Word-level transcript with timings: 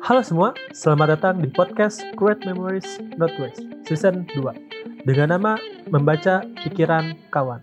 Halo 0.00 0.24
semua, 0.24 0.56
selamat 0.72 1.20
datang 1.20 1.44
di 1.44 1.52
podcast 1.52 2.00
Create 2.16 2.40
Memories 2.48 3.04
Not 3.20 3.36
Waste 3.36 3.68
Season 3.84 4.24
2 4.32 5.04
dengan 5.04 5.36
nama 5.36 5.60
Membaca 5.92 6.40
Pikiran 6.64 7.20
Kawan. 7.28 7.60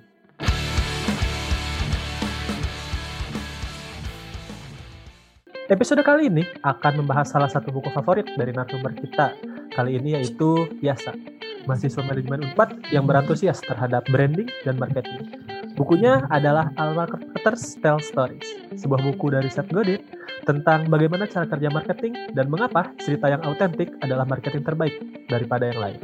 Episode 5.66 6.06
kali 6.06 6.30
ini 6.30 6.46
akan 6.62 7.02
membahas 7.02 7.34
salah 7.34 7.50
satu 7.50 7.74
buku 7.74 7.90
favorit 7.90 8.30
dari 8.38 8.54
narasumber 8.54 8.94
kita 8.94 9.34
kali 9.74 9.98
ini 9.98 10.22
yaitu 10.22 10.70
Yasa, 10.86 11.18
mahasiswa 11.66 12.06
manajemen 12.06 12.54
Unpad 12.54 12.86
yang 12.94 13.10
berantusias 13.10 13.66
terhadap 13.66 14.06
branding 14.14 14.46
dan 14.62 14.78
marketing. 14.78 15.26
Bukunya 15.74 16.22
adalah 16.30 16.70
Alma 16.78 17.10
Marketers 17.10 17.82
Tell 17.82 17.98
Stories, 17.98 18.46
sebuah 18.78 19.02
buku 19.02 19.34
dari 19.34 19.50
Seth 19.50 19.74
Godin 19.74 20.17
tentang 20.48 20.88
bagaimana 20.88 21.28
cara 21.28 21.44
kerja 21.44 21.68
marketing 21.68 22.32
dan 22.32 22.48
mengapa 22.48 22.96
cerita 23.04 23.28
yang 23.28 23.44
autentik 23.44 23.92
adalah 24.00 24.24
marketing 24.24 24.64
terbaik 24.64 24.96
daripada 25.28 25.68
yang 25.68 25.80
lain. 25.84 26.00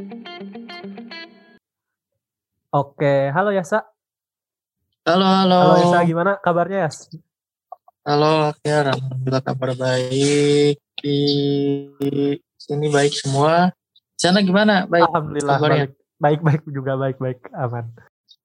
Oke, 2.68 3.32
halo 3.32 3.56
Yasa. 3.56 3.88
Halo, 5.08 5.24
halo. 5.24 5.60
Halo 5.64 5.76
Yasa, 5.80 5.98
gimana 6.04 6.36
kabarnya 6.44 6.84
Yas? 6.84 7.08
Halo, 8.04 8.52
ya, 8.60 8.84
alhamdulillah 8.84 9.40
kabar 9.40 9.70
baik. 9.80 10.76
Di 11.00 11.18
sini 12.60 12.92
baik 12.92 13.16
semua. 13.16 13.72
Sana 14.20 14.44
gimana? 14.44 14.84
Baik. 14.84 15.08
Alhamdulillah 15.08 15.56
kabarnya? 15.56 15.88
baik. 15.88 15.92
Baik-baik 16.14 16.62
juga 16.68 16.92
baik-baik 17.00 17.40
aman. 17.56 17.88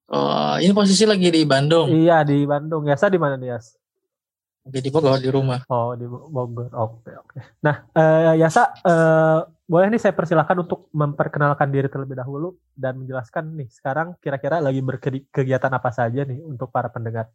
Oh, 0.10 0.56
ini 0.64 0.72
posisi 0.72 1.04
lagi 1.04 1.28
di 1.28 1.44
Bandung. 1.44 1.92
Iya 1.92 2.24
di 2.24 2.48
Bandung. 2.48 2.88
Yasa 2.88 3.12
di 3.12 3.20
mana 3.20 3.36
nih 3.36 3.60
Yas? 3.60 3.76
Lagi 4.70 4.86
di 4.86 4.94
Bogor 4.94 5.18
di 5.18 5.30
rumah. 5.34 5.60
Oh 5.74 5.98
di 5.98 6.06
Bogor. 6.06 6.70
Oke 6.78 7.12
oke. 7.18 7.38
Nah 7.66 7.90
eh, 7.90 8.38
Yasa 8.38 8.70
eh, 8.86 9.40
boleh 9.66 9.88
nih 9.90 9.98
saya 9.98 10.14
persilahkan 10.14 10.62
untuk 10.62 10.94
memperkenalkan 10.94 11.74
diri 11.74 11.90
terlebih 11.90 12.22
dahulu 12.22 12.54
dan 12.78 13.02
menjelaskan 13.02 13.58
nih 13.58 13.70
sekarang 13.74 14.14
kira-kira 14.22 14.62
lagi 14.62 14.86
berkegiatan 14.86 15.74
apa 15.74 15.90
saja 15.90 16.22
nih 16.22 16.38
untuk 16.46 16.70
para 16.70 16.94
pendengar. 16.94 17.34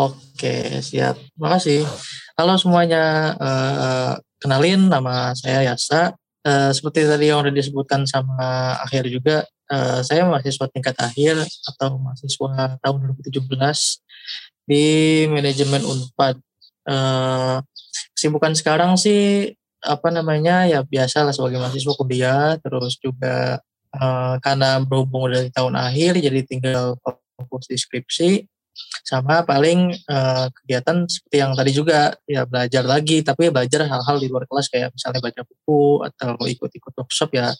Oke, 0.00 0.80
siap. 0.80 1.20
Makasih. 1.36 1.84
Halo 2.40 2.56
semuanya. 2.56 3.36
Uh, 3.36 4.12
kenalin 4.40 4.88
nama 4.88 5.36
saya 5.36 5.60
Yasa. 5.60 6.16
Uh, 6.40 6.72
seperti 6.72 7.04
tadi 7.04 7.28
yang 7.28 7.44
udah 7.44 7.52
disebutkan 7.52 8.08
sama 8.08 8.80
Akhir 8.80 9.04
juga, 9.12 9.44
uh, 9.68 10.00
saya 10.00 10.24
mahasiswa 10.24 10.72
tingkat 10.72 10.96
akhir 10.96 11.36
atau 11.44 12.00
mahasiswa 12.00 12.80
tahun 12.80 12.96
2017 13.12 13.44
di 14.70 14.86
manajemen 15.26 15.82
Unpad. 15.82 16.38
Uh, 16.86 17.58
kesibukan 18.14 18.54
sekarang 18.54 18.94
sih 18.94 19.50
apa 19.82 20.14
namanya 20.14 20.70
ya 20.70 20.86
biasa 20.86 21.26
lah 21.26 21.34
sebagai 21.34 21.58
mahasiswa 21.58 21.94
kuliah, 21.98 22.54
terus 22.62 22.94
juga 23.02 23.58
uh, 23.98 24.38
karena 24.38 24.78
berhubung 24.78 25.26
udah 25.26 25.42
di 25.42 25.50
tahun 25.50 25.74
akhir, 25.74 26.22
jadi 26.22 26.40
tinggal 26.46 26.94
fokus 27.34 27.66
di 27.66 27.74
skripsi 27.74 28.46
sama 29.02 29.42
paling 29.42 29.90
uh, 30.06 30.46
kegiatan 30.62 31.04
seperti 31.10 31.36
yang 31.42 31.52
tadi 31.58 31.72
juga 31.74 32.14
ya 32.24 32.46
belajar 32.46 32.86
lagi 32.86 33.20
tapi 33.20 33.50
belajar 33.50 33.84
hal-hal 33.84 34.16
di 34.22 34.30
luar 34.30 34.46
kelas 34.46 34.70
kayak 34.70 34.94
misalnya 34.94 35.20
baca 35.20 35.42
buku 35.42 36.06
atau 36.06 36.38
ikut-ikut 36.46 36.92
workshop 36.94 37.30
ya 37.34 37.50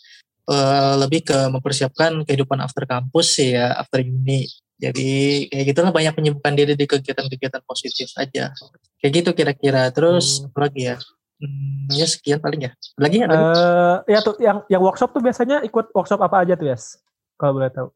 uh, 0.48 0.94
lebih 1.00 1.26
ke 1.26 1.38
mempersiapkan 1.50 2.22
kehidupan 2.24 2.62
after 2.62 2.86
kampus 2.86 3.36
sih 3.40 3.58
ya 3.58 3.74
after 3.76 4.00
uni 4.00 4.46
jadi 4.80 5.12
kayak 5.52 5.64
gitulah 5.70 5.92
banyak 5.92 6.14
menyibukkan 6.16 6.52
diri 6.56 6.74
di 6.74 6.86
kegiatan-kegiatan 6.88 7.62
positif 7.68 8.08
aja 8.16 8.50
kayak 8.98 9.12
gitu 9.12 9.30
kira-kira 9.36 9.92
terus 9.92 10.40
hmm. 10.40 10.48
apa 10.50 10.60
lagi 10.68 10.82
ya 10.94 10.98
Hmm, 11.40 11.88
ya 11.88 12.04
sekian 12.04 12.36
paling 12.36 12.68
ya. 12.68 12.76
Lagi 13.00 13.24
ya? 13.24 13.26
Uh, 13.32 13.96
ya 14.04 14.20
tuh 14.20 14.36
yang 14.44 14.60
yang 14.68 14.84
workshop 14.84 15.16
tuh 15.16 15.24
biasanya 15.24 15.64
ikut 15.64 15.88
workshop 15.96 16.20
apa 16.20 16.44
aja 16.44 16.52
tuh 16.52 16.68
ya? 16.68 16.76
Kalau 17.40 17.56
boleh 17.56 17.72
tahu 17.72 17.88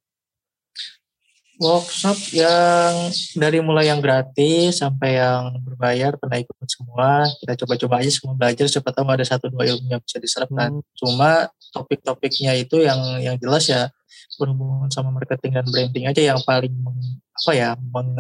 workshop 1.59 2.19
yang 2.35 3.15
dari 3.39 3.59
mulai 3.63 3.87
yang 3.91 4.03
gratis 4.03 4.83
sampai 4.83 5.23
yang 5.23 5.55
berbayar 5.63 6.19
pernah 6.19 6.39
ikut 6.43 6.57
semua 6.67 7.31
kita 7.43 7.55
coba-coba 7.63 8.03
aja 8.03 8.11
semua 8.11 8.35
belajar 8.35 8.67
siapa 8.67 8.91
tahu 8.91 9.07
ada 9.07 9.27
satu 9.27 9.47
dua 9.51 9.71
ilmu 9.71 9.87
yang 9.87 10.03
bisa 10.03 10.19
diserapkan 10.19 10.75
hmm. 10.75 10.87
cuma 10.99 11.47
topik-topiknya 11.71 12.59
itu 12.59 12.83
yang 12.83 12.99
yang 13.23 13.37
jelas 13.39 13.71
ya 13.71 13.91
berhubungan 14.37 14.91
sama 14.91 15.11
marketing 15.15 15.59
dan 15.61 15.67
branding 15.69 16.05
aja 16.11 16.23
yang 16.35 16.41
paling 16.43 16.73
meng, 16.73 16.99
apa 17.33 17.53
ya 17.53 17.69
meng, 17.79 18.15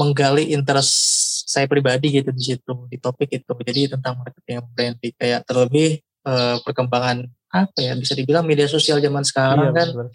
menggali 0.00 0.52
interest 0.56 0.92
saya 1.46 1.68
pribadi 1.70 2.20
gitu 2.20 2.30
di 2.32 2.42
situ 2.42 2.74
di 2.90 2.96
topik 2.98 3.30
itu. 3.30 3.52
Jadi 3.62 3.96
tentang 3.96 4.18
marketing 4.18 4.60
dan 4.60 4.66
branding 4.72 5.14
kayak 5.14 5.40
terlebih 5.46 6.00
eh, 6.02 6.56
perkembangan 6.64 7.28
apa 7.46 7.78
ya 7.80 7.94
bisa 7.96 8.12
dibilang 8.12 8.44
media 8.44 8.66
sosial 8.66 8.98
zaman 9.00 9.22
sekarang 9.22 9.70
iya, 9.70 9.72
kan 9.72 9.88
betul. 9.94 10.08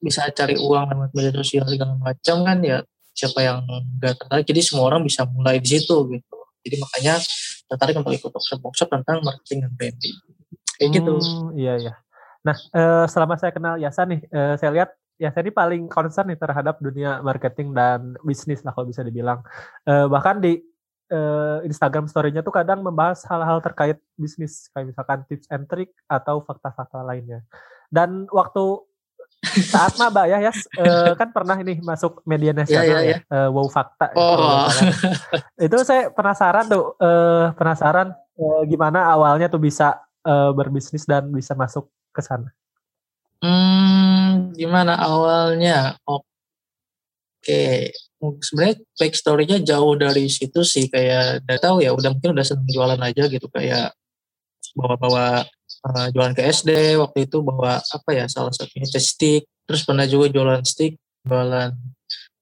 bisa 0.00 0.20
cari 0.30 0.56
uang 0.56 0.84
lewat 0.94 1.10
media 1.12 1.32
sosial 1.34 1.66
segala 1.68 1.98
macam 1.98 2.36
kan 2.46 2.58
ya 2.62 2.78
siapa 3.12 3.42
yang 3.42 3.66
nggak 3.98 4.14
tertarik 4.14 4.46
jadi 4.46 4.60
semua 4.62 4.88
orang 4.94 5.02
bisa 5.02 5.26
mulai 5.26 5.58
di 5.58 5.68
situ 5.68 5.96
gitu. 6.08 6.36
Jadi 6.62 6.76
makanya 6.78 7.18
tertarik 7.68 7.94
untuk 7.98 8.14
ikut 8.14 8.30
workshop 8.30 8.60
workshop 8.62 8.88
tentang 8.94 9.20
marketing 9.26 9.66
dan 9.66 9.72
branding. 9.74 10.16
Kayak 10.78 10.90
gitu. 10.94 11.12
hmm, 11.18 11.26
gitu 11.26 11.58
iya 11.58 11.74
iya 11.74 11.92
nah 12.46 12.54
eh, 12.54 13.06
selama 13.10 13.34
saya 13.34 13.50
kenal 13.50 13.74
Yasa 13.76 14.06
nih 14.06 14.20
eh, 14.26 14.54
saya 14.58 14.70
lihat 14.74 14.90
Yasa 15.18 15.42
ini 15.42 15.50
paling 15.50 15.90
concern 15.90 16.30
nih 16.30 16.38
terhadap 16.38 16.78
dunia 16.78 17.18
marketing 17.26 17.74
dan 17.74 18.14
bisnis 18.22 18.62
lah 18.62 18.70
kalau 18.70 18.86
bisa 18.86 19.02
dibilang 19.02 19.42
eh, 19.86 20.06
bahkan 20.06 20.38
di 20.38 20.62
uh, 21.12 21.64
Instagram 21.64 22.06
story-nya 22.08 22.44
tuh 22.44 22.52
kadang 22.52 22.84
membahas 22.84 23.24
hal-hal 23.28 23.60
terkait 23.64 23.98
bisnis 24.16 24.68
kayak 24.72 24.92
misalkan 24.92 25.24
tips 25.28 25.48
and 25.48 25.64
trick 25.68 25.92
atau 26.08 26.44
fakta-fakta 26.44 27.00
lainnya. 27.04 27.44
Dan 27.88 28.28
waktu 28.28 28.84
saat 29.38 29.94
maba 30.02 30.26
ya 30.26 30.42
ya 30.42 30.50
uh, 30.82 31.14
kan 31.14 31.30
pernah 31.30 31.54
ini 31.62 31.78
masuk 31.78 32.26
media 32.26 32.50
nasional 32.50 32.82
yeah, 32.82 33.02
yeah, 33.02 33.02
yeah. 33.06 33.20
ya 33.30 33.46
uh, 33.46 33.48
wow 33.54 33.70
fakta 33.70 34.10
oh. 34.18 34.66
itu 35.62 35.78
saya 35.86 36.10
penasaran 36.10 36.66
tuh 36.66 36.98
uh, 36.98 37.54
penasaran 37.54 38.10
uh, 38.34 38.62
gimana 38.66 39.06
awalnya 39.06 39.46
tuh 39.46 39.62
bisa 39.62 39.94
uh, 40.26 40.50
berbisnis 40.50 41.06
dan 41.06 41.30
bisa 41.30 41.54
masuk 41.54 41.86
ke 42.12 42.20
sana 42.24 42.50
hmm 43.44 44.54
gimana 44.58 44.98
awalnya 44.98 45.94
oke 46.06 46.26
okay. 47.42 47.94
sebenarnya 48.18 48.82
back 48.98 49.14
story-nya 49.14 49.58
jauh 49.62 49.94
dari 49.94 50.26
situ 50.26 50.66
sih 50.66 50.90
kayak 50.90 51.46
udah 51.46 51.58
tahu 51.62 51.76
ya 51.80 51.94
udah 51.94 52.10
mungkin 52.14 52.34
udah 52.34 52.46
seneng 52.46 52.66
jualan 52.66 52.98
aja 52.98 53.30
gitu 53.30 53.46
kayak 53.50 53.94
bawa-bawa 54.74 55.46
uh, 55.86 56.06
jualan 56.10 56.34
ke 56.34 56.42
SD 56.50 56.98
waktu 56.98 57.30
itu 57.30 57.42
bawa 57.42 57.78
apa 57.78 58.10
ya 58.10 58.26
salah 58.26 58.50
satunya 58.50 58.86
stick 58.98 59.46
terus 59.64 59.86
pernah 59.86 60.06
juga 60.06 60.30
jualan 60.32 60.62
stick 60.66 60.98
jualan 61.22 61.74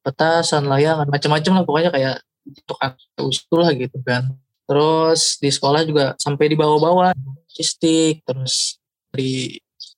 petasan 0.01 0.65
layangan 0.71 1.11
macam-macam 1.11 1.53
lah 1.61 1.65
pokoknya 1.67 1.91
kayak 1.91 2.17
untuk 2.47 2.79
itu 3.27 3.55
lah 3.59 3.71
gitu 3.75 3.99
kan 4.07 4.23
terus 4.67 5.39
di 5.43 5.51
sekolah 5.51 5.83
juga 5.83 6.15
sampai 6.19 6.47
dibawa-bawa 6.51 7.15
stick 7.51 8.23
terus 8.23 8.79
di 9.17 9.57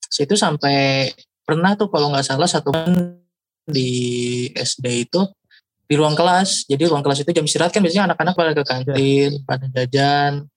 situ 0.08 0.38
sampai 0.38 1.10
pernah 1.42 1.74
tuh 1.74 1.90
kalau 1.90 2.14
nggak 2.14 2.26
salah 2.26 2.48
satu 2.48 2.72
di 3.68 3.90
SD 4.54 5.10
itu 5.10 5.20
di 5.88 5.94
ruang 5.96 6.16
kelas 6.16 6.64
jadi 6.70 6.88
ruang 6.88 7.04
kelas 7.04 7.24
itu 7.24 7.30
jam 7.34 7.44
istirahat 7.44 7.72
kan 7.72 7.84
biasanya 7.84 8.12
anak-anak 8.12 8.34
pada 8.36 8.52
ke 8.56 8.64
kantin 8.64 9.30
ya. 9.36 9.40
pada 9.44 9.66
jajan 9.72 10.48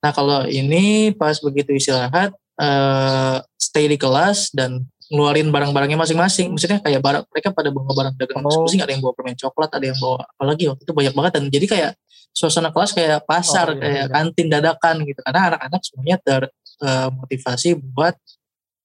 Nah 0.00 0.10
kalau 0.16 0.48
ini 0.48 1.12
pas 1.12 1.36
begitu 1.44 1.76
istirahat 1.76 2.32
uh, 2.56 3.36
stay 3.60 3.86
di 3.86 4.00
kelas 4.00 4.52
dan 4.56 4.88
ngeluarin 5.12 5.52
barang-barangnya 5.52 5.98
masing-masing. 6.00 6.56
Maksudnya 6.56 6.80
kayak 6.80 7.04
barang 7.04 7.24
mereka 7.28 7.48
pada 7.52 7.68
bawa 7.68 7.92
barang 7.92 8.14
dagangan 8.16 8.44
oh. 8.44 8.48
masing-masing. 8.48 8.80
Ada 8.80 8.92
yang 8.96 9.02
bawa 9.04 9.14
permen 9.14 9.36
coklat, 9.36 9.70
ada 9.76 9.84
yang 9.84 9.98
bawa 10.00 10.24
apalagi 10.24 10.64
waktu 10.72 10.82
itu 10.88 10.92
banyak 10.96 11.14
banget 11.14 11.32
dan 11.36 11.44
jadi 11.52 11.66
kayak 11.68 11.92
suasana 12.30 12.70
kelas 12.70 12.94
kayak 12.94 13.26
pasar, 13.26 13.74
oh, 13.74 13.76
iya, 13.76 13.82
kayak 13.82 14.04
iya. 14.06 14.12
kantin 14.14 14.46
dadakan 14.48 14.96
gitu. 15.04 15.20
Karena 15.20 15.40
anak-anak 15.52 15.80
semuanya 15.84 16.16
termotivasi 16.22 16.59
eh, 16.80 17.76
uh, 17.76 17.80
buat 17.92 18.16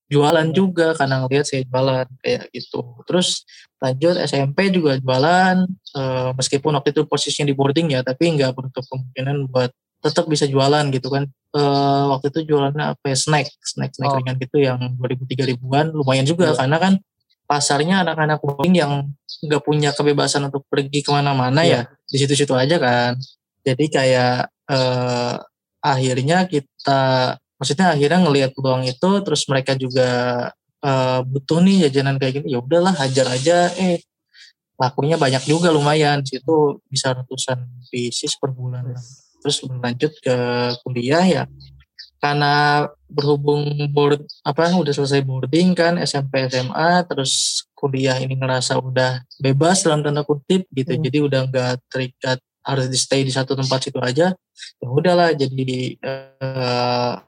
jualan 0.05 0.47
juga 0.53 0.93
karena 0.93 1.25
ngeliat 1.25 1.45
saya 1.49 1.65
jualan 1.65 2.05
kayak 2.21 2.53
gitu. 2.53 2.81
Terus 3.09 3.41
lanjut 3.81 4.15
SMP 4.21 4.69
juga 4.69 5.01
jualan 5.01 5.65
uh, 5.97 6.29
meskipun 6.37 6.77
waktu 6.77 6.93
itu 6.93 7.01
posisinya 7.09 7.49
di 7.49 7.55
boarding 7.57 7.87
ya, 7.97 8.05
tapi 8.05 8.37
nggak 8.37 8.53
menutup 8.53 8.85
kemungkinan 8.85 9.49
buat 9.49 9.73
tetap 10.05 10.29
bisa 10.29 10.45
jualan 10.45 10.85
gitu 10.93 11.09
kan 11.09 11.25
uh, 11.57 12.13
waktu 12.13 12.29
itu 12.29 12.53
jualannya 12.53 12.93
apa 12.93 13.05
ya 13.09 13.17
snack 13.17 13.49
snack 13.57 13.97
snack 13.97 14.13
oh. 14.13 14.21
ringan 14.21 14.37
gitu 14.37 14.61
yang 14.61 14.77
2000 15.01 15.31
tiga 15.33 15.43
ribuan 15.49 15.89
lumayan 15.89 16.21
juga 16.29 16.53
yeah. 16.53 16.57
karena 16.61 16.77
kan 16.77 16.93
pasarnya 17.49 18.05
anak-anak 18.05 18.37
boarding 18.37 18.77
yang 18.77 19.09
nggak 19.41 19.65
punya 19.65 19.89
kebebasan 19.97 20.45
untuk 20.45 20.61
pergi 20.69 21.01
ke 21.01 21.09
mana-mana 21.09 21.65
yeah. 21.65 21.89
ya 21.89 22.05
di 22.05 22.17
situ-situ 22.21 22.53
aja 22.53 22.77
kan 22.77 23.17
jadi 23.65 23.85
kayak 23.89 24.37
uh, 24.69 25.41
akhirnya 25.81 26.45
kita 26.45 27.01
maksudnya 27.65 27.97
akhirnya 27.97 28.21
ngelihat 28.21 28.53
peluang 28.53 28.85
itu 28.85 29.09
terus 29.25 29.41
mereka 29.49 29.73
juga 29.73 30.09
uh, 30.85 31.25
butuh 31.25 31.57
nih 31.65 31.89
jajanan 31.89 32.21
kayak 32.21 32.45
gini 32.45 32.53
ya 32.53 32.61
udahlah 32.61 32.93
hajar 32.93 33.25
aja. 33.33 33.73
Eh 33.81 34.05
lakunya 34.77 35.17
banyak 35.17 35.49
juga 35.49 35.73
lumayan. 35.73 36.21
Situ 36.21 36.77
bisa 36.85 37.17
ratusan 37.17 37.65
pieces 37.89 38.37
per 38.37 38.53
bulan. 38.53 38.93
Terus 39.41 39.65
berlanjut 39.65 40.13
ke 40.21 40.37
kuliah 40.85 41.25
ya 41.25 41.43
karena 42.25 42.85
berhubung 43.05 43.69
board 43.93 44.25
apa 44.41 44.73
udah 44.73 44.89
selesai 44.89 45.21
boarding 45.21 45.77
kan 45.77 46.01
SMP 46.01 46.49
SMA 46.49 47.05
terus 47.05 47.61
kuliah 47.77 48.17
ini 48.17 48.33
ngerasa 48.33 48.81
udah 48.81 49.21
bebas 49.37 49.85
dalam 49.85 50.05
tanda 50.05 50.21
kutip 50.21 50.65
gitu. 50.69 50.93
Hmm. 50.93 51.01
jadi 51.01 51.17
udah 51.21 51.41
nggak 51.49 51.73
terikat 51.89 52.37
harus 52.65 52.89
di 52.89 52.97
stay 52.97 53.21
di 53.21 53.33
satu 53.33 53.53
tempat 53.53 53.89
situ 53.89 54.01
aja. 54.01 54.33
Ya 54.81 54.87
udahlah 54.89 55.37
jadi 55.37 56.01
uh, 56.01 57.21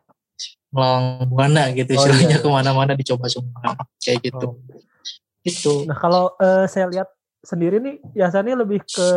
melang 0.71 1.25
buana 1.31 1.71
gitu 1.71 1.95
oh, 1.95 1.97
istilahnya 1.97 2.37
iya. 2.37 2.43
ke 2.43 2.49
mana-mana 2.49 2.91
dicoba 2.93 3.31
semua 3.31 3.75
kayak 4.03 4.19
gitu 4.31 4.47
oh. 4.55 4.81
itu 5.47 5.73
nah 5.87 5.95
kalau 5.95 6.35
uh, 6.37 6.67
saya 6.67 6.91
lihat 6.91 7.07
sendiri 7.43 7.79
nih 7.79 8.03
biasanya 8.11 8.59
lebih 8.59 8.83
ke 8.83 9.09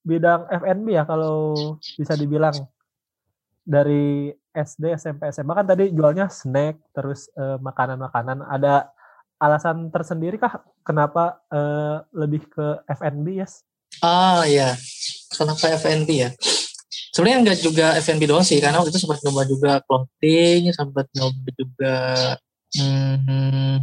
bidang 0.00 0.48
F&B 0.48 0.96
ya 0.96 1.04
kalau 1.04 1.52
bisa 2.00 2.16
dibilang 2.16 2.56
dari 3.60 4.32
SD 4.50 4.96
SMP 4.96 5.28
SMA 5.30 5.52
kan 5.52 5.68
tadi 5.68 5.92
jualnya 5.92 6.32
snack 6.32 6.80
terus 6.96 7.28
uh, 7.36 7.60
makanan-makanan 7.60 8.42
ada 8.48 8.90
alasan 9.36 9.92
tersendiri 9.92 10.40
kah 10.40 10.64
kenapa 10.80 11.44
uh, 11.52 12.02
lebih 12.16 12.48
ke 12.48 12.80
F&B 12.88 13.40
yes? 13.44 13.62
Ah 14.00 14.48
ya 14.48 14.74
kenapa 15.36 15.76
F&B 15.76 16.08
ya? 16.08 16.30
Sebenarnya 17.10 17.38
enggak 17.42 17.58
juga 17.58 17.86
F&B 17.98 18.22
doang 18.30 18.46
sih 18.46 18.62
karena 18.62 18.78
waktu 18.78 18.94
itu 18.94 19.02
sempat 19.02 19.18
nyoba 19.26 19.42
juga 19.50 19.72
clothing, 19.82 20.70
sempat 20.70 21.06
nyoba 21.10 21.48
juga 21.58 21.96
hmm, 22.78 23.74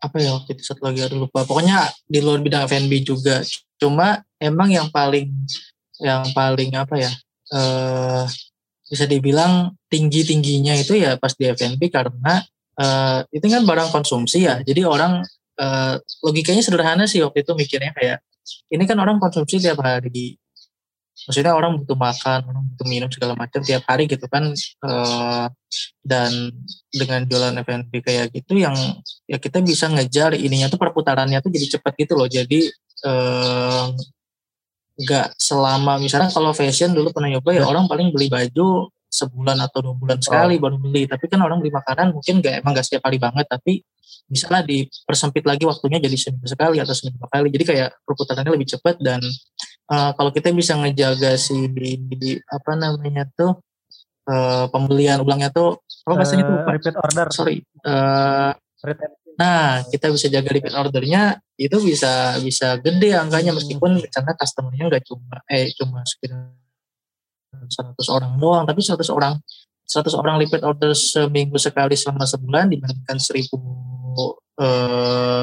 apa 0.00 0.16
ya 0.16 0.30
waktu 0.40 0.56
itu 0.56 0.62
satu 0.64 0.88
lagi 0.88 1.04
aduh 1.04 1.28
lupa. 1.28 1.44
Pokoknya 1.44 1.92
di 2.08 2.18
luar 2.24 2.40
bidang 2.40 2.64
F&B 2.64 2.92
juga. 3.04 3.44
Cuma 3.76 4.24
emang 4.40 4.72
yang 4.72 4.88
paling 4.88 5.28
yang 6.00 6.24
paling 6.32 6.72
apa 6.72 6.96
ya 6.96 7.12
uh, 7.52 8.24
bisa 8.88 9.04
dibilang 9.04 9.76
tinggi 9.92 10.24
tingginya 10.24 10.72
itu 10.72 10.96
ya 10.96 11.20
pas 11.20 11.36
di 11.36 11.44
F&B 11.44 11.92
karena 11.92 12.40
uh, 12.80 13.20
itu 13.28 13.44
kan 13.44 13.62
barang 13.68 13.92
konsumsi 13.92 14.48
ya. 14.48 14.64
Jadi 14.64 14.80
orang 14.88 15.20
uh, 15.60 15.94
logikanya 16.24 16.64
sederhana 16.64 17.04
sih 17.04 17.20
waktu 17.20 17.44
itu 17.44 17.52
mikirnya 17.52 17.92
kayak 17.92 18.24
ini 18.72 18.88
kan 18.88 18.96
orang 18.96 19.20
konsumsi 19.20 19.60
tiap 19.60 19.84
hari 19.84 20.40
maksudnya 21.28 21.52
orang 21.52 21.76
butuh 21.80 21.98
makan 21.98 22.40
orang 22.48 22.62
butuh 22.72 22.86
minum 22.88 23.08
segala 23.12 23.36
macam 23.36 23.60
tiap 23.60 23.84
hari 23.84 24.08
gitu 24.08 24.24
kan 24.30 24.54
uh, 24.84 25.46
dan 26.00 26.30
dengan 26.90 27.28
jualan 27.28 27.54
F&B 27.60 27.92
kayak 28.00 28.32
gitu 28.32 28.56
yang 28.56 28.74
ya 29.28 29.36
kita 29.36 29.60
bisa 29.60 29.86
ngejar 29.92 30.34
ininya 30.34 30.72
tuh 30.72 30.80
perputarannya 30.80 31.38
tuh 31.44 31.52
jadi 31.52 31.78
cepat 31.78 31.92
gitu 32.00 32.16
loh. 32.16 32.26
Jadi 32.26 32.72
nggak 35.00 35.26
uh, 35.28 35.36
selama 35.36 36.00
misalnya 36.00 36.32
kalau 36.32 36.50
fashion 36.56 36.96
dulu 36.96 37.12
pernah 37.12 37.36
nyoba 37.36 37.50
ya 37.52 37.64
orang 37.68 37.84
paling 37.86 38.10
beli 38.10 38.32
baju 38.32 38.88
sebulan 39.10 39.58
atau 39.58 39.82
dua 39.82 39.94
bulan 39.98 40.18
sekali 40.22 40.56
oh. 40.56 40.60
baru 40.62 40.76
beli. 40.80 41.04
Tapi 41.04 41.24
kan 41.28 41.40
orang 41.44 41.60
beli 41.60 41.74
makanan 41.74 42.16
mungkin 42.16 42.40
nggak 42.40 42.64
emang 42.64 42.72
nggak 42.72 42.86
setiap 42.86 43.04
hari 43.04 43.18
banget 43.20 43.46
tapi 43.46 43.84
misalnya 44.30 44.62
dipersempit 44.62 45.42
lagi 45.42 45.66
waktunya 45.66 45.98
jadi 45.98 46.14
seminggu 46.14 46.46
sekali 46.46 46.78
atau 46.78 46.94
seminggu 46.94 47.26
kali. 47.26 47.50
Jadi 47.50 47.64
kayak 47.66 47.88
perputarannya 48.06 48.52
lebih 48.54 48.68
cepat 48.78 48.96
dan 49.02 49.18
uh, 49.90 50.10
kalau 50.14 50.30
kita 50.30 50.54
bisa 50.54 50.78
ngejaga 50.78 51.34
si 51.34 51.66
di, 51.68 51.98
di 52.14 52.30
apa 52.46 52.78
namanya 52.78 53.26
tuh 53.34 53.58
uh, 54.30 54.70
pembelian 54.70 55.20
ulangnya 55.20 55.50
tuh 55.50 55.82
apa 56.06 56.14
bahasanya 56.14 56.44
tuh 56.46 56.56
uh, 56.62 56.70
repeat 56.70 56.96
order. 56.96 57.26
Sorry 57.34 57.56
uh, 57.84 58.54
nah 59.36 59.84
kita 59.88 60.08
bisa 60.08 60.32
jaga 60.32 60.48
repeat 60.52 60.72
ordernya 60.72 61.42
itu 61.58 61.76
bisa 61.82 62.38
bisa 62.40 62.78
gede 62.78 63.18
angkanya. 63.18 63.52
Meskipun 63.52 64.00
karena 64.08 64.32
customernya 64.38 64.84
nggak 64.88 65.04
cuma 65.04 65.36
eh 65.50 65.68
cuma 65.76 66.06
sekitar 66.06 66.54
100 67.50 67.98
orang 68.14 68.32
doang 68.38 68.64
tapi 68.64 68.78
100 68.78 69.02
orang 69.10 69.34
100 69.90 70.14
orang 70.14 70.38
repeat 70.38 70.62
order 70.62 70.94
seminggu 70.94 71.58
sekali 71.58 71.98
selama 71.98 72.22
sebulan 72.22 72.70
dibandingkan 72.70 73.18
1000 73.18 73.50
uh, 74.62 75.42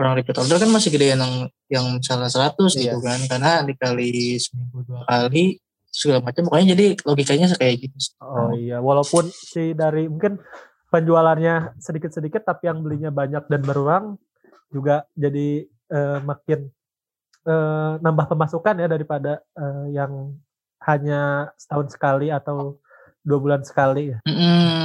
orang 0.00 0.16
repeat 0.16 0.40
order 0.40 0.56
kan 0.56 0.70
masih 0.72 0.90
gede 0.90 1.12
yang 1.12 1.48
yang 1.68 1.84
misalnya 2.00 2.32
100 2.32 2.56
iya. 2.74 2.96
gitu 2.96 2.98
kan 3.04 3.20
karena 3.28 3.52
dikali 3.62 4.40
seminggu 4.40 4.78
dua 4.88 5.04
kali 5.04 5.60
segala 5.90 6.24
macam 6.24 6.46
pokoknya 6.48 6.66
jadi 6.72 6.86
logikanya 7.04 7.46
kayak 7.54 7.76
gitu 7.84 7.96
oh 8.24 8.56
iya 8.56 8.78
walaupun 8.80 9.28
si 9.28 9.76
dari 9.76 10.08
mungkin 10.08 10.40
penjualannya 10.90 11.78
sedikit-sedikit 11.78 12.42
tapi 12.42 12.66
yang 12.66 12.82
belinya 12.82 13.10
banyak 13.14 13.46
dan 13.46 13.60
berulang 13.62 14.04
juga 14.70 15.06
jadi 15.14 15.66
uh, 15.90 16.18
makin 16.22 16.70
uh, 17.46 17.98
nambah 18.02 18.26
pemasukan 18.30 18.80
ya 18.80 18.88
daripada 18.90 19.42
uh, 19.58 19.86
yang 19.90 20.34
hanya 20.86 21.52
setahun 21.60 21.92
sekali 21.92 22.32
atau 22.32 22.80
dua 23.20 23.38
bulan 23.38 23.62
sekali 23.62 24.16
ya. 24.16 24.18
Mm 24.24 24.36
-hmm. 24.36 24.84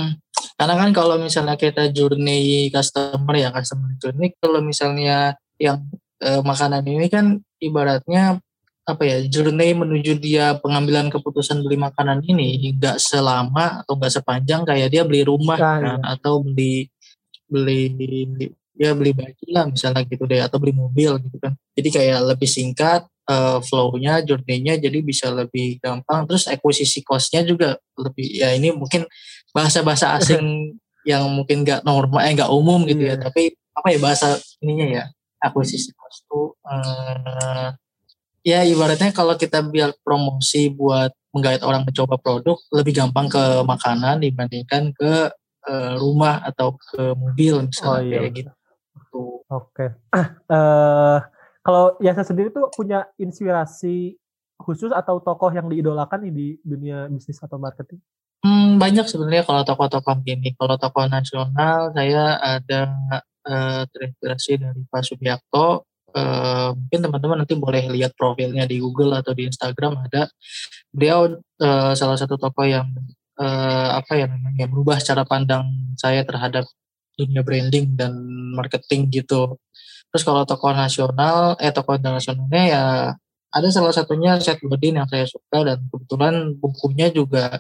Karena 0.56 0.76
kan 0.80 0.90
kalau 0.96 1.20
misalnya 1.20 1.60
kita 1.60 1.92
journey 1.92 2.72
customer 2.72 3.36
ya 3.36 3.52
customer 3.52 3.92
journey 4.00 4.32
kalau 4.40 4.64
misalnya 4.64 5.36
yang 5.60 5.84
e, 6.24 6.40
makanan 6.40 6.84
ini 6.88 7.12
kan 7.12 7.44
ibaratnya 7.60 8.40
apa 8.88 9.04
ya 9.04 9.18
journey 9.28 9.76
menuju 9.76 10.16
dia 10.16 10.56
pengambilan 10.64 11.12
keputusan 11.12 11.60
beli 11.60 11.76
makanan 11.76 12.24
ini 12.24 12.72
nggak 12.80 13.02
selama 13.04 13.84
atau 13.84 14.00
nggak 14.00 14.14
sepanjang 14.14 14.62
kayak 14.64 14.94
dia 14.94 15.04
beli 15.04 15.28
rumah 15.28 15.60
nah, 15.60 15.80
kan 15.82 16.00
iya. 16.00 16.16
atau 16.16 16.40
beli 16.40 16.88
beli 17.52 17.92
ya 18.80 18.96
beli 18.96 19.12
baju 19.12 19.46
lah 19.52 19.66
misalnya 19.68 20.08
gitu 20.08 20.24
deh 20.24 20.40
atau 20.40 20.56
beli 20.62 20.72
mobil 20.72 21.20
gitu 21.20 21.38
kan 21.42 21.58
jadi 21.76 21.90
kayak 21.92 22.20
lebih 22.32 22.48
singkat 22.48 23.04
uh, 23.30 23.60
flow-nya, 23.62 24.22
journey-nya 24.22 24.78
jadi 24.78 25.00
bisa 25.02 25.30
lebih 25.34 25.82
gampang. 25.82 26.26
Terus 26.30 26.46
akuisisi 26.50 27.02
cost-nya 27.02 27.42
juga 27.46 27.78
lebih 27.98 28.26
ya 28.32 28.54
ini 28.54 28.74
mungkin 28.74 29.06
bahasa-bahasa 29.56 30.20
asing 30.20 30.76
yang 31.10 31.24
mungkin 31.32 31.64
nggak 31.64 31.88
normal, 31.88 32.20
eh 32.28 32.36
nggak 32.36 32.52
umum 32.52 32.84
gitu 32.84 33.08
yeah. 33.08 33.16
ya. 33.16 33.24
Iya. 33.24 33.24
Tapi 33.32 33.44
apa 33.76 33.88
ya 33.92 34.00
bahasa 34.00 34.28
ininya 34.64 34.88
ya 34.88 35.06
akuisisi 35.44 35.92
cost 35.94 36.24
itu 36.26 36.42
uh, 36.64 37.70
ya 38.42 38.64
ibaratnya 38.66 39.12
kalau 39.12 39.36
kita 39.36 39.62
biar 39.62 39.94
promosi 40.02 40.72
buat 40.72 41.12
menggait 41.36 41.62
orang 41.62 41.84
mencoba 41.84 42.16
produk 42.16 42.58
lebih 42.72 42.96
gampang 42.96 43.28
ke 43.28 43.44
makanan 43.68 44.24
dibandingkan 44.24 44.96
ke 44.96 45.28
uh, 45.68 45.94
rumah 46.00 46.40
atau 46.48 46.80
ke 46.80 47.12
mobil 47.14 47.68
misalnya 47.68 48.00
oh, 48.00 48.08
iya. 48.08 48.18
kayak 48.24 48.34
gitu. 48.40 48.52
Oke. 49.16 49.44
Okay. 49.76 49.90
Uh, 50.48 51.20
kalau 51.66 52.00
Yasa 52.00 52.24
sendiri 52.24 52.54
tuh 52.56 52.72
punya 52.72 53.04
inspirasi 53.20 54.16
khusus 54.56 54.96
atau 54.96 55.20
tokoh 55.20 55.52
yang 55.52 55.68
diidolakan 55.68 56.32
di 56.32 56.56
dunia 56.64 57.12
bisnis 57.12 57.44
atau 57.44 57.60
marketing? 57.60 58.00
Hmm, 58.46 58.78
banyak 58.78 59.10
sebenarnya 59.10 59.42
kalau 59.42 59.66
tokoh-tokoh 59.66 60.22
ini. 60.30 60.54
Kalau 60.54 60.78
tokoh 60.78 61.10
nasional 61.10 61.90
saya 61.98 62.38
ada 62.38 62.82
uh, 63.42 63.82
terinspirasi 63.90 64.62
dari 64.62 64.82
Pak 64.86 65.02
Subiakto. 65.02 65.90
Uh, 66.14 66.72
mungkin 66.78 67.10
teman-teman 67.10 67.38
nanti 67.42 67.58
boleh 67.58 67.90
lihat 67.90 68.14
profilnya 68.14 68.70
di 68.70 68.78
Google 68.78 69.18
atau 69.18 69.34
di 69.34 69.50
Instagram 69.50 69.98
ada. 70.06 70.30
Beliau 70.94 71.42
uh, 71.42 71.94
salah 71.98 72.18
satu 72.22 72.38
tokoh 72.38 72.70
yang 72.70 72.86
uh, 73.42 73.98
apa 73.98 74.14
ya 74.14 74.30
namanya 74.30 74.70
berubah 74.70 75.02
cara 75.02 75.26
pandang 75.26 75.66
saya 75.98 76.22
terhadap 76.22 76.70
dunia 77.18 77.42
branding 77.42 77.98
dan 77.98 78.14
marketing 78.54 79.10
gitu. 79.10 79.58
Terus 80.14 80.22
kalau 80.22 80.46
tokoh 80.46 80.70
nasional, 80.70 81.58
eh 81.58 81.74
tokoh 81.74 81.98
internasionalnya 81.98 82.64
ya 82.70 82.84
ada 83.50 83.68
salah 83.74 83.90
satunya 83.90 84.38
Seth 84.38 84.62
Godin 84.62 85.02
yang 85.02 85.10
saya 85.10 85.26
suka 85.26 85.66
dan 85.66 85.82
kebetulan 85.90 86.54
bukunya 86.62 87.10
juga 87.10 87.58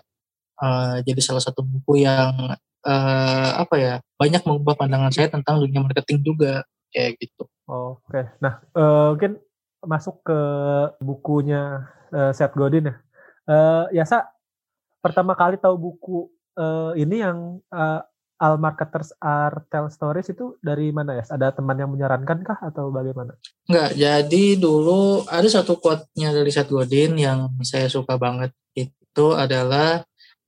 uh, 0.60 1.02
jadi 1.04 1.22
salah 1.22 1.44
satu 1.44 1.64
buku 1.64 2.06
yang 2.06 2.56
uh, 2.86 3.50
apa 3.60 3.76
ya 3.76 3.94
banyak 4.16 4.42
mengubah 4.46 4.78
pandangan 4.78 5.12
saya 5.12 5.28
tentang 5.28 5.60
dunia 5.60 5.82
marketing 5.82 6.22
juga 6.22 6.64
kayak 6.94 7.20
gitu. 7.20 7.44
Oke, 7.66 8.30
nah 8.40 8.62
uh, 8.78 9.16
mungkin 9.16 9.42
masuk 9.86 10.22
ke 10.26 10.40
bukunya 11.02 11.90
uh, 12.14 12.32
Seth 12.32 12.54
Godin 12.54 12.94
ya. 12.94 12.96
Uh, 13.46 13.86
ya 13.94 14.04
sa 14.06 14.30
pertama 15.02 15.38
kali 15.38 15.62
tahu 15.62 15.78
buku 15.78 16.18
uh, 16.58 16.98
ini 16.98 17.22
yang 17.22 17.62
uh, 17.70 18.02
All 18.36 18.60
Marketers 18.60 19.16
Are 19.24 19.64
Tell 19.72 19.88
Stories 19.88 20.28
itu 20.28 20.60
dari 20.60 20.92
mana 20.92 21.16
ya? 21.16 21.24
Ada 21.24 21.56
teman 21.56 21.80
yang 21.80 21.88
menyarankan 21.96 22.44
kah 22.44 22.60
atau 22.60 22.92
bagaimana? 22.92 23.40
Enggak, 23.72 23.96
jadi 23.96 24.44
dulu 24.60 25.24
ada 25.32 25.48
satu 25.48 25.80
quote-nya 25.80 26.36
dari 26.36 26.52
Seth 26.52 26.68
Godin 26.68 27.16
yang 27.16 27.56
saya 27.64 27.88
suka 27.88 28.20
banget. 28.20 28.52
Itu 28.76 29.40
adalah 29.40 30.04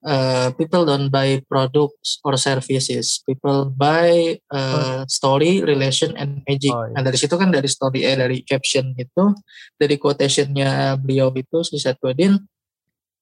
uh, 0.05 0.53
people 0.57 0.85
don't 0.85 1.09
buy 1.09 1.41
products 1.47 2.19
or 2.21 2.37
services. 2.37 3.23
People 3.25 3.71
buy 3.71 4.37
uh, 4.51 5.07
story, 5.07 5.63
relation, 5.63 6.13
and 6.17 6.43
magic. 6.45 6.73
Oh, 6.73 6.85
iya. 6.85 6.99
Nah 6.99 7.01
dari 7.07 7.17
situ 7.17 7.33
kan 7.37 7.49
dari 7.49 7.69
story, 7.69 8.05
eh 8.05 8.17
dari 8.17 8.43
caption 8.45 8.93
itu, 8.97 9.33
dari 9.77 9.95
quotation-nya 9.97 10.99
beliau 11.01 11.33
itu, 11.33 11.63
si 11.65 11.81
Seth 11.81 11.97
Godin, 11.97 12.37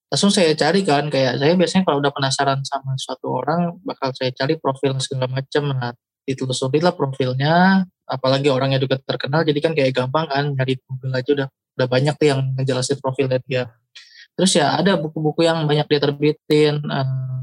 langsung 0.09 0.31
saya 0.31 0.53
cari 0.53 0.85
kan 0.85 1.09
kayak 1.09 1.41
saya 1.41 1.53
biasanya 1.57 1.83
kalau 1.83 1.97
udah 1.99 2.13
penasaran 2.13 2.61
sama 2.61 2.93
suatu 2.95 3.35
orang 3.41 3.75
bakal 3.81 4.13
saya 4.13 4.29
cari 4.31 4.55
profil 4.55 4.95
segala 5.01 5.27
macam 5.27 5.73
nah 5.73 5.91
ditelusuri 6.25 6.81
lah 6.81 6.93
profilnya 6.93 7.85
apalagi 8.05 8.49
orangnya 8.53 8.77
juga 8.77 9.01
terkenal 9.01 9.41
jadi 9.41 9.59
kan 9.61 9.73
kayak 9.73 9.91
gampang 9.93 10.25
kan 10.29 10.45
nyari 10.53 10.77
Google 10.85 11.13
aja 11.13 11.31
udah 11.33 11.47
udah 11.49 11.87
banyak 11.89 12.13
tuh 12.21 12.27
yang 12.31 12.41
ngejelasin 12.53 12.97
profilnya 13.01 13.41
dia 13.45 13.67
terus 14.35 14.51
ya 14.55 14.75
ada 14.75 14.99
buku-buku 14.99 15.47
yang 15.47 15.63
banyak 15.65 15.87
dia 15.87 16.01
terbitin 16.03 16.83
uh, 16.87 17.35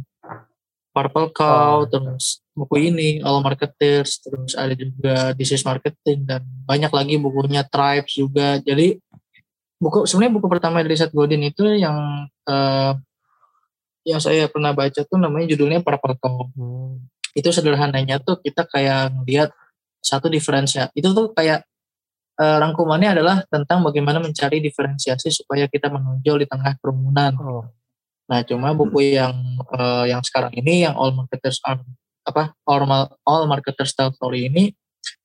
Purple 0.93 1.33
Cow, 1.33 1.83
oh. 1.83 1.89
terus 1.89 2.45
buku 2.53 2.93
ini 2.93 3.25
All 3.25 3.41
Marketers, 3.41 4.21
terus 4.21 4.53
ada 4.53 4.77
juga 4.77 5.33
This 5.33 5.57
is 5.57 5.65
Marketing 5.65 6.29
dan 6.29 6.45
banyak 6.69 6.93
lagi 6.93 7.17
bukunya 7.17 7.65
Tribes 7.65 8.13
juga. 8.13 8.61
Jadi 8.61 9.01
buku 9.81 10.05
sebenarnya 10.05 10.37
buku 10.37 10.47
pertama 10.53 10.85
dari 10.85 10.95
Seth 10.95 11.17
Godin 11.17 11.49
itu 11.49 11.65
yang 11.65 12.29
uh, 12.45 12.93
yang 14.05 14.21
saya 14.21 14.53
pernah 14.53 14.77
baca 14.77 15.01
tuh 15.01 15.17
namanya 15.17 15.57
judulnya 15.57 15.81
Purple 15.81 16.21
Cow. 16.21 16.53
Hmm. 16.53 17.09
Itu 17.33 17.49
sederhananya 17.49 18.21
tuh 18.21 18.45
kita 18.45 18.69
kayak 18.69 19.25
lihat 19.25 19.49
satu 20.05 20.29
diferensiasi. 20.29 20.93
Itu 20.93 21.17
tuh 21.17 21.33
kayak 21.33 21.65
uh, 22.43 22.57
rangkumannya 22.59 23.15
adalah 23.15 23.47
tentang 23.47 23.87
bagaimana 23.87 24.19
mencari 24.19 24.59
diferensiasi 24.59 25.31
supaya 25.31 25.71
kita 25.71 25.87
menonjol 25.87 26.43
di 26.43 26.47
tengah 26.51 26.75
kerumunan. 26.83 27.33
Oh 27.39 27.71
Nah, 28.33 28.41
cuma 28.49 28.73
buku 28.73 29.13
yang 29.13 29.35
uh, 29.77 30.09
yang 30.09 30.25
sekarang 30.25 30.57
ini 30.57 30.89
yang 30.89 30.97
All 30.97 31.13
Marketers 31.13 31.61
are 31.69 31.85
apa 32.25 32.57
All, 32.65 32.81
All 33.29 33.45
Marketers 33.45 33.93
Tell 33.93 34.09
Story 34.17 34.49
ini 34.49 34.73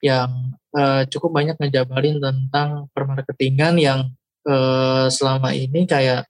yang 0.03 0.57
uh, 0.75 1.07
cukup 1.07 1.39
banyak 1.39 1.55
ngejabarin 1.55 2.19
tentang 2.19 2.91
permarketingan 2.91 3.79
yang 3.79 4.11
uh, 4.43 5.07
selama 5.07 5.55
ini 5.55 5.87
kayak 5.87 6.27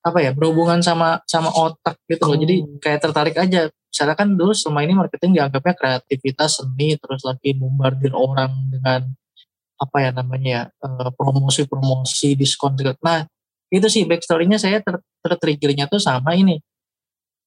apa 0.00 0.18
ya 0.18 0.32
berhubungan 0.34 0.82
sama 0.82 1.22
sama 1.30 1.54
otak 1.54 2.00
gitu 2.10 2.26
loh. 2.26 2.34
Jadi 2.34 2.64
hmm. 2.64 2.82
kayak 2.82 3.00
tertarik 3.06 3.36
aja. 3.38 3.70
Misalnya 3.90 4.16
kan 4.18 4.34
dulu 4.34 4.50
selama 4.50 4.86
ini 4.86 4.94
marketing 4.98 5.38
dianggapnya 5.38 5.74
kreativitas 5.78 6.58
seni 6.62 6.98
terus 6.98 7.22
lagi 7.26 7.54
bombardir 7.54 8.14
orang 8.14 8.50
dengan 8.70 9.14
apa 9.80 9.96
ya 10.04 10.10
namanya 10.12 10.68
promosi-promosi 11.16 12.36
diskon 12.36 12.76
Nah, 13.00 13.24
itu 13.70 13.86
sih 13.86 14.02
backstorynya 14.04 14.58
saya 14.58 14.82
ter, 14.82 14.98
tertriggernya 15.22 15.86
tuh 15.86 16.02
sama 16.02 16.34
ini 16.34 16.58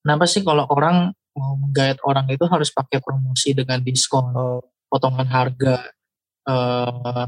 kenapa 0.02 0.24
sih 0.26 0.42
kalau 0.42 0.64
orang 0.72 1.12
mau 1.36 1.54
menggait 1.60 2.00
orang 2.08 2.26
itu 2.32 2.48
harus 2.48 2.72
pakai 2.72 3.04
promosi 3.04 3.52
dengan 3.52 3.84
diskon 3.84 4.32
oh. 4.34 4.64
potongan 4.88 5.28
harga 5.28 5.92
uh, 6.48 7.28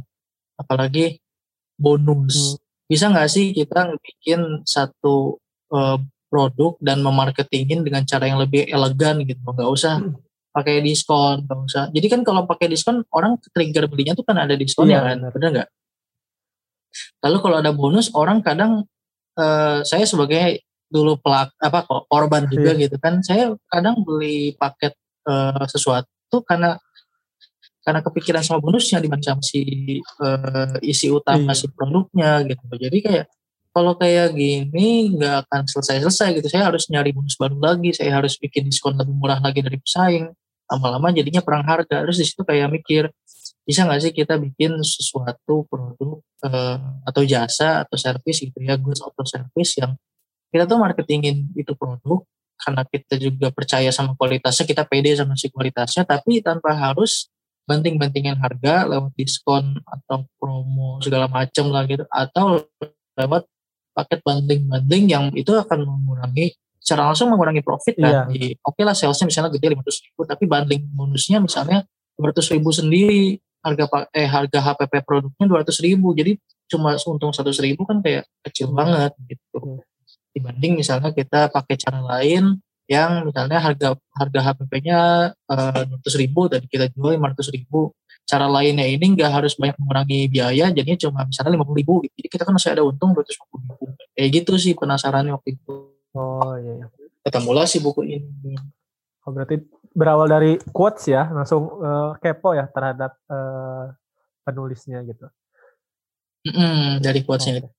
apalagi 0.55 1.19
bonus 1.75 2.55
hmm. 2.55 2.88
bisa 2.88 3.12
nggak 3.12 3.29
sih 3.29 3.51
kita 3.51 4.00
bikin 4.00 4.63
satu 4.63 5.35
uh, 5.75 6.00
produk 6.31 6.79
dan 6.79 7.03
memarketingin 7.03 7.83
dengan 7.83 8.07
cara 8.07 8.31
yang 8.31 8.39
lebih 8.39 8.63
elegan 8.71 9.27
gitu 9.27 9.43
nggak 9.43 9.71
usah 9.71 10.00
hmm. 10.00 10.15
Pakai 10.55 10.79
diskon 10.79 11.43
usah 11.43 11.91
jadi 11.91 12.07
kan 12.07 12.24
kalau 12.24 12.47
pakai 12.47 12.71
diskon 12.71 13.03
orang 13.12 13.35
trigger 13.51 13.91
belinya 13.91 14.15
tuh 14.15 14.24
kan 14.24 14.39
ada 14.39 14.55
diskon 14.55 14.88
iya, 14.88 15.03
kan? 15.03 15.27
benar. 15.35 15.51
Nggak? 15.51 15.69
Lalu 17.27 17.38
kalau 17.43 17.57
ada 17.59 17.71
bonus 17.75 18.07
orang 18.15 18.39
kadang 18.39 18.88
uh, 19.35 19.79
saya 19.83 20.07
sebagai 20.07 20.63
dulu 20.88 21.19
pelak 21.19 21.51
apa 21.59 21.83
korban 22.07 22.47
juga 22.47 22.71
yeah. 22.71 22.88
gitu 22.88 22.95
kan 23.01 23.19
saya 23.19 23.51
kadang 23.67 24.05
beli 24.05 24.53
paket 24.55 24.95
uh, 25.27 25.65
sesuatu 25.67 26.45
karena 26.45 26.77
karena 27.85 28.01
kepikiran 28.01 28.41
sama 28.41 28.63
bonusnya 28.63 28.97
dibanding 29.03 29.27
sama 29.27 29.43
si 29.45 29.62
uh, 30.21 30.77
isi 30.81 31.09
utama 31.12 31.53
yeah. 31.53 31.57
si 31.57 31.65
produknya 31.69 32.41
gitu. 32.50 32.65
Jadi 32.81 32.97
kayak 33.01 33.25
kalau 33.75 33.93
kayak 34.00 34.33
gini 34.33 35.13
nggak 35.13 35.45
akan 35.45 35.67
selesai-selesai 35.69 36.41
gitu. 36.41 36.47
Saya 36.50 36.71
harus 36.74 36.89
nyari 36.89 37.12
bonus 37.13 37.38
baru 37.38 37.59
lagi 37.59 37.93
saya 37.93 38.17
harus 38.17 38.39
bikin 38.41 38.65
diskon 38.71 38.97
lebih 38.97 39.13
murah 39.13 39.38
lagi 39.38 39.62
dari 39.62 39.77
pesaing 39.77 40.31
lama-lama 40.69 41.13
jadinya 41.13 41.41
perang 41.45 41.65
harga. 41.65 42.05
Terus 42.05 42.17
di 42.22 42.25
situ 42.25 42.41
kayak 42.41 42.69
mikir 42.74 43.10
bisa 43.65 43.81
nggak 43.81 44.01
sih 44.01 44.13
kita 44.13 44.38
bikin 44.38 44.77
sesuatu 44.86 45.65
produk 45.65 46.22
uh, 46.45 46.77
atau 47.01 47.22
jasa 47.25 47.81
atau 47.81 47.98
service 47.98 48.45
gitu 48.45 48.62
ya 48.62 48.77
goods 48.77 49.01
atau 49.01 49.25
service 49.25 49.81
yang 49.81 49.98
kita 50.53 50.69
tuh 50.69 50.77
marketingin 50.77 51.50
itu 51.57 51.74
produk 51.74 52.22
karena 52.62 52.86
kita 52.86 53.17
juga 53.17 53.50
percaya 53.50 53.89
sama 53.89 54.13
kualitasnya 54.13 54.69
kita 54.69 54.86
pede 54.86 55.17
sama 55.17 55.34
si 55.34 55.50
kualitasnya 55.50 56.05
tapi 56.05 56.45
tanpa 56.45 56.77
harus 56.77 57.27
banting-bantingin 57.65 58.38
harga 58.38 58.86
lewat 58.86 59.12
diskon 59.17 59.81
atau 59.81 60.29
promo 60.38 61.01
segala 61.01 61.25
macam 61.25 61.74
lah 61.74 61.89
gitu 61.89 62.05
atau 62.13 62.62
lewat 63.17 63.50
paket 63.98 64.19
banding-banding 64.22 65.03
yang 65.10 65.25
itu 65.34 65.50
akan 65.50 65.89
mengurangi 65.89 66.53
secara 66.86 67.10
langsung 67.10 67.34
mengurangi 67.34 67.65
profit 67.65 67.98
kan. 67.98 68.30
Iya. 68.30 68.62
Oke 68.62 68.77
okay 68.77 68.84
lah 68.86 68.94
salesnya 68.94 69.25
misalnya 69.25 69.50
gede 69.58 69.74
500 69.74 70.06
ribu 70.06 70.22
tapi 70.30 70.44
banding 70.46 70.86
bonusnya 70.94 71.42
misalnya 71.42 71.82
500 72.22 72.54
ribu 72.54 72.70
sendiri 72.70 73.42
harga 73.65 73.86
eh 74.13 74.30
harga 74.30 74.60
HPP 74.62 74.94
produknya 75.01 75.46
dua 75.50 75.65
ratus 75.65 75.82
ribu 75.82 76.13
jadi 76.13 76.38
cuma 76.70 76.94
untung 77.10 77.34
seratus 77.34 77.58
ribu 77.65 77.82
kan 77.89 77.98
kayak 78.06 78.30
kecil 78.46 78.70
hmm. 78.70 78.77
banget 78.77 79.12
gitu 79.25 79.58
hmm. 79.58 79.82
dibanding 80.38 80.74
misalnya 80.77 81.10
kita 81.10 81.50
pakai 81.50 81.74
cara 81.82 81.98
lain 82.06 82.62
yang 82.86 83.25
misalnya 83.25 83.58
harga 83.58 83.98
harga 84.13 84.39
HPP-nya 84.54 85.00
eh, 85.34 85.82
dua 85.89 85.98
ratus 85.98 86.15
ribu 86.22 86.46
dan 86.46 86.62
kita 86.70 86.94
jual 86.94 87.18
lima 87.18 87.34
ratus 87.34 87.50
ribu 87.50 87.89
cara 88.30 88.46
lainnya 88.46 88.86
ini 88.86 89.18
nggak 89.18 89.32
harus 89.34 89.58
banyak 89.58 89.74
mengurangi 89.82 90.30
biaya 90.30 90.70
jadinya 90.70 90.98
cuma 91.10 91.25
misalnya 91.25 91.58
lima 91.58 91.65
puluh 91.65 91.82
ribu 91.82 91.94
jadi 92.13 92.30
kita 92.30 92.46
kan 92.46 92.54
masih 92.54 92.70
ada 92.77 92.86
untung 92.86 93.18
dua 93.18 93.25
ratus 93.25 93.42
ribu 93.42 93.58
kayak 94.13 94.30
gitu 94.30 94.54
sih 94.62 94.77
penasarannya 94.77 95.34
waktu 95.34 95.58
itu 95.58 95.95
oh 96.15 96.55
iya, 96.57 96.74
iya. 96.81 96.88
ketemulah 97.27 97.67
si 97.67 97.84
buku 97.84 98.01
ini 98.07 98.55
oh, 99.25 99.31
berarti 99.34 99.60
berawal 99.95 100.27
dari 100.27 100.60
quotes 100.75 101.07
ya, 101.07 101.31
langsung 101.31 101.79
uh, 101.79 102.19
kepo 102.19 102.51
ya 102.51 102.67
terhadap 102.67 103.15
uh, 103.31 103.95
penulisnya 104.43 105.01
gitu. 105.07 105.25
Mm, 106.45 107.01
dari 107.01 107.25
quotesnya 107.25 107.63
itu. 107.63 107.69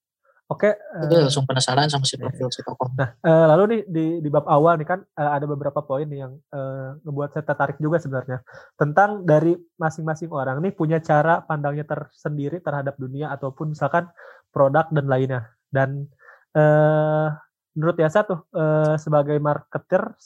Oke. 0.46 0.74
Okay, 0.74 0.74
uh, 0.74 1.26
langsung 1.26 1.46
penasaran 1.46 1.90
sama 1.90 2.06
si 2.06 2.18
profil 2.18 2.50
si 2.50 2.62
tokoh. 2.62 2.90
Nah, 2.94 3.14
uh, 3.20 3.46
lalu 3.54 3.62
nih 3.66 3.80
di, 3.86 4.04
di 4.26 4.28
bab 4.30 4.46
awal 4.46 4.78
nih 4.78 4.88
kan 4.88 5.00
uh, 5.02 5.30
ada 5.36 5.46
beberapa 5.46 5.82
poin 5.82 6.06
nih 6.06 6.22
yang 6.22 6.38
uh, 6.54 6.98
ngebuat 7.02 7.34
saya 7.34 7.44
tertarik 7.46 7.78
juga 7.82 7.98
sebenarnya 7.98 8.42
tentang 8.78 9.26
dari 9.26 9.58
masing-masing 9.74 10.30
orang 10.30 10.62
nih 10.62 10.72
punya 10.74 11.02
cara 11.02 11.42
pandangnya 11.42 11.82
tersendiri 11.86 12.62
terhadap 12.62 12.94
dunia 12.94 13.34
ataupun 13.34 13.74
misalkan 13.74 14.06
produk 14.54 14.86
dan 14.94 15.06
lainnya. 15.10 15.50
Dan 15.66 16.06
uh, 16.54 17.34
menurut 17.76 17.96
Yasa 18.00 18.24
tuh 18.24 18.48
uh, 18.56 18.96
sebagai 18.96 19.36
marketer 19.36 20.16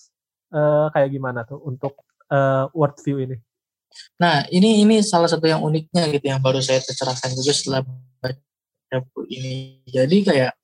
uh, 0.54 0.86
kayak 0.94 1.10
gimana 1.10 1.42
tuh 1.42 1.58
untuk 1.66 2.06
uh, 2.30 2.70
world 2.70 2.96
view 3.02 3.18
ini? 3.20 3.36
Nah, 4.22 4.46
ini 4.54 4.86
ini 4.86 5.02
salah 5.02 5.26
satu 5.26 5.50
yang 5.50 5.60
uniknya 5.66 6.06
gitu 6.14 6.30
yang 6.30 6.38
baru 6.38 6.62
saya 6.62 6.78
tercerahkan 6.78 7.34
juga 7.34 7.50
setelah 7.50 7.82
baca 8.22 8.96
buku 9.02 9.26
ini. 9.34 9.82
Jadi 9.90 10.16
kayak 10.22 10.54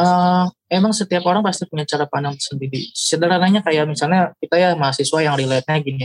uh, 0.00 0.48
emang 0.72 0.96
setiap 0.96 1.20
orang 1.28 1.44
pasti 1.44 1.68
punya 1.68 1.84
cara 1.84 2.08
pandang 2.08 2.40
sendiri. 2.40 2.88
Sederhananya 2.96 3.60
kayak 3.60 3.84
misalnya 3.84 4.32
kita 4.40 4.56
ya 4.56 4.70
mahasiswa 4.72 5.18
yang 5.20 5.36
relate-nya 5.36 5.76
gini 5.84 6.04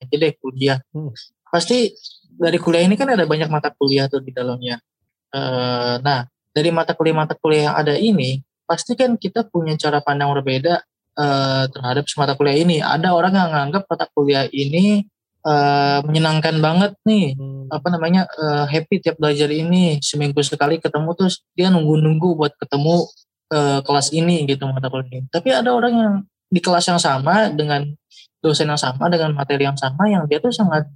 aja 0.00 0.16
deh 0.16 0.32
kuliah. 0.40 0.78
Hmm. 0.96 1.12
Pasti 1.52 1.92
dari 2.36 2.56
kuliah 2.56 2.84
ini 2.88 2.96
kan 2.96 3.12
ada 3.12 3.28
banyak 3.28 3.48
mata 3.52 3.68
kuliah 3.76 4.08
tuh 4.08 4.24
di 4.24 4.32
dalamnya. 4.32 4.80
Uh, 5.36 6.00
nah, 6.00 6.24
dari 6.56 6.72
mata 6.72 6.96
kuliah-mata 6.96 7.36
kuliah 7.36 7.72
yang 7.72 7.76
ada 7.76 7.94
ini, 8.00 8.40
pasti 8.66 8.98
kan 8.98 9.14
kita 9.16 9.46
punya 9.46 9.78
cara 9.78 10.02
pandang 10.02 10.34
berbeda 10.34 10.82
uh, 11.16 11.64
terhadap 11.70 12.04
mata 12.18 12.34
kuliah 12.36 12.58
ini. 12.58 12.76
Ada 12.82 13.14
orang 13.14 13.32
yang 13.32 13.48
menganggap 13.50 13.88
mata 13.88 14.06
kuliah 14.12 14.44
ini 14.50 15.06
uh, 15.46 16.02
menyenangkan 16.04 16.58
banget 16.58 16.92
nih, 17.06 17.38
hmm. 17.38 17.72
apa 17.72 17.88
namanya 17.88 18.26
uh, 18.36 18.66
happy 18.68 19.00
tiap 19.00 19.16
belajar 19.16 19.48
ini 19.48 20.02
seminggu 20.02 20.42
sekali 20.42 20.82
ketemu 20.82 21.10
terus 21.14 21.46
dia 21.54 21.70
nunggu-nunggu 21.70 22.36
buat 22.36 22.52
ketemu 22.58 23.06
uh, 23.54 23.80
kelas 23.86 24.12
ini 24.12 24.44
gitu 24.50 24.66
mata 24.68 24.90
kuliah 24.90 25.22
ini. 25.22 25.28
Tapi 25.30 25.48
ada 25.54 25.70
orang 25.72 25.94
yang 25.94 26.14
di 26.46 26.60
kelas 26.62 26.86
yang 26.90 27.00
sama 27.00 27.50
dengan 27.50 27.86
dosen 28.38 28.70
yang 28.70 28.78
sama 28.78 29.10
dengan 29.10 29.34
materi 29.34 29.66
yang 29.66 29.74
sama 29.74 30.06
yang 30.06 30.26
dia 30.30 30.38
tuh 30.38 30.54
sangat 30.54 30.86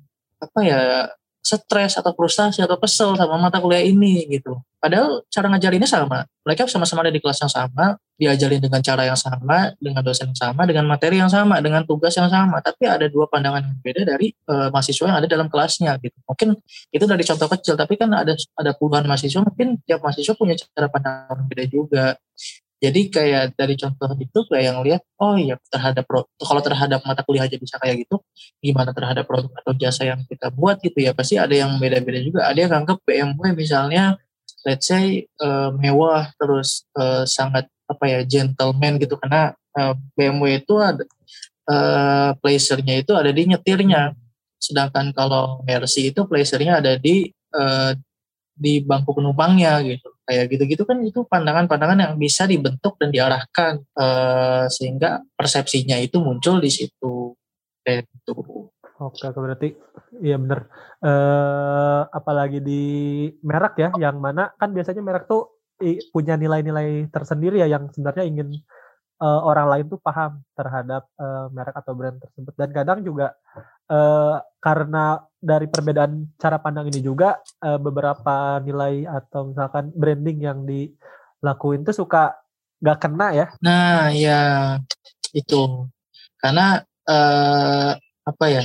apa 0.40 0.60
ya 0.62 1.10
stres 1.40 1.96
atau 1.96 2.12
frustasi 2.12 2.60
atau 2.60 2.76
kesel 2.76 3.16
sama 3.16 3.40
mata 3.40 3.58
kuliah 3.58 3.82
ini 3.82 4.28
gitu. 4.28 4.60
Padahal 4.80 5.20
cara 5.28 5.52
ngajarinnya 5.52 5.88
sama. 5.88 6.24
Mereka 6.40 6.64
sama-sama 6.64 7.04
ada 7.04 7.12
di 7.12 7.20
kelas 7.20 7.36
yang 7.44 7.52
sama, 7.52 8.00
diajarin 8.16 8.64
dengan 8.64 8.80
cara 8.80 9.04
yang 9.04 9.16
sama, 9.16 9.76
dengan 9.76 10.00
dosen 10.00 10.32
yang 10.32 10.40
sama, 10.40 10.64
dengan 10.64 10.88
materi 10.88 11.20
yang 11.20 11.28
sama, 11.28 11.60
dengan 11.60 11.84
tugas 11.84 12.16
yang 12.16 12.32
sama. 12.32 12.64
Tapi 12.64 12.88
ada 12.88 13.04
dua 13.12 13.28
pandangan 13.28 13.60
yang 13.60 13.76
berbeda 13.76 14.08
dari 14.16 14.32
uh, 14.48 14.72
mahasiswa 14.72 15.04
yang 15.04 15.18
ada 15.20 15.28
dalam 15.28 15.52
kelasnya 15.52 16.00
gitu. 16.00 16.16
Mungkin 16.24 16.56
itu 16.96 17.04
dari 17.04 17.24
contoh 17.28 17.48
kecil, 17.52 17.74
tapi 17.76 18.00
kan 18.00 18.08
ada 18.08 18.32
ada 18.56 18.72
puluhan 18.72 19.04
mahasiswa, 19.04 19.44
mungkin 19.44 19.84
tiap 19.84 20.00
mahasiswa 20.00 20.32
punya 20.32 20.56
cara 20.56 20.88
pandang 20.88 21.28
yang 21.28 21.38
berbeda 21.44 21.64
juga. 21.68 22.04
Jadi 22.80 23.12
kayak 23.12 23.60
dari 23.60 23.76
contoh 23.76 24.08
itu 24.16 24.40
kayak 24.48 24.64
yang 24.72 24.78
lihat, 24.80 25.04
oh 25.20 25.36
iya 25.36 25.60
terhadap 25.68 26.08
kalau 26.40 26.62
terhadap 26.64 27.04
mata 27.04 27.20
kuliah 27.28 27.44
aja 27.44 27.60
bisa 27.60 27.76
kayak 27.76 28.08
gitu, 28.08 28.24
gimana 28.64 28.96
terhadap 28.96 29.28
produk 29.28 29.52
atau 29.60 29.76
jasa 29.76 30.08
yang 30.08 30.24
kita 30.24 30.48
buat 30.48 30.80
gitu 30.80 30.96
ya 30.96 31.12
pasti 31.12 31.36
ada 31.36 31.52
yang 31.52 31.76
beda-beda 31.76 32.24
juga. 32.24 32.40
Ada 32.48 32.58
yang 32.64 32.72
anggap 32.80 33.04
BMW 33.04 33.52
misalnya, 33.52 34.16
let's 34.64 34.88
say 34.88 35.28
uh, 35.44 35.68
mewah 35.76 36.32
terus 36.40 36.88
uh, 36.96 37.28
sangat 37.28 37.68
apa 37.84 38.04
ya 38.08 38.20
gentleman 38.24 38.96
gitu 38.96 39.20
karena 39.20 39.52
uh, 39.76 39.92
BMW 40.16 40.64
itu 40.64 40.74
ada 40.80 41.04
uh, 41.68 42.32
pleasure-nya 42.40 43.04
itu 43.04 43.12
ada 43.12 43.28
di 43.28 43.44
nyetirnya, 43.44 44.16
sedangkan 44.56 45.12
kalau 45.12 45.60
Mercy 45.68 46.16
itu 46.16 46.24
pleasure-nya 46.24 46.80
ada 46.80 46.96
di 46.96 47.28
uh, 47.52 47.92
di 48.60 48.80
bangku 48.84 49.16
penumpangnya 49.16 49.80
gitu 49.84 50.12
kayak 50.30 50.46
gitu-gitu 50.46 50.86
kan 50.86 51.02
itu 51.02 51.26
pandangan-pandangan 51.26 51.98
yang 51.98 52.14
bisa 52.14 52.46
dibentuk 52.46 52.94
dan 53.02 53.10
diarahkan 53.10 53.82
uh, 53.98 54.70
sehingga 54.70 55.26
persepsinya 55.34 55.98
itu 55.98 56.22
muncul 56.22 56.62
di 56.62 56.70
situ 56.70 57.34
kayak 57.82 58.06
gitu. 58.06 58.70
Oke, 59.02 59.26
berarti 59.34 59.74
iya 60.22 60.38
bener. 60.38 60.70
Uh, 61.02 62.06
apalagi 62.14 62.62
di 62.62 62.82
merek 63.42 63.74
ya, 63.74 63.90
yang 63.98 64.22
mana 64.22 64.54
kan 64.54 64.70
biasanya 64.70 65.02
merek 65.02 65.26
tuh 65.26 65.58
punya 66.12 66.36
nilai-nilai 66.36 67.08
tersendiri 67.08 67.64
ya 67.64 67.66
yang 67.66 67.88
sebenarnya 67.90 68.28
ingin 68.28 68.52
uh, 69.20 69.40
orang 69.44 69.66
lain 69.68 69.86
tuh 69.86 70.00
paham 70.00 70.40
terhadap 70.56 71.06
uh, 71.20 71.46
merek 71.52 71.76
atau 71.76 71.92
brand 71.92 72.16
tersebut. 72.16 72.54
Dan 72.56 72.70
kadang 72.72 72.98
juga 73.04 73.36
uh, 73.92 74.40
karena 74.58 75.20
dari 75.38 75.68
perbedaan 75.68 76.32
cara 76.40 76.56
pandang 76.58 76.88
ini 76.88 77.00
juga 77.04 77.38
uh, 77.62 77.78
beberapa 77.78 78.58
nilai 78.64 79.04
atau 79.06 79.52
misalkan 79.52 79.92
branding 79.92 80.38
yang 80.40 80.58
dilakuin 80.64 81.84
tuh 81.84 81.94
suka 81.94 82.34
gak 82.80 82.98
kena 83.04 83.28
ya. 83.36 83.46
Nah 83.60 84.10
ya 84.10 84.40
itu. 85.36 85.86
Karena 86.40 86.80
uh, 87.04 87.92
apa 88.24 88.46
ya 88.48 88.64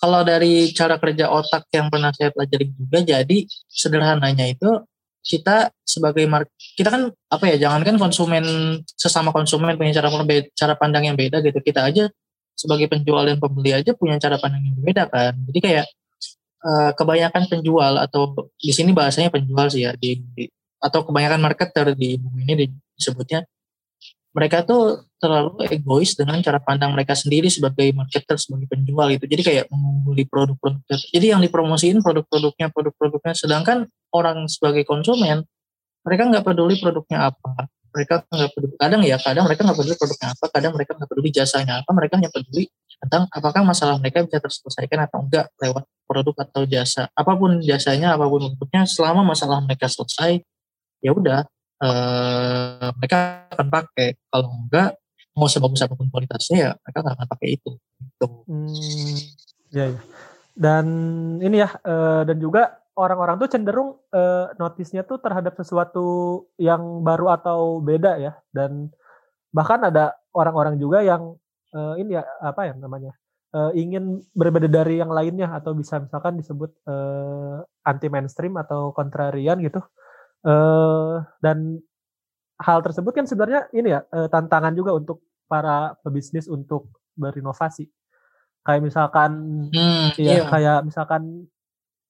kalau 0.00 0.20
dari 0.20 0.68
cara 0.76 1.00
kerja 1.00 1.32
otak 1.32 1.68
yang 1.72 1.88
pernah 1.88 2.12
saya 2.12 2.28
pelajari 2.28 2.76
juga 2.76 3.00
jadi 3.00 3.38
sederhananya 3.68 4.44
itu 4.52 4.84
kita 5.24 5.72
sebagai 5.88 6.28
mark 6.28 6.52
kita 6.76 6.92
kan 6.92 7.08
apa 7.32 7.44
ya 7.48 7.56
jangankan 7.56 7.96
konsumen 7.96 8.44
sesama 8.84 9.32
konsumen 9.32 9.72
punya 9.80 9.96
cara 9.96 10.12
cara 10.52 10.74
pandang 10.76 11.08
yang 11.08 11.16
beda 11.16 11.40
gitu. 11.40 11.58
Kita 11.64 11.88
aja 11.88 12.12
sebagai 12.52 12.86
penjual 12.92 13.24
dan 13.24 13.40
pembeli 13.40 13.72
aja 13.72 13.96
punya 13.96 14.20
cara 14.20 14.36
pandang 14.36 14.62
yang 14.62 14.76
berbeda 14.78 15.08
kan. 15.08 15.32
Jadi 15.48 15.58
kayak 15.64 15.86
uh, 16.60 16.90
kebanyakan 16.92 17.48
penjual 17.48 17.96
atau 17.96 18.52
di 18.60 18.70
sini 18.70 18.92
bahasanya 18.92 19.32
penjual 19.32 19.66
sih 19.72 19.88
ya 19.88 19.96
di, 19.96 20.20
di 20.36 20.44
atau 20.78 21.00
kebanyakan 21.08 21.40
marketer 21.40 21.96
di 21.96 22.20
ini 22.20 22.68
disebutnya. 22.94 23.48
Mereka 24.34 24.66
tuh 24.66 25.06
terlalu 25.22 25.62
egois 25.70 26.18
dengan 26.18 26.42
cara 26.42 26.58
pandang 26.58 26.90
mereka 26.90 27.14
sendiri 27.14 27.46
sebagai 27.46 27.94
marketer 27.94 28.34
sebagai 28.34 28.66
penjual 28.66 29.06
itu 29.14 29.30
jadi 29.30 29.42
kayak 29.46 29.64
membeli 29.70 30.26
produk-produk 30.26 30.82
jadi 30.90 31.38
yang 31.38 31.40
dipromosiin 31.40 32.02
produk-produknya 32.02 32.66
produk-produknya. 32.74 33.32
Sedangkan 33.38 33.86
orang 34.14 34.46
sebagai 34.46 34.86
konsumen 34.86 35.42
mereka 36.06 36.22
nggak 36.30 36.44
peduli 36.46 36.78
produknya 36.78 37.34
apa 37.34 37.66
mereka 37.94 38.26
nggak 38.26 38.50
peduli 38.54 38.74
kadang 38.78 39.02
ya 39.02 39.16
kadang 39.18 39.44
mereka 39.46 39.60
nggak 39.66 39.78
peduli 39.78 39.96
produknya 39.98 40.28
apa 40.34 40.44
kadang 40.50 40.72
mereka 40.74 40.90
nggak 40.94 41.10
peduli 41.10 41.28
jasanya 41.30 41.74
apa 41.82 41.90
mereka 41.94 42.14
hanya 42.18 42.30
peduli 42.30 42.64
tentang 43.02 43.22
apakah 43.30 43.62
masalah 43.62 43.96
mereka 43.98 44.22
bisa 44.26 44.38
terselesaikan 44.40 45.06
atau 45.06 45.18
enggak 45.22 45.46
lewat 45.58 45.84
produk 46.06 46.34
atau 46.46 46.62
jasa 46.66 47.10
apa 47.12 47.32
pun 47.34 47.58
jasanya 47.62 48.14
apa 48.14 48.26
pun 48.26 48.54
produknya 48.54 48.86
selama 48.86 49.22
masalah 49.22 49.60
mereka 49.62 49.86
selesai 49.90 50.42
ya 51.02 51.10
udah 51.12 51.44
uh, 51.82 52.88
mereka 52.98 53.46
akan 53.52 53.68
pakai 53.68 54.08
kalau 54.30 54.48
enggak 54.50 54.96
mau 55.34 55.50
sebagus 55.50 55.82
apa 55.82 55.94
pun 55.98 56.06
kualitasnya 56.10 56.56
ya 56.58 56.70
mereka 56.78 56.98
nggak 57.02 57.14
akan 57.18 57.28
pakai 57.28 57.48
itu 57.58 57.70
gitu. 57.78 58.26
Hmm, 58.46 59.16
ya, 59.74 59.84
ya. 59.90 60.00
Dan 60.54 60.86
ini 61.42 61.58
ya 61.58 61.70
uh, 61.82 62.22
dan 62.22 62.38
juga 62.38 62.83
orang-orang 62.94 63.36
tuh 63.42 63.50
cenderung 63.50 63.98
uh, 64.14 64.54
notisnya 64.58 65.02
tuh 65.02 65.18
terhadap 65.18 65.58
sesuatu 65.58 66.46
yang 66.58 67.02
baru 67.02 67.34
atau 67.34 67.82
beda 67.82 68.18
ya 68.22 68.32
dan 68.54 68.90
bahkan 69.50 69.82
ada 69.82 70.14
orang-orang 70.34 70.78
juga 70.78 71.02
yang 71.02 71.34
uh, 71.74 71.94
ini 71.98 72.18
ya 72.18 72.22
apa 72.42 72.70
ya 72.70 72.74
namanya 72.78 73.12
uh, 73.54 73.74
ingin 73.74 74.22
berbeda 74.34 74.70
dari 74.70 75.02
yang 75.02 75.10
lainnya 75.10 75.50
atau 75.50 75.74
bisa 75.74 75.98
misalkan 75.98 76.38
disebut 76.38 76.70
uh, 76.86 77.62
anti 77.82 78.06
mainstream 78.10 78.54
atau 78.58 78.94
kontrarian 78.94 79.58
gitu 79.58 79.82
Uh, 80.44 81.24
dan 81.40 81.80
hal 82.60 82.84
tersebut 82.84 83.16
kan 83.16 83.24
sebenarnya 83.24 83.64
ini 83.72 83.96
ya 83.96 84.04
uh, 84.12 84.28
tantangan 84.28 84.76
juga 84.76 84.92
untuk 84.92 85.24
para 85.48 85.96
pebisnis 86.04 86.52
untuk 86.52 86.92
berinovasi. 87.16 87.88
Kayak 88.60 88.84
misalkan 88.84 89.32
hmm, 89.72 90.20
ya 90.20 90.44
iya. 90.44 90.44
kayak 90.44 90.78
misalkan 90.84 91.48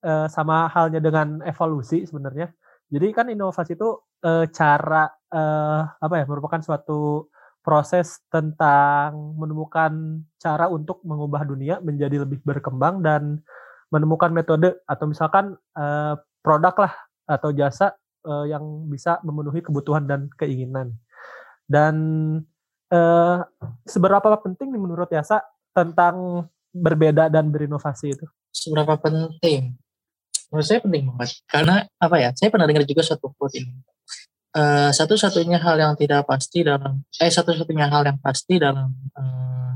uh, 0.04 0.28
sama 0.28 0.68
halnya 0.68 1.00
dengan 1.00 1.40
evolusi 1.48 2.04
sebenarnya. 2.04 2.52
Jadi 2.92 3.10
kan 3.16 3.26
inovasi 3.32 3.74
itu 3.74 3.96
uh, 4.22 4.44
cara 4.52 5.08
uh, 5.32 5.80
apa 5.98 6.14
ya 6.20 6.24
merupakan 6.28 6.60
suatu 6.60 7.32
proses 7.64 8.20
tentang 8.28 9.34
menemukan 9.40 10.20
cara 10.36 10.68
untuk 10.68 11.00
mengubah 11.00 11.48
dunia 11.48 11.80
menjadi 11.80 12.22
lebih 12.28 12.44
berkembang 12.44 13.00
dan 13.00 13.40
menemukan 13.88 14.28
metode 14.28 14.76
atau 14.84 15.08
misalkan 15.08 15.56
uh, 15.72 16.14
produk 16.44 16.76
lah 16.76 16.94
atau 17.24 17.56
jasa 17.56 17.96
uh, 18.28 18.44
yang 18.44 18.60
bisa 18.92 19.16
memenuhi 19.24 19.64
kebutuhan 19.64 20.04
dan 20.04 20.28
keinginan. 20.36 20.92
Dan 21.64 21.94
uh, 22.92 23.40
seberapa 23.88 24.36
penting 24.44 24.68
nih 24.68 24.82
menurut 24.84 25.08
Yasa 25.08 25.40
tentang 25.72 26.44
berbeda 26.74 27.32
dan 27.32 27.48
berinovasi 27.48 28.12
itu? 28.12 28.26
Seberapa 28.52 29.00
penting? 29.00 29.78
Menurut 30.54 30.70
saya 30.70 30.78
penting 30.86 31.02
banget. 31.10 31.42
Karena 31.50 31.82
apa 31.98 32.16
ya? 32.22 32.30
Saya 32.38 32.54
pernah 32.54 32.70
dengar 32.70 32.86
juga 32.86 33.02
satu 33.02 33.34
quote 33.34 33.58
ini. 33.58 33.74
Uh, 34.54 34.94
satu-satunya 34.94 35.58
hal 35.58 35.74
yang 35.82 35.98
tidak 35.98 36.30
pasti 36.30 36.62
dalam 36.62 37.02
eh 37.18 37.26
satu-satunya 37.26 37.90
hal 37.90 38.06
yang 38.06 38.22
pasti 38.22 38.62
dalam 38.62 38.86
uh, 39.18 39.74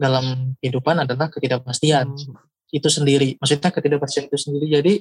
dalam 0.00 0.56
kehidupan 0.64 1.04
adalah 1.04 1.28
ketidakpastian 1.28 2.08
hmm. 2.08 2.72
itu 2.72 2.88
sendiri. 2.88 3.36
Maksudnya 3.36 3.68
ketidakpastian 3.68 4.32
itu 4.32 4.38
sendiri. 4.40 4.66
Jadi 4.72 4.94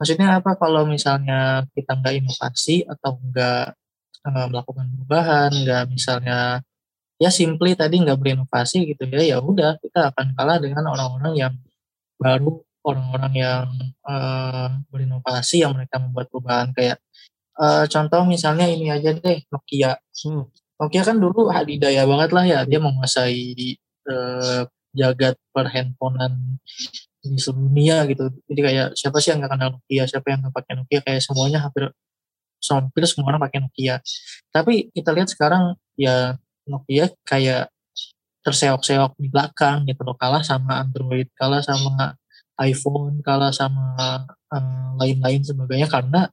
maksudnya 0.00 0.40
apa 0.40 0.56
kalau 0.56 0.88
misalnya 0.88 1.68
kita 1.76 2.00
nggak 2.00 2.24
inovasi 2.24 2.88
atau 2.88 3.20
nggak 3.20 3.76
uh, 4.24 4.46
melakukan 4.48 4.88
perubahan 4.88 5.50
nggak 5.52 5.84
misalnya 5.92 6.64
ya 7.20 7.30
simply 7.30 7.76
tadi 7.78 8.02
nggak 8.02 8.18
berinovasi 8.18 8.90
gitu 8.90 9.04
ya 9.06 9.22
ya 9.22 9.36
udah 9.38 9.78
kita 9.78 10.10
akan 10.16 10.32
kalah 10.34 10.58
dengan 10.58 10.88
orang-orang 10.90 11.34
yang 11.36 11.54
baru 12.18 12.64
orang-orang 12.84 13.32
yang 13.34 13.66
uh, 14.04 14.68
berinovasi. 14.92 15.64
yang 15.64 15.72
mereka 15.74 15.96
membuat 15.98 16.28
perubahan. 16.28 16.70
Kayak 16.76 17.00
uh, 17.58 17.88
contoh 17.88 18.22
misalnya 18.28 18.68
ini 18.68 18.92
aja 18.92 19.16
deh 19.16 19.40
Nokia. 19.48 19.96
Hmm. 20.24 20.44
Nokia 20.78 21.02
kan 21.02 21.16
dulu 21.16 21.48
hadidaya 21.48 22.04
banget 22.04 22.30
lah 22.36 22.44
ya 22.44 22.60
dia 22.68 22.78
menguasai 22.78 23.80
uh, 24.10 24.62
jagat 24.94 25.34
perhandphonean 25.50 26.60
di 27.24 27.40
seluruh 27.40 27.72
dunia 27.72 28.04
gitu. 28.06 28.28
Jadi 28.46 28.60
kayak 28.60 28.88
siapa 28.94 29.16
sih 29.18 29.32
yang 29.32 29.40
nggak 29.40 29.52
kenal 29.56 29.70
Nokia? 29.80 30.04
Siapa 30.04 30.26
yang 30.28 30.38
nggak 30.44 30.54
pakai 30.54 30.72
Nokia? 30.76 31.00
Kayak 31.00 31.22
semuanya 31.24 31.58
hampir 31.64 31.84
hampir 32.64 33.02
semua 33.08 33.34
orang 33.34 33.42
pakai 33.48 33.58
Nokia. 33.64 34.00
Tapi 34.52 34.92
kita 34.92 35.10
lihat 35.16 35.28
sekarang 35.32 35.74
ya 35.96 36.36
Nokia 36.68 37.12
kayak 37.24 37.72
terseok-seok 38.44 39.16
di 39.16 39.32
belakang 39.32 39.88
gitu 39.88 40.04
loh. 40.04 40.16
Kalah 40.20 40.44
sama 40.44 40.84
Android 40.84 41.32
kalah 41.32 41.64
sama 41.64 42.12
iPhone 42.60 43.24
kalah 43.24 43.50
sama 43.50 43.96
uh, 44.50 44.90
lain-lain 45.00 45.42
sebagainya 45.42 45.90
karena 45.90 46.30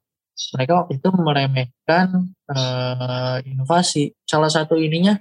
mereka 0.54 0.72
waktu 0.82 0.98
itu 0.98 1.08
meremehkan 1.12 2.32
uh, 2.48 3.36
inovasi 3.44 4.16
salah 4.24 4.48
satu 4.48 4.80
ininya 4.80 5.18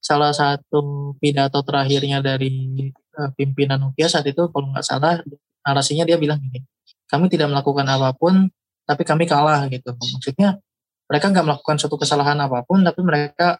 salah 0.00 0.30
satu 0.30 1.14
pidato 1.18 1.60
terakhirnya 1.66 2.22
dari 2.22 2.88
uh, 3.18 3.30
pimpinan 3.34 3.82
Nokia 3.82 4.06
saat 4.06 4.26
itu 4.30 4.46
kalau 4.54 4.70
nggak 4.70 4.86
salah 4.86 5.18
narasinya 5.66 6.06
dia 6.06 6.14
bilang 6.14 6.38
gini, 6.38 6.62
kami 7.10 7.26
tidak 7.26 7.50
melakukan 7.50 7.86
apa 7.90 8.14
pun 8.14 8.46
tapi 8.86 9.02
kami 9.02 9.26
kalah 9.26 9.66
gitu. 9.66 9.90
Maksudnya 9.98 10.62
mereka 11.10 11.26
nggak 11.34 11.42
melakukan 11.46 11.76
suatu 11.82 11.98
kesalahan 11.98 12.38
apa 12.38 12.62
pun 12.62 12.86
tapi 12.86 13.02
mereka 13.02 13.58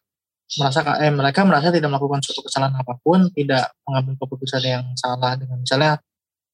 merasa 0.54 0.80
eh 1.02 1.10
mereka 1.10 1.42
merasa 1.42 1.74
tidak 1.74 1.90
melakukan 1.90 2.22
suatu 2.22 2.46
kesalahan 2.46 2.78
apa 2.78 2.94
pun, 3.02 3.26
tidak 3.34 3.74
mengambil 3.82 4.14
keputusan 4.22 4.62
yang 4.62 4.86
salah 4.94 5.34
dengan 5.34 5.58
misalnya 5.58 5.98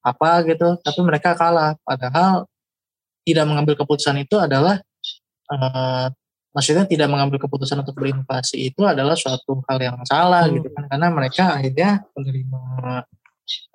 apa 0.02 0.42
gitu, 0.46 0.76
tapi 0.82 1.00
mereka 1.06 1.38
kalah. 1.38 1.78
Padahal 1.86 2.46
tidak 3.22 3.44
mengambil 3.46 3.74
keputusan 3.78 4.18
itu 4.22 4.34
adalah 4.38 4.82
uh, 5.50 6.10
maksudnya 6.52 6.84
tidak 6.84 7.08
mengambil 7.08 7.40
keputusan 7.40 7.80
untuk 7.80 7.96
berinovasi 7.96 8.70
itu 8.72 8.84
adalah 8.84 9.16
suatu 9.16 9.64
hal 9.66 9.78
yang 9.80 9.96
salah 10.04 10.46
hmm. 10.46 10.60
gitu 10.60 10.68
kan 10.74 10.84
karena 10.90 11.08
mereka 11.08 11.44
akhirnya 11.56 11.90
menerima 12.12 12.60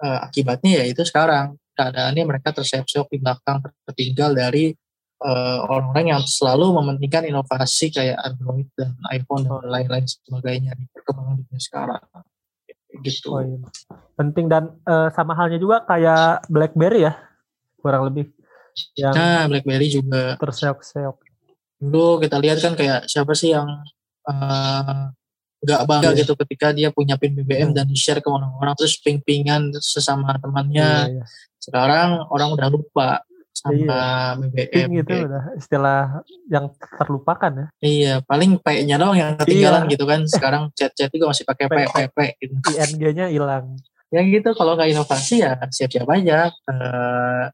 uh, 0.04 0.20
akibatnya 0.30 0.84
ya 0.84 0.86
itu 0.86 1.02
sekarang 1.04 1.58
keadaannya 1.74 2.24
mereka 2.26 2.54
terseok 2.54 3.10
di 3.10 3.18
belakang 3.22 3.62
tertinggal 3.86 4.34
dari 4.34 4.74
uh, 5.26 5.58
orang-orang 5.66 6.18
yang 6.18 6.24
selalu 6.26 6.74
mementingkan 6.82 7.26
inovasi 7.26 7.90
kayak 7.90 8.18
Android 8.22 8.70
dan 8.78 8.94
iPhone 9.10 9.46
dan 9.46 9.66
lain-lain 9.66 10.06
sebagainya 10.06 10.78
di 10.78 10.86
perkembangan 10.94 11.42
dunia 11.42 11.62
sekarang 11.62 12.04
gitu. 13.04 13.36
Oh, 13.36 13.43
iya. 13.43 13.58
Penting 14.15 14.45
dan 14.47 14.76
uh, 14.88 15.12
sama 15.13 15.36
halnya 15.38 15.60
juga 15.60 15.84
kayak 15.86 16.47
BlackBerry 16.47 17.08
ya 17.08 17.13
kurang 17.82 18.10
lebih 18.10 18.34
yang 18.97 19.13
nah 19.13 19.45
BlackBerry 19.50 19.88
juga 19.89 20.36
terseok-seok 20.38 21.17
dulu 21.78 22.21
kita 22.21 22.41
lihat 22.41 22.58
kan 22.62 22.73
kayak 22.73 23.06
siapa 23.06 23.38
sih 23.38 23.54
yang 23.54 23.69
uh, 24.26 25.13
bangga 25.62 26.13
yeah. 26.13 26.17
gitu 26.17 26.34
ketika 26.45 26.73
dia 26.73 26.89
punya 26.89 27.17
pin 27.17 27.38
BBM 27.38 27.73
hmm. 27.73 27.78
dan 27.78 27.88
share 27.93 28.21
ke 28.21 28.30
orang-orang 28.30 28.73
terus 28.78 28.97
ping-pingan 29.02 29.73
sesama 29.82 30.38
temannya. 30.38 30.89
Yeah, 31.10 31.21
yeah. 31.21 31.28
Sekarang 31.58 32.30
orang 32.30 32.54
udah 32.54 32.67
lupa 32.69 33.26
sama 33.58 33.74
iya. 33.74 34.38
BBM 34.38 34.88
gitu 35.02 35.12
ya. 35.12 35.22
udah 35.26 35.43
istilah 35.58 36.04
yang 36.46 36.65
terlupakan 36.78 37.52
ya 37.52 37.67
iya 37.82 38.13
paling 38.22 38.62
P-nya 38.62 39.02
doang 39.02 39.17
yang 39.17 39.34
ketinggalan 39.41 39.89
iya. 39.89 39.91
gitu 39.98 40.06
kan 40.06 40.22
sekarang 40.30 40.63
chat-chat 40.78 41.10
juga 41.10 41.34
masih 41.34 41.43
pakai 41.50 41.65
P 41.65 41.76
P 41.89 41.96
P 42.13 42.17
gitu 42.38 42.54
ING-nya 42.78 43.34
hilang 43.34 43.82
ya 44.13 44.22
gitu 44.24 44.50
kalau 44.54 44.78
nggak 44.78 44.93
inovasi 44.93 45.41
ya 45.41 45.58
siap-siap 45.67 46.08
aja 46.08 46.54
uh, 46.70 47.46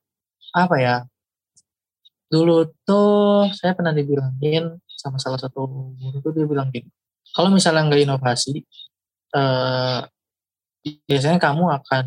apa 0.54 0.76
ya 0.78 0.96
dulu 2.30 2.70
tuh 2.86 3.50
saya 3.56 3.74
pernah 3.74 3.94
dibilangin 3.96 4.78
sama 4.88 5.18
salah 5.18 5.40
satu 5.40 5.94
guru 5.98 6.18
tuh 6.22 6.32
dia 6.36 6.46
bilang 6.46 6.70
gini 6.70 6.90
kalau 7.34 7.50
misalnya 7.50 7.90
nggak 7.90 8.04
inovasi 8.06 8.62
uh, 9.34 10.06
biasanya 10.84 11.40
kamu 11.40 11.64
akan 11.80 12.06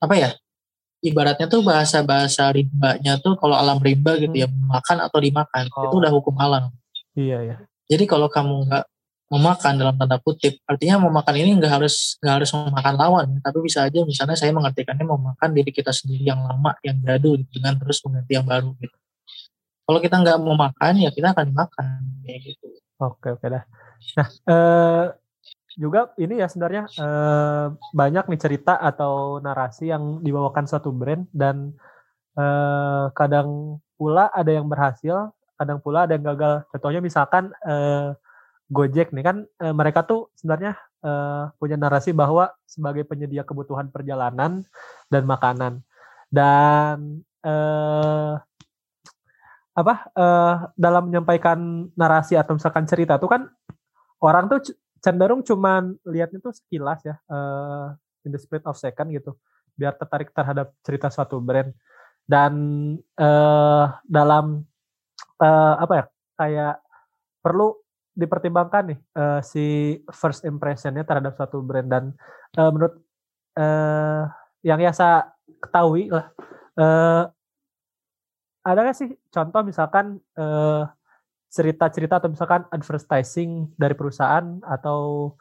apa 0.00 0.14
ya 0.16 0.30
ibaratnya 1.00 1.48
tuh 1.48 1.64
bahasa-bahasa 1.64 2.52
rimbanya 2.52 3.16
tuh 3.20 3.36
kalau 3.40 3.56
alam 3.56 3.80
rimba 3.80 4.20
gitu 4.20 4.32
ya 4.36 4.48
hmm. 4.48 4.68
makan 4.68 4.98
atau 5.04 5.18
dimakan 5.20 5.64
oh. 5.72 5.84
itu 5.88 5.96
udah 5.96 6.12
hukum 6.12 6.36
alam. 6.36 6.72
Iya 7.16 7.38
ya. 7.42 7.56
Jadi 7.90 8.04
kalau 8.06 8.30
kamu 8.30 8.70
nggak 8.70 8.84
memakan 9.30 9.74
dalam 9.78 9.94
tanda 9.94 10.18
kutip, 10.18 10.58
artinya 10.66 11.06
memakan 11.06 11.34
ini 11.38 11.54
nggak 11.58 11.72
harus 11.80 12.18
nggak 12.18 12.34
harus 12.42 12.50
memakan 12.50 12.94
lawan, 12.98 13.26
tapi 13.38 13.58
bisa 13.62 13.86
aja 13.86 14.02
misalnya 14.02 14.34
saya 14.34 14.50
mengartikannya 14.50 15.06
memakan 15.06 15.50
diri 15.54 15.70
kita 15.70 15.94
sendiri 15.94 16.26
yang 16.26 16.42
lama, 16.42 16.74
yang 16.82 16.98
jadul 16.98 17.38
gitu, 17.38 17.62
dengan 17.62 17.78
terus 17.78 18.02
mengganti 18.02 18.32
yang 18.34 18.46
baru 18.46 18.74
gitu. 18.82 18.96
Kalau 19.86 19.98
kita 20.02 20.16
nggak 20.22 20.38
mau 20.38 20.54
makan 20.54 20.92
ya 21.02 21.10
kita 21.14 21.34
akan 21.34 21.46
makan 21.50 21.98
kayak 22.26 22.38
gitu. 22.42 22.66
Oke 22.98 23.28
oke 23.34 23.46
dah. 23.46 23.64
Nah 24.18 24.28
eh, 24.28 25.04
juga 25.80 26.12
ini 26.20 26.36
ya 26.36 26.46
sebenarnya 26.46 26.84
eh, 26.92 27.66
banyak 27.96 28.28
nih 28.28 28.40
cerita 28.40 28.76
atau 28.76 29.40
narasi 29.40 29.88
yang 29.88 30.20
dibawakan 30.20 30.68
suatu 30.68 30.92
brand 30.92 31.24
dan 31.32 31.72
eh, 32.36 33.04
kadang 33.16 33.80
pula 33.96 34.28
ada 34.28 34.52
yang 34.52 34.68
berhasil, 34.68 35.32
kadang 35.56 35.80
pula 35.80 36.04
ada 36.04 36.12
yang 36.20 36.24
gagal. 36.28 36.68
Contohnya 36.68 37.00
misalkan 37.00 37.48
eh, 37.64 38.12
Gojek 38.68 39.10
nih 39.16 39.24
kan 39.24 39.36
eh, 39.42 39.74
mereka 39.74 40.04
tuh 40.04 40.28
sebenarnya 40.36 40.76
eh, 41.00 41.44
punya 41.56 41.80
narasi 41.80 42.12
bahwa 42.12 42.52
sebagai 42.68 43.08
penyedia 43.08 43.42
kebutuhan 43.42 43.88
perjalanan 43.88 44.60
dan 45.08 45.22
makanan 45.24 45.72
dan 46.28 47.24
eh, 47.40 48.34
apa 49.72 49.94
eh, 50.12 50.54
dalam 50.76 51.08
menyampaikan 51.08 51.88
narasi 51.96 52.36
atau 52.36 52.60
misalkan 52.60 52.84
cerita 52.84 53.16
tuh 53.16 53.32
kan 53.32 53.42
orang 54.20 54.46
tuh 54.52 54.60
cenderung 55.00 55.40
cuman 55.44 55.96
lihatnya 56.04 56.38
tuh 56.40 56.52
sekilas 56.52 57.00
ya 57.04 57.16
uh, 57.32 57.92
in 58.24 58.30
the 58.32 58.40
split 58.40 58.64
of 58.68 58.76
second 58.76 59.10
gitu 59.12 59.36
biar 59.80 59.96
tertarik 59.96 60.28
terhadap 60.36 60.76
cerita 60.84 61.08
suatu 61.08 61.40
brand. 61.40 61.72
Dan 62.28 62.52
uh, 63.16 63.84
dalam 64.04 64.62
uh, 65.40 65.74
apa 65.80 65.92
ya 65.96 66.04
kayak 66.36 66.74
perlu 67.40 67.74
dipertimbangkan 68.12 68.92
nih 68.92 68.98
uh, 69.16 69.40
si 69.40 69.96
first 70.12 70.44
impressionnya 70.44 71.02
terhadap 71.08 71.32
suatu 71.34 71.64
brand. 71.64 71.88
Dan 71.88 72.04
uh, 72.60 72.70
menurut 72.70 73.00
uh, 73.56 74.28
yang 74.60 74.78
ya 74.84 74.92
saya 74.92 75.32
ketahui 75.64 76.12
lah 76.12 76.28
uh, 76.76 77.24
ada 78.60 78.78
nggak 78.84 78.96
sih 78.96 79.08
contoh 79.32 79.64
misalkan 79.64 80.20
uh, 80.36 80.84
cerita-cerita 81.50 82.22
atau 82.22 82.30
misalkan 82.30 82.62
advertising 82.70 83.74
dari 83.74 83.98
perusahaan 83.98 84.62
atau 84.62 85.34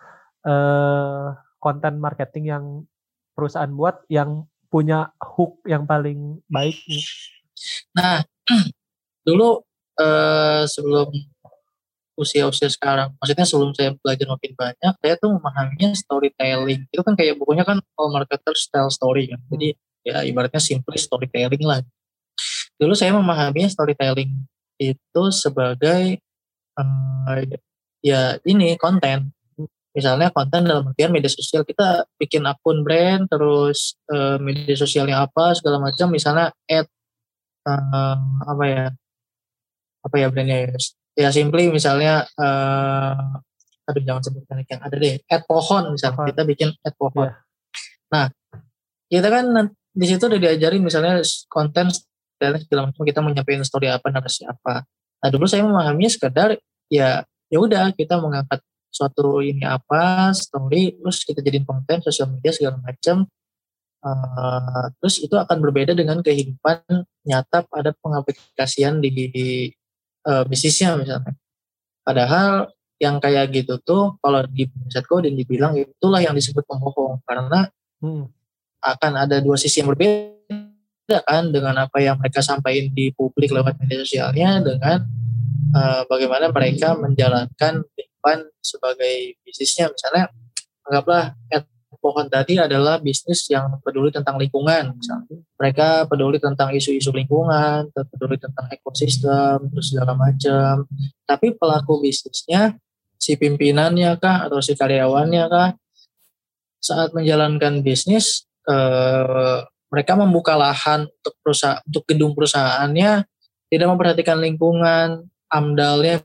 uh, 0.43 1.37
konten 1.61 2.01
marketing 2.01 2.45
yang 2.49 2.65
perusahaan 3.37 3.69
buat 3.69 4.03
yang 4.09 4.49
punya 4.73 5.13
hook 5.21 5.61
yang 5.69 5.85
paling 5.85 6.41
baik 6.49 6.77
nih? 6.89 7.05
Nah, 7.93 8.25
dulu 9.27 9.61
uh, 10.01 10.65
sebelum 10.65 11.13
usia-usia 12.19 12.67
sekarang, 12.67 13.15
maksudnya 13.21 13.47
sebelum 13.47 13.71
saya 13.71 13.95
belajar 13.95 14.27
makin 14.27 14.51
banyak, 14.57 14.93
saya 14.99 15.13
tuh 15.15 15.29
memahaminya 15.39 15.95
storytelling. 15.95 16.83
Itu 16.91 17.01
kan 17.05 17.15
kayak 17.15 17.39
bukunya 17.39 17.63
kan 17.63 17.79
all 17.95 18.11
marketer 18.11 18.51
style 18.57 18.91
story 18.91 19.31
kan. 19.31 19.39
Jadi 19.53 19.77
ya 20.03 20.25
ibaratnya 20.25 20.59
simple 20.59 20.97
storytelling 20.99 21.63
lah. 21.63 21.79
Dulu 22.75 22.91
saya 22.95 23.15
memahaminya 23.15 23.71
storytelling 23.71 24.35
itu 24.79 25.23
sebagai 25.35 26.23
uh, 26.79 27.43
ya 27.99 28.39
ini 28.47 28.79
konten. 28.79 29.35
Misalnya 29.91 30.31
konten 30.31 30.63
dalam 30.63 30.93
artian 30.93 31.11
media 31.11 31.27
sosial 31.27 31.67
kita 31.67 32.07
bikin 32.15 32.47
akun 32.47 32.87
brand 32.87 33.27
terus 33.27 33.99
uh, 34.07 34.39
media 34.39 34.77
sosialnya 34.77 35.27
apa 35.27 35.57
segala 35.57 35.81
macam 35.81 36.07
misalnya 36.13 36.55
add 36.69 36.87
uh, 37.67 38.17
apa 38.47 38.63
ya 38.69 38.85
apa 39.99 40.15
ya 40.15 40.27
brandnya 40.31 40.57
ya, 40.63 40.77
ya 41.17 41.29
simply 41.35 41.67
misalnya 41.67 42.23
uh, 42.39 43.43
aduh 43.89 44.03
jangan 44.05 44.23
sebutkan 44.23 44.61
yang 44.63 44.81
ada 44.85 44.95
deh 44.95 45.19
add 45.27 45.43
pohon 45.49 45.91
misalnya. 45.91 46.31
Kita 46.31 46.43
bikin 46.47 46.69
add 46.85 46.95
pohon. 46.95 47.27
Yeah. 47.27 47.35
nah 48.09 48.25
kita 49.09 49.27
kan 49.27 49.45
di 49.89 50.05
situ 50.05 50.21
udah 50.29 50.39
diajarin 50.39 50.85
misalnya 50.85 51.19
konten 51.49 51.89
dan 52.39 52.57
segala 52.63 52.89
macam 52.89 53.03
kita 53.03 53.19
menyampaikan 53.19 53.67
story 53.67 53.91
apa 53.91 54.07
narasi 54.09 54.47
apa. 54.47 54.87
Nah 55.19 55.27
dulu 55.29 55.45
saya 55.45 55.67
memahaminya 55.67 56.09
sekedar 56.09 56.55
ya 56.87 57.27
ya 57.51 57.57
udah 57.59 57.91
kita 57.93 58.17
mengangkat 58.17 58.63
suatu 58.89 59.43
ini 59.43 59.67
apa 59.67 60.33
story 60.33 60.97
terus 60.97 61.21
kita 61.27 61.43
jadiin 61.43 61.67
konten 61.67 62.01
sosial 62.01 62.31
media 62.31 62.55
segala 62.55 62.79
macam. 62.79 63.27
Uh, 63.99 64.87
terus 65.03 65.19
itu 65.19 65.35
akan 65.35 65.59
berbeda 65.59 65.91
dengan 65.91 66.23
kehidupan 66.23 67.03
nyata 67.27 67.67
pada 67.67 67.91
pengaplikasian 67.99 69.03
di, 69.03 69.11
di 69.11 69.47
uh, 70.23 70.47
bisnisnya 70.47 70.95
misalnya. 70.95 71.35
Padahal 72.07 72.71
yang 72.99 73.19
kayak 73.19 73.51
gitu 73.51 73.75
tuh 73.83 74.15
kalau 74.23 74.43
di 74.47 74.71
mindset 74.71 75.03
coding 75.03 75.35
dibilang 75.35 75.75
itulah 75.75 76.23
yang 76.23 76.31
disebut 76.31 76.63
pembohong. 76.63 77.19
Karena 77.27 77.67
hmm. 77.99 78.23
akan 78.79 79.11
ada 79.19 79.43
dua 79.43 79.59
sisi 79.59 79.83
yang 79.83 79.91
berbeda. 79.91 80.39
beda 80.47 80.58
kan 81.09 81.49
dengan 81.49 81.73
apa 81.81 81.97
yang 81.97 82.21
mereka 82.21 82.45
sampaikan 82.45 82.93
di 82.93 83.09
publik 83.09 83.49
lewat 83.49 83.81
media 83.81 84.05
sosialnya 84.05 84.61
dengan 84.61 84.99
uh, 85.73 86.05
bagaimana 86.05 86.53
mereka 86.53 86.93
menjalankan 86.93 87.81
kehidupan 87.81 88.37
sebagai 88.61 89.39
bisnisnya. 89.41 89.89
Misalnya 89.89 90.29
anggaplah 90.85 91.33
pohon 91.99 92.31
tadi 92.31 92.55
adalah 92.55 92.97
bisnis 92.97 93.45
yang 93.51 93.79
peduli 93.83 94.09
tentang 94.09 94.39
lingkungan. 94.39 94.95
Misalnya 94.95 95.43
mereka 95.59 96.07
peduli 96.07 96.39
tentang 96.39 96.71
isu-isu 96.71 97.11
lingkungan 97.11 97.91
peduli 97.91 98.39
tentang 98.39 98.71
ekosistem 98.71 99.67
terus 99.69 99.91
segala 99.91 100.15
macam. 100.15 100.87
Tapi 101.27 101.53
pelaku 101.59 101.99
bisnisnya 102.03 102.79
si 103.19 103.35
pimpinannya 103.35 104.15
kah 104.17 104.47
atau 104.47 104.63
si 104.63 104.73
karyawannya 104.79 105.43
kah 105.51 105.69
saat 106.79 107.11
menjalankan 107.11 107.83
bisnis 107.83 108.47
eh, 108.63 109.59
mereka 109.89 110.13
membuka 110.13 110.53
lahan 110.53 111.09
untuk 111.09 111.33
perusahaan 111.41 111.81
untuk 111.83 112.03
gedung 112.05 112.31
perusahaannya 112.37 113.25
tidak 113.69 113.87
memperhatikan 113.89 114.37
lingkungan 114.41 115.29
amdalnya 115.49 116.21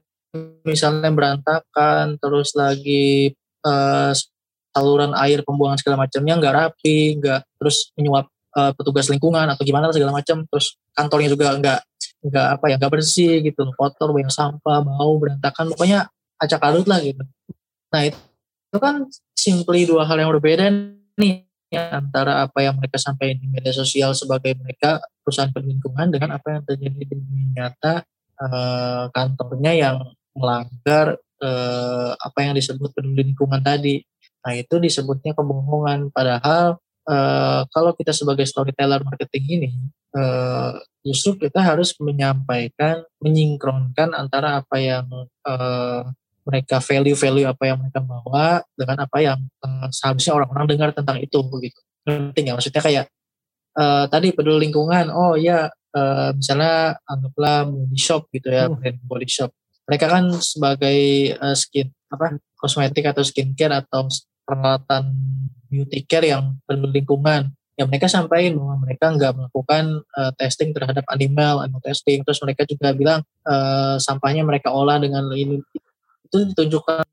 misalnya 0.65 1.09
berantakan 1.13 2.21
terus 2.21 2.53
lagi 2.57 3.33
uh, 3.65 4.13
saluran 4.75 5.15
air 5.23 5.47
pembuangan 5.47 5.79
segala 5.79 6.05
macamnya 6.05 6.35
nggak 6.37 6.55
rapi 6.55 7.17
nggak 7.23 7.41
terus 7.61 7.95
menyuap 7.95 8.27
uh, 8.59 8.75
petugas 8.75 9.07
lingkungan 9.07 9.47
atau 9.47 9.63
gimana 9.63 9.95
segala 9.95 10.13
macam 10.13 10.43
terus 10.51 10.75
kantornya 10.93 11.31
juga 11.31 11.55
nggak 11.55 11.81
nggak 12.25 12.47
apa 12.59 12.65
ya 12.73 12.75
nggak 12.81 12.93
bersih 12.93 13.45
gitu 13.45 13.69
kotor 13.77 14.11
banyak 14.11 14.33
sampah 14.33 14.81
bau 14.83 15.15
berantakan 15.21 15.71
pokoknya 15.77 16.09
acak 16.41 16.61
adut 16.67 16.87
lah 16.89 16.99
gitu. 16.99 17.23
Nah 17.95 18.03
itu, 18.11 18.19
itu 18.73 18.79
kan 18.83 18.95
simply 19.37 19.87
dua 19.87 20.03
hal 20.09 20.19
yang 20.19 20.31
berbeda 20.35 20.67
nih 21.15 21.47
antara 21.77 22.47
apa 22.47 22.65
yang 22.65 22.79
mereka 22.79 22.97
sampaikan 22.97 23.39
di 23.39 23.47
media 23.51 23.75
sosial 23.75 24.15
sebagai 24.17 24.55
mereka 24.59 25.03
perusahaan 25.23 25.53
perlingkungan 25.53 26.11
dengan 26.15 26.37
apa 26.39 26.59
yang 26.59 26.63
terjadi 26.65 27.03
di 27.05 27.17
nyata 27.55 28.05
eh, 28.41 29.05
kantornya 29.13 29.73
yang 29.75 29.97
melanggar 30.35 31.19
eh, 31.43 32.13
apa 32.15 32.39
yang 32.43 32.55
disebut 32.57 32.91
peduli 32.95 33.23
lingkungan 33.35 33.63
tadi. 33.63 34.03
Nah 34.45 34.53
itu 34.57 34.77
disebutnya 34.77 35.33
kebohongan. 35.33 36.11
Padahal 36.11 36.79
eh, 37.09 37.63
kalau 37.71 37.93
kita 37.97 38.13
sebagai 38.13 38.45
storyteller 38.45 39.05
marketing 39.07 39.45
ini 39.49 39.71
eh, 40.15 40.73
justru 41.05 41.37
kita 41.37 41.61
harus 41.61 41.95
menyampaikan, 42.01 43.05
menyinkronkan 43.21 44.17
antara 44.17 44.65
apa 44.65 44.77
yang 44.81 45.07
mereka 46.45 46.77
value-value 46.79 47.49
apa 47.49 47.65
yang 47.73 47.81
mereka 47.81 48.05
bawa 48.05 48.61
dengan 48.77 49.09
apa 49.09 49.19
yang 49.25 49.41
uh, 49.65 49.89
seharusnya 49.89 50.37
orang-orang 50.37 50.67
dengar 50.77 50.89
tentang 50.93 51.17
itu 51.19 51.41
begitu. 51.49 51.81
Penting 52.05 52.53
ya 52.53 52.55
maksudnya 52.55 52.83
kayak 52.85 53.07
uh, 53.81 54.05
tadi 54.13 54.37
peduli 54.37 54.69
lingkungan. 54.69 55.09
Oh 55.09 55.41
ya 55.41 55.73
uh, 55.97 56.31
misalnya 56.37 57.01
anggaplah 57.09 57.65
body 57.65 57.99
shop 57.99 58.29
gitu 58.31 58.53
ya, 58.53 58.69
hmm. 58.69 58.77
brand 58.77 58.99
body 59.09 59.29
shop. 59.29 59.51
Mereka 59.89 60.07
kan 60.09 60.25
sebagai 60.41 61.01
uh, 61.41 61.57
skin 61.57 61.89
apa 62.13 62.37
kosmetik 62.61 63.09
atau 63.09 63.25
skincare 63.25 63.85
atau 63.85 64.07
peralatan 64.45 65.13
beauty 65.73 66.05
care 66.05 66.29
yang 66.29 66.61
peduli 66.69 67.01
lingkungan. 67.03 67.51
ya 67.75 67.91
mereka 67.91 68.07
sampaikan 68.07 68.55
bahwa 68.55 68.87
mereka 68.87 69.11
nggak 69.11 69.33
melakukan 69.35 69.99
uh, 70.15 70.31
testing 70.39 70.71
terhadap 70.71 71.03
animal, 71.11 71.59
animal 71.59 71.83
testing. 71.83 72.23
Terus 72.23 72.39
mereka 72.47 72.63
juga 72.63 72.95
bilang 72.95 73.27
uh, 73.43 73.99
sampahnya 73.99 74.47
mereka 74.47 74.71
olah 74.71 75.03
dengan 75.03 75.27
itu 76.25 76.37
ditunjukkan 76.53 77.05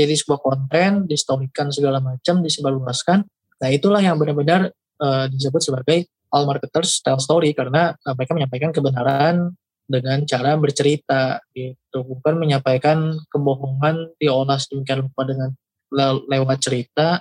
jadi 0.00 0.14
sebuah 0.16 0.40
konten, 0.40 1.04
distorikan 1.04 1.68
segala 1.68 2.00
macam, 2.00 2.40
disebarluaskan. 2.40 3.20
Nah 3.60 3.68
itulah 3.68 4.00
yang 4.00 4.16
benar-benar 4.16 4.72
uh, 4.96 5.28
disebut 5.28 5.60
sebagai 5.60 6.08
all 6.32 6.48
marketers 6.48 7.04
tell 7.04 7.20
story 7.20 7.52
karena 7.52 7.92
uh, 7.92 8.14
mereka 8.16 8.32
menyampaikan 8.32 8.70
kebenaran 8.72 9.52
dengan 9.90 10.22
cara 10.22 10.54
bercerita 10.54 11.42
gitu 11.50 12.06
bukan 12.06 12.38
menyampaikan 12.38 13.18
kebohongan 13.26 14.14
diolah 14.22 14.54
sedemikian 14.54 15.10
rupa 15.10 15.26
dengan 15.26 15.50
le 15.90 16.06
lewat 16.30 16.62
cerita 16.62 17.18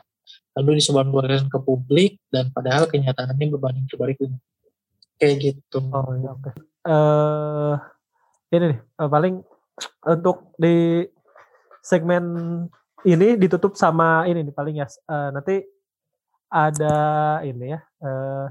lalu 0.54 0.78
disebarluaskan 0.78 1.50
ke 1.50 1.60
publik 1.65 2.22
dan 2.30 2.54
padahal 2.54 2.86
kenyataannya 2.86 3.50
berbanding 3.50 3.89
terbalik 3.89 4.22
kayak 5.18 5.36
gitu 5.42 5.82
oh 5.82 6.13
oke 6.13 6.22
okay. 6.46 6.54
uh, 6.86 7.76
ini 8.54 8.78
nih 8.78 8.80
uh, 9.02 9.10
paling 9.10 9.42
untuk 10.06 10.54
di 10.62 11.02
segmen 11.82 12.24
ini 13.08 13.39
ditutup 13.39 13.80
sama 13.80 14.28
ini 14.28 14.44
nih 14.44 14.56
paling 14.56 14.76
ya 14.80 14.88
uh, 15.08 15.32
nanti 15.32 15.63
ada 16.50 16.98
ini 17.46 17.76
ya 17.76 17.80
uh, 18.04 18.48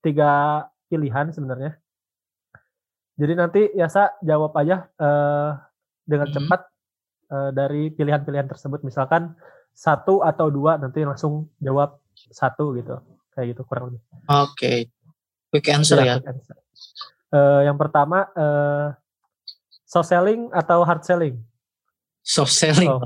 tiga 0.00 0.64
pilihan 0.88 1.32
sebenarnya 1.34 1.76
jadi 3.14 3.32
nanti 3.38 3.62
Yasa 3.78 4.18
jawab 4.26 4.50
aja 4.58 4.90
uh, 4.98 5.54
dengan 6.02 6.28
hmm. 6.30 6.34
cepat 6.34 6.60
uh, 7.30 7.50
dari 7.54 7.94
pilihan-pilihan 7.94 8.50
tersebut. 8.50 8.82
Misalkan 8.82 9.38
satu 9.74 10.22
atau 10.22 10.50
dua 10.50 10.78
nanti 10.78 11.06
langsung 11.06 11.50
jawab 11.62 12.02
satu 12.14 12.74
gitu. 12.74 12.98
Kayak 13.34 13.54
gitu 13.54 13.62
kurang 13.66 13.94
lebih. 13.94 14.02
Oke. 14.30 14.50
Okay. 14.54 14.78
Quick 15.54 15.70
answer 15.70 16.02
ya. 16.02 16.18
ya. 16.18 16.22
Quick 16.22 16.30
answer. 16.34 16.56
Uh, 17.34 17.60
yang 17.66 17.78
pertama 17.78 18.30
uh, 18.34 18.94
soft 19.86 20.10
selling 20.10 20.50
atau 20.50 20.82
hard 20.82 21.06
selling? 21.06 21.38
Soft 22.24 22.56
selling. 22.56 22.88
Oh. 22.88 23.04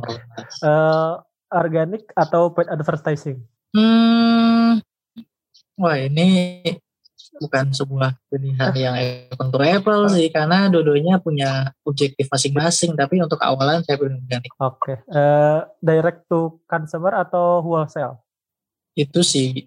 Uh, 0.63 1.19
organic 1.51 2.07
atau 2.15 2.55
paid 2.55 2.71
advertising? 2.71 3.43
Hmm. 3.75 4.79
Wah 5.75 5.99
ini 5.99 6.63
bukan 7.39 7.71
sebuah 7.71 8.19
pilihan 8.31 8.75
yang 8.75 8.97
apple 8.99 9.51
to 9.55 9.59
apple 9.63 10.03
sih 10.11 10.27
karena 10.33 10.67
dua-duanya 10.67 11.23
punya 11.23 11.71
objektif 11.87 12.27
masing-masing 12.31 12.99
tapi 12.99 13.23
untuk 13.23 13.39
awalan 13.39 13.83
saya 13.87 13.99
pilih 13.99 14.19
organik. 14.19 14.53
Oke, 14.59 14.75
okay. 14.79 14.97
uh, 15.15 15.19
eh, 15.19 15.59
direct 15.79 16.27
to 16.27 16.59
consumer 16.67 17.15
atau 17.15 17.63
wholesale? 17.63 18.19
Itu 18.99 19.23
sih. 19.23 19.67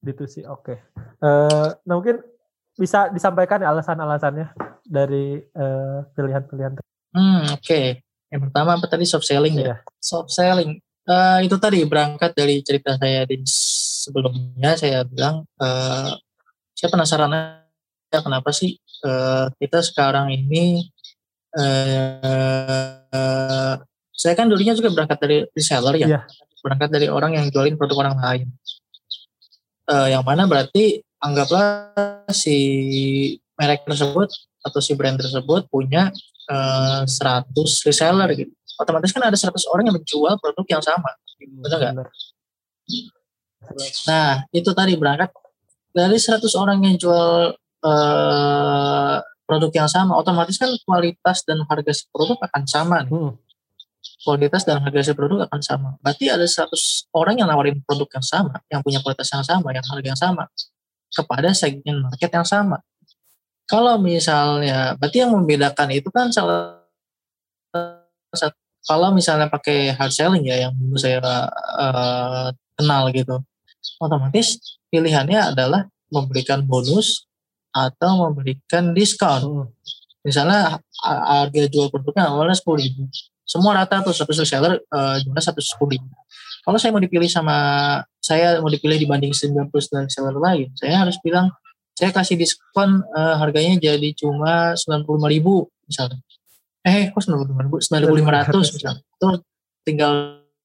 Itu 0.00 0.24
sih, 0.24 0.48
oke. 0.48 0.64
Okay. 0.64 0.76
Uh, 1.20 1.76
nah 1.84 2.00
mungkin 2.00 2.24
bisa 2.80 3.12
disampaikan 3.12 3.60
ya 3.60 3.68
alasan-alasannya 3.68 4.56
dari 4.88 5.44
uh, 5.56 6.08
pilihan-pilihan. 6.16 6.80
Hmm, 7.12 7.44
oke. 7.52 7.60
Okay. 7.60 8.00
Yang 8.30 8.40
pertama 8.48 8.78
apa 8.78 8.86
tadi 8.86 9.04
soft 9.04 9.26
selling 9.26 9.58
ya? 9.58 9.74
Iya. 9.74 9.76
Soft 9.98 10.30
selling. 10.30 10.78
Uh, 11.04 11.42
itu 11.42 11.58
tadi 11.58 11.82
berangkat 11.82 12.30
dari 12.38 12.62
cerita 12.62 12.94
saya 12.94 13.26
di 13.26 13.42
sebelumnya 13.44 14.78
saya 14.78 15.02
bilang 15.02 15.42
uh, 15.58 16.14
saya 16.78 16.88
penasaran 16.88 17.34
ya 18.10 18.20
kenapa 18.22 18.54
sih 18.54 18.78
uh, 19.02 19.50
kita 19.58 19.82
sekarang 19.82 20.30
ini 20.30 20.86
uh, 21.58 23.74
saya 24.14 24.34
kan 24.36 24.46
dulunya 24.46 24.76
juga 24.76 24.92
berangkat 24.92 25.18
dari 25.18 25.38
reseller 25.56 25.96
ya, 25.96 26.20
yeah. 26.20 26.22
berangkat 26.60 26.92
dari 26.92 27.08
orang 27.08 27.40
yang 27.40 27.48
jualin 27.48 27.80
produk 27.80 28.04
orang 28.04 28.16
lain. 28.20 28.48
Uh, 29.88 30.12
yang 30.12 30.22
mana 30.22 30.46
berarti 30.46 31.02
anggaplah 31.18 31.90
si 32.30 32.54
merek 33.56 33.88
tersebut 33.88 34.28
atau 34.60 34.80
si 34.84 34.92
brand 34.92 35.16
tersebut 35.16 35.64
punya 35.72 36.12
uh, 36.48 37.02
100 37.04 37.52
reseller 37.84 38.28
gitu. 38.38 38.52
Otomatis 38.80 39.12
kan 39.12 39.22
ada 39.28 39.36
100 39.36 39.52
orang 39.68 39.84
yang 39.92 39.96
menjual 39.96 40.34
produk 40.40 40.66
yang 40.68 40.82
sama. 40.82 41.10
Benar 41.36 41.78
nggak? 41.78 42.08
Nah, 44.08 44.48
itu 44.50 44.70
tadi 44.72 44.96
berangkat 44.96 45.30
dari 45.92 46.16
100 46.16 46.40
orang 46.56 46.78
yang 46.80 46.96
jual 46.96 47.54
uh, 47.84 49.16
produk 49.44 49.70
yang 49.74 49.90
sama, 49.90 50.14
otomatis 50.14 50.54
kan 50.56 50.70
kualitas 50.86 51.42
dan 51.42 51.66
harga 51.66 51.90
si 51.90 52.06
produk 52.14 52.38
akan 52.46 52.62
sama 52.70 53.02
nih. 53.02 53.10
Hmm. 53.10 53.34
Kualitas 54.20 54.62
dan 54.64 54.80
harga 54.80 55.00
si 55.02 55.12
produk 55.12 55.44
akan 55.50 55.60
sama. 55.60 55.88
Berarti 56.00 56.30
ada 56.30 56.46
100 56.46 56.70
orang 57.12 57.34
yang 57.42 57.48
nawarin 57.50 57.82
produk 57.82 58.08
yang 58.14 58.24
sama, 58.24 58.54
yang 58.70 58.80
punya 58.80 59.02
kualitas 59.02 59.28
yang 59.34 59.42
sama, 59.42 59.74
yang 59.74 59.84
harga 59.84 60.06
yang 60.06 60.20
sama 60.20 60.44
kepada 61.10 61.50
segmen 61.50 62.06
market 62.06 62.30
yang 62.30 62.46
sama. 62.46 62.78
Kalau 63.70 64.02
misalnya, 64.02 64.98
berarti 64.98 65.22
yang 65.22 65.30
membedakan 65.30 65.94
itu 65.94 66.10
kan 66.10 66.34
salah 66.34 66.82
satu 68.34 68.58
kalau 68.86 69.12
misalnya 69.12 69.46
pakai 69.46 69.92
hard 69.92 70.10
selling 70.10 70.44
ya 70.48 70.66
yang 70.66 70.72
dulu 70.72 70.96
saya 70.96 71.20
uh, 71.76 72.48
kenal 72.74 73.12
gitu 73.12 73.36
otomatis 74.00 74.56
pilihannya 74.88 75.52
adalah 75.52 75.86
memberikan 76.10 76.64
bonus 76.66 77.28
atau 77.70 78.26
memberikan 78.28 78.90
diskon. 78.96 79.40
Hmm. 79.46 79.66
Misalnya 80.20 80.82
harga 81.00 81.64
jual 81.70 81.88
produknya 81.88 82.28
awalnya 82.28 82.52
sepuluh 82.52 82.84
ribu, 82.84 83.08
semua 83.46 83.72
rata 83.72 84.04
tuh 84.04 84.12
satu 84.12 84.36
seller 84.44 84.84
uh, 84.92 85.16
jualnya 85.22 85.40
satu 85.40 85.64
sepuluh 85.64 85.96
ribu. 85.96 86.12
Kalau 86.60 86.76
saya 86.76 86.92
mau 86.92 87.00
dipilih 87.00 87.30
sama 87.30 87.56
saya 88.20 88.60
mau 88.60 88.68
dipilih 88.68 89.00
dibanding 89.00 89.32
99 89.32 90.12
seller 90.12 90.36
lain, 90.36 90.68
saya 90.76 91.00
harus 91.00 91.16
bilang 91.24 91.48
saya 92.00 92.16
kasih 92.16 92.40
diskon 92.40 93.04
uh, 93.12 93.36
harganya 93.36 93.92
jadi 93.92 94.08
cuma 94.16 94.72
sembilan 94.72 95.04
puluh 95.04 95.20
lima 95.20 95.28
ribu 95.28 95.54
misalnya. 95.84 96.16
Eh 96.80 97.12
kok 97.12 97.20
sembilan 97.20 97.44
puluh 97.44 97.52
lima 97.52 97.62
ribu, 97.68 97.76
sembilan 97.84 98.02
ribu 98.08 98.16
lima 98.16 98.32
ratus 98.40 98.66
misalnya. 98.72 99.04
Itu 99.04 99.28
tinggal 99.84 100.12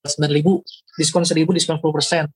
sembilan 0.07 0.31
ribu, 0.31 0.63
diskon 0.95 1.27
seribu, 1.27 1.51
diskon 1.51 1.75
sepuluh 1.75 1.99
persen 1.99 2.31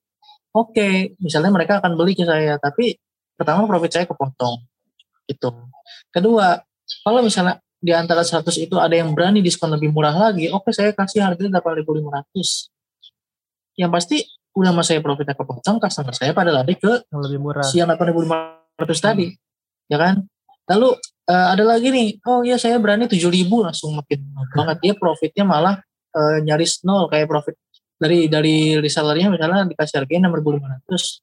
oke 0.53 0.73
okay, 0.73 1.13
misalnya 1.21 1.53
mereka 1.53 1.77
akan 1.81 1.93
beli 1.93 2.17
ke 2.17 2.25
saya 2.25 2.57
tapi 2.57 2.97
pertama 3.38 3.69
profit 3.69 3.91
saya 3.93 4.05
kepotong 4.09 4.65
itu 5.29 5.49
kedua 6.09 6.57
kalau 7.05 7.21
misalnya 7.21 7.62
di 7.79 7.95
antara 7.95 8.25
100 8.25 8.43
itu 8.59 8.75
ada 8.75 8.91
yang 8.91 9.15
berani 9.15 9.39
diskon 9.39 9.71
lebih 9.71 9.93
murah 9.93 10.12
lagi 10.12 10.49
oke 10.49 10.67
okay, 10.67 10.73
saya 10.73 10.91
kasih 10.91 11.23
harga 11.23 11.39
8.500 11.39 13.79
yang 13.79 13.93
pasti 13.93 14.25
udah 14.57 14.73
mas 14.73 14.89
saya 14.89 14.99
profitnya 14.99 15.38
kepotong 15.38 15.79
customer 15.79 16.12
saya 16.12 16.33
pada 16.33 16.51
lari 16.51 16.75
ke 16.75 17.07
yang 17.13 17.21
lebih 17.23 17.39
murah 17.39 17.63
si 17.63 17.79
yang 17.79 17.88
8.500 17.93 18.25
hmm. 18.25 18.59
Tadi 18.88 19.28
ya 19.89 19.98
kan? 19.98 20.24
Lalu 20.70 20.96
uh, 21.28 21.48
ada 21.54 21.63
lagi 21.65 21.89
nih 21.89 22.22
oh 22.30 22.46
ya 22.46 22.56
saya 22.62 22.78
berani 22.78 23.10
7.000 23.10 23.50
langsung 23.50 23.98
makin 23.98 24.20
banget. 24.54 24.78
Dia 24.86 24.94
profitnya 24.96 25.44
malah 25.44 25.82
uh, 26.13 26.38
nyaris 26.46 26.86
nol 26.86 27.10
kayak 27.10 27.26
profit 27.26 27.58
dari 28.00 28.32
dari 28.32 28.80
resellernya 28.80 29.28
misalnya 29.28 29.68
dikasih 29.68 30.06
harganya 30.06 30.30
enam 30.30 30.39
ribu 30.39 30.56
lima 30.56 30.80
ratus. 30.80 31.20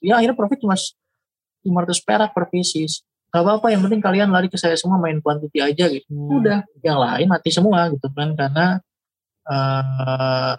Ya 0.00 0.16
akhirnya 0.16 0.38
profit 0.38 0.62
cuma 0.62 0.78
lima 1.66 1.78
ratus 1.84 2.00
perak 2.00 2.32
per 2.32 2.48
pieces. 2.48 3.02
Gak 3.28 3.44
apa-apa 3.44 3.68
yang 3.68 3.84
penting 3.84 4.00
kalian 4.00 4.32
lari 4.32 4.48
ke 4.48 4.56
saya 4.56 4.72
semua 4.80 4.96
main 4.96 5.20
quantity 5.20 5.60
aja 5.60 5.84
gitu. 5.92 6.08
Hmm. 6.08 6.40
udah. 6.40 6.58
Yang 6.80 6.98
lain 7.04 7.26
mati 7.28 7.50
semua 7.52 7.92
gitu 7.92 8.08
kan 8.16 8.32
karena 8.32 8.80
uh, 9.44 10.56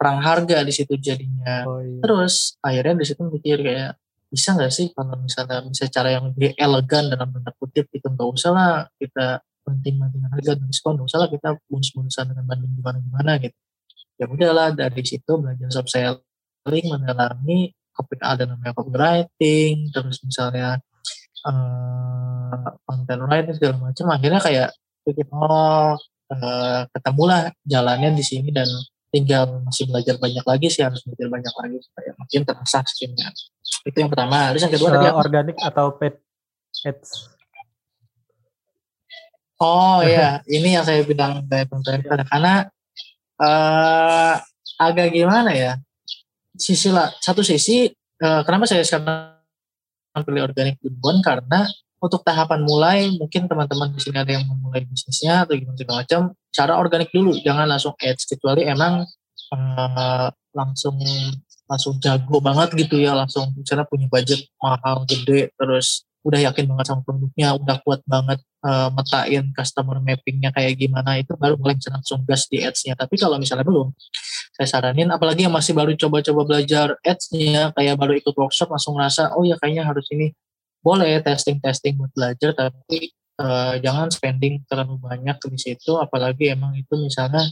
perang 0.00 0.18
harga 0.24 0.64
di 0.64 0.72
situ 0.72 0.96
jadinya. 0.96 1.68
Oh, 1.68 1.84
iya. 1.84 2.00
terus 2.00 2.56
akhirnya 2.64 2.94
di 2.98 3.04
situ 3.04 3.20
mikir 3.20 3.60
kayak 3.60 3.99
bisa 4.30 4.54
nggak 4.54 4.70
sih 4.70 4.86
kalau 4.94 5.18
misalnya 5.18 5.66
bisa 5.66 5.90
cara 5.90 6.14
yang 6.14 6.30
lebih 6.30 6.54
elegan 6.54 7.10
dalam 7.10 7.28
tanda 7.34 7.50
kutip 7.58 7.90
itu 7.90 8.06
nggak 8.06 8.28
usah 8.30 8.50
lah 8.54 8.72
kita 8.94 9.42
penting-pentingan 9.66 10.30
harga 10.30 10.52
dan 10.54 10.66
diskon 10.70 10.94
nggak 10.94 11.08
usah 11.10 11.18
lah 11.26 11.28
kita 11.28 11.48
bonus-bonusan 11.66 12.24
dengan 12.30 12.44
banding 12.46 12.72
gimana 12.78 12.98
gimana 13.02 13.32
gitu. 13.42 13.58
Ya 14.20 14.26
udahlah 14.30 14.68
dari 14.76 15.02
situ 15.02 15.32
belajar 15.34 15.68
soft 15.74 15.90
selling 15.90 16.86
mendalami 16.86 17.74
copy 17.90 18.14
ada 18.22 18.46
namanya 18.46 18.72
copywriting 18.72 19.90
terus 19.90 20.22
misalnya 20.22 20.78
uh, 21.44 22.70
content 22.86 23.20
writing 23.26 23.54
segala 23.56 23.76
macam 23.90 24.06
akhirnya 24.14 24.40
kayak 24.40 24.68
bikin 25.04 25.28
oh 25.34 25.98
uh, 26.30 26.80
ketemulah 26.94 27.50
jalannya 27.66 28.14
di 28.14 28.24
sini 28.24 28.48
dan 28.54 28.68
tinggal 29.10 29.62
masih 29.66 29.90
belajar 29.90 30.14
banyak 30.16 30.44
lagi 30.46 30.66
sih 30.70 30.82
harus 30.86 31.02
belajar 31.02 31.28
banyak 31.28 31.54
lagi 31.54 31.76
supaya 31.82 32.10
makin 32.14 32.40
terasa 32.46 32.78
skillnya. 32.86 33.28
Itu 33.82 33.96
yang 33.98 34.10
pertama. 34.10 34.54
Terus 34.54 34.62
yang 34.66 34.74
kedua 34.74 34.88
uh, 34.88 34.94
tadi 34.94 35.08
organik 35.10 35.56
atau 35.58 35.94
paid 35.98 36.14
ads 36.86 37.10
oh 39.60 40.00
iya. 40.00 40.40
Ini 40.56 40.80
yang 40.80 40.84
saya 40.84 41.04
bilang 41.04 41.44
kayak 41.46 41.68
karena 42.26 42.66
uh, 43.36 44.34
agak 44.80 45.12
gimana 45.12 45.52
ya 45.52 45.72
sisi 46.56 46.88
lah 46.92 47.12
satu 47.20 47.44
sisi 47.44 47.88
uh, 48.20 48.40
kenapa 48.44 48.64
saya 48.68 48.84
sekarang 48.84 49.36
pilih 50.24 50.44
organik 50.44 50.76
duluan 50.80 51.20
karena 51.24 51.68
untuk 52.00 52.24
tahapan 52.24 52.64
mulai 52.64 53.12
mungkin 53.12 53.44
teman-teman 53.44 53.92
di 53.92 54.00
sini 54.00 54.18
ada 54.18 54.32
yang 54.32 54.48
memulai 54.48 54.88
bisnisnya 54.88 55.44
atau 55.44 55.52
gimana 55.52 55.76
segala 55.76 55.98
macam 56.02 56.20
cara 56.48 56.72
organik 56.80 57.12
dulu. 57.12 57.36
Jangan 57.44 57.68
langsung 57.68 57.94
ads 58.00 58.24
kecuali 58.24 58.64
emang 58.64 59.04
uh, 59.52 60.28
langsung 60.56 60.96
langsung 61.70 62.02
jago 62.02 62.42
banget 62.42 62.74
gitu 62.74 62.98
ya 62.98 63.14
langsung 63.14 63.54
misalnya 63.54 63.86
punya 63.86 64.10
budget 64.10 64.42
mahal 64.58 65.06
gede 65.06 65.54
terus 65.54 66.02
udah 66.26 66.50
yakin 66.50 66.68
banget 66.68 66.86
sama 66.90 67.00
produknya 67.06 67.54
udah 67.56 67.78
kuat 67.80 68.02
banget 68.04 68.42
uh, 68.60 68.92
metain 68.92 69.48
customer 69.56 69.96
mappingnya 70.04 70.52
kayak 70.52 70.76
gimana 70.76 71.16
itu 71.16 71.32
baru 71.38 71.56
mulai 71.56 71.78
bisa 71.80 71.88
langsung 71.88 72.26
gas 72.28 72.44
di 72.50 72.60
ads-nya. 72.60 72.92
Tapi 72.92 73.16
kalau 73.16 73.40
misalnya 73.40 73.64
belum 73.64 73.88
saya 74.52 74.68
saranin 74.68 75.08
apalagi 75.08 75.48
yang 75.48 75.54
masih 75.54 75.72
baru 75.72 75.96
coba-coba 75.96 76.44
belajar 76.44 76.92
ads-nya 77.00 77.72
kayak 77.72 77.96
baru 77.96 78.12
ikut 78.20 78.34
workshop 78.36 78.68
langsung 78.68 79.00
ngerasa 79.00 79.32
oh 79.32 79.48
ya 79.48 79.56
kayaknya 79.56 79.88
harus 79.88 80.04
ini 80.12 80.36
boleh 80.80 81.20
testing-testing 81.20 82.00
buat 82.00 82.12
belajar 82.16 82.56
tapi 82.56 83.12
uh, 83.40 83.76
jangan 83.80 84.08
spending 84.08 84.64
terlalu 84.64 84.96
banyak 85.00 85.36
di 85.48 85.58
situ 85.60 85.96
apalagi 86.00 86.52
emang 86.52 86.76
itu 86.76 86.96
misalnya 86.96 87.44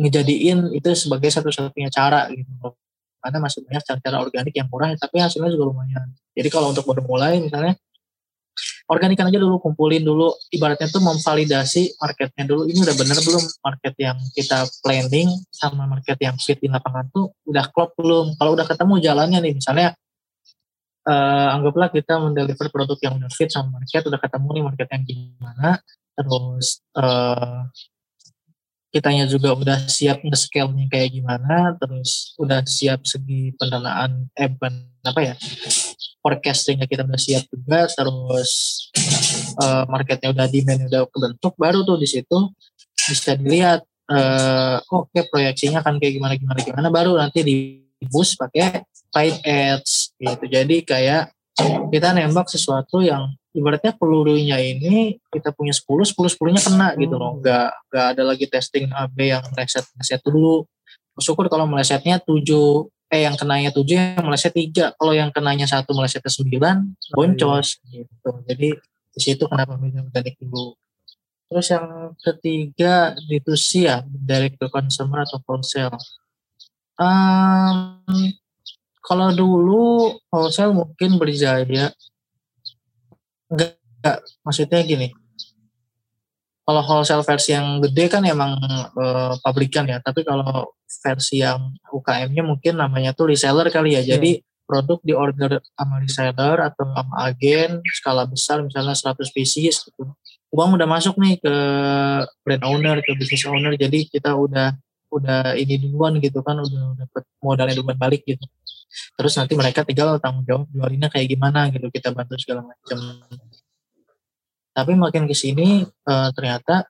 ngejadiin 0.00 0.72
itu 0.72 0.88
sebagai 0.96 1.28
satu-satunya 1.28 1.92
cara 1.92 2.28
gitu 2.32 2.72
karena 3.20 3.38
masih 3.44 3.60
banyak 3.68 3.84
cara-cara 3.84 4.16
organik 4.24 4.54
yang 4.56 4.68
murah 4.72 4.96
tapi 4.96 5.20
hasilnya 5.20 5.52
juga 5.52 5.76
lumayan. 5.76 6.08
Jadi 6.32 6.48
kalau 6.48 6.72
untuk 6.72 6.88
baru 6.88 7.04
mulai 7.04 7.36
misalnya 7.36 7.76
organikan 8.88 9.28
aja 9.28 9.38
dulu 9.38 9.60
kumpulin 9.60 10.00
dulu. 10.00 10.32
Ibaratnya 10.50 10.88
tuh 10.88 11.04
memvalidasi 11.04 12.00
marketnya 12.00 12.44
dulu. 12.48 12.64
Ini 12.66 12.80
udah 12.80 12.96
bener 12.96 13.18
belum 13.20 13.44
market 13.60 13.94
yang 14.00 14.18
kita 14.32 14.64
planning 14.80 15.28
sama 15.52 15.84
market 15.84 16.16
yang 16.16 16.34
fit 16.40 16.56
di 16.58 16.72
lapangan 16.72 17.12
tuh? 17.12 17.30
Udah 17.44 17.68
klop 17.70 17.92
belum? 17.94 18.34
Kalau 18.40 18.56
udah 18.56 18.66
ketemu 18.66 18.94
jalannya 19.04 19.38
nih 19.44 19.54
misalnya 19.60 19.92
uh, 21.10 21.48
anggaplah 21.58 21.90
kita 21.90 22.22
mendeliver 22.22 22.70
produk 22.70 22.98
yang 23.02 23.18
udah 23.18 23.30
fit 23.34 23.50
sama 23.50 23.82
market 23.82 24.06
udah 24.06 24.20
ketemu 24.22 24.48
nih 24.54 24.64
market 24.70 24.88
yang 24.94 25.04
gimana 25.04 25.68
terus 26.14 26.86
uh, 26.94 27.66
kitanya 28.90 29.24
juga 29.30 29.54
udah 29.54 29.86
siap 29.86 30.26
nge-scale-nya 30.26 30.90
kayak 30.90 31.14
gimana, 31.14 31.78
terus 31.78 32.34
udah 32.42 32.66
siap 32.66 33.06
segi 33.06 33.54
pendanaan, 33.54 34.26
eh 34.34 34.50
bukan 34.50 34.82
apa 35.06 35.20
ya, 35.22 35.34
forecastingnya 36.18 36.90
kita 36.90 37.06
udah 37.06 37.20
siap 37.22 37.46
juga, 37.54 37.86
terus 37.86 38.50
uh, 39.62 39.86
marketnya 39.86 40.34
udah 40.34 40.46
demand 40.50 40.90
udah 40.90 41.02
kebentuk, 41.06 41.54
baru 41.54 41.86
tuh 41.86 42.02
di 42.02 42.08
situ 42.10 42.38
bisa 42.98 43.38
dilihat, 43.38 43.86
uh, 44.10 44.82
oke 44.90 45.14
okay, 45.14 45.22
proyeksinya 45.30 45.86
akan 45.86 46.02
kayak 46.02 46.18
gimana 46.18 46.34
gimana 46.34 46.58
gimana, 46.58 46.88
baru 46.90 47.14
nanti 47.14 47.46
di 47.46 47.56
boost 48.10 48.34
pakai 48.42 48.89
paid 49.10 49.36
ads 49.44 50.14
gitu. 50.18 50.44
Jadi 50.46 50.82
kayak 50.86 51.34
kita 51.92 52.14
nembak 52.16 52.48
sesuatu 52.48 53.02
yang 53.04 53.28
ibaratnya 53.50 53.92
pelurunya 53.98 54.56
ini 54.62 55.18
kita 55.28 55.50
punya 55.50 55.74
10, 55.74 56.14
10 56.14 56.38
10-nya 56.38 56.62
kena 56.62 56.88
gitu 56.96 57.14
loh. 57.18 57.38
Enggak 57.38 57.74
hmm. 57.74 57.82
enggak 57.90 58.06
ada 58.16 58.22
lagi 58.22 58.46
testing 58.46 58.86
AB 58.90 59.18
yang 59.18 59.42
meleset 59.54 59.84
meleset 59.94 60.20
dulu. 60.22 60.64
Syukur 61.20 61.52
kalau 61.52 61.66
melesetnya 61.68 62.16
7 62.22 62.40
eh 63.10 63.26
yang 63.26 63.34
kenanya 63.34 63.74
7 63.74 63.82
yang 63.90 64.24
meleset 64.24 64.54
3. 64.54 64.94
Kalau 64.96 65.12
yang 65.12 65.30
kenanya 65.34 65.66
satu 65.66 65.92
meleset 65.92 66.22
ke 66.22 66.30
9 66.30 66.54
boncos 67.12 67.82
gitu. 67.90 68.30
Jadi 68.46 68.68
di 69.10 69.20
situ 69.20 69.44
kenapa 69.50 69.74
media 69.74 70.06
organik 70.06 70.38
dulu. 70.38 70.78
Terus 71.50 71.66
yang 71.74 72.14
ketiga 72.22 73.18
D2C 73.26 73.90
ya, 73.90 74.06
direct 74.06 74.62
to 74.62 74.70
consumer 74.70 75.26
atau 75.26 75.42
wholesale. 75.42 75.98
Um, 76.94 77.98
kalau 79.00 79.32
dulu 79.32 80.12
wholesale 80.28 80.76
mungkin 80.76 81.16
berjaya 81.16 81.64
Enggak, 83.50 83.74
enggak. 83.80 84.18
maksudnya 84.46 84.80
gini. 84.86 85.08
Kalau 86.62 86.82
wholesale 86.86 87.26
versi 87.26 87.50
yang 87.50 87.82
gede 87.82 88.06
kan 88.06 88.22
emang 88.22 88.54
e, 88.94 89.04
pabrikan 89.42 89.90
ya, 89.90 89.98
tapi 89.98 90.22
kalau 90.22 90.70
versi 91.02 91.42
yang 91.42 91.74
UKM-nya 91.90 92.46
mungkin 92.46 92.78
namanya 92.78 93.10
tuh 93.10 93.34
reseller 93.34 93.66
kali 93.74 93.98
ya. 93.98 94.06
Jadi 94.06 94.38
hmm. 94.38 94.70
produk 94.70 94.98
di 95.02 95.10
order 95.10 95.58
sama 95.74 95.98
reseller 95.98 96.58
atau 96.62 96.86
sama 96.94 97.14
agen 97.26 97.82
skala 97.90 98.22
besar 98.30 98.62
misalnya 98.62 98.94
100 98.94 99.18
pieces 99.34 99.82
gitu. 99.82 100.14
Uang 100.54 100.78
udah 100.78 100.86
masuk 100.86 101.18
nih 101.18 101.42
ke 101.42 101.54
brand 102.46 102.64
owner, 102.66 103.02
ke 103.02 103.18
business 103.18 103.46
owner, 103.50 103.74
jadi 103.74 104.06
kita 104.06 104.34
udah 104.34 104.78
udah 105.10 105.58
ini 105.58 105.74
duluan 105.74 106.22
gitu 106.22 106.38
kan, 106.46 106.54
udah 106.62 106.94
dapet 107.02 107.26
modalnya 107.42 107.74
duluan 107.74 107.98
balik 107.98 108.22
gitu 108.22 108.46
terus 109.14 109.32
nanti 109.38 109.54
mereka 109.54 109.86
tinggal 109.86 110.18
tanggung 110.18 110.44
jawab 110.46 110.66
jualinnya 110.70 111.08
kayak 111.08 111.28
gimana 111.30 111.70
gitu 111.70 111.86
kita 111.90 112.10
bantu 112.10 112.34
segala 112.38 112.66
macam 112.66 112.98
tapi 114.70 114.92
makin 114.94 115.26
ke 115.26 115.34
sini 115.34 115.82
uh, 116.06 116.30
ternyata 116.34 116.86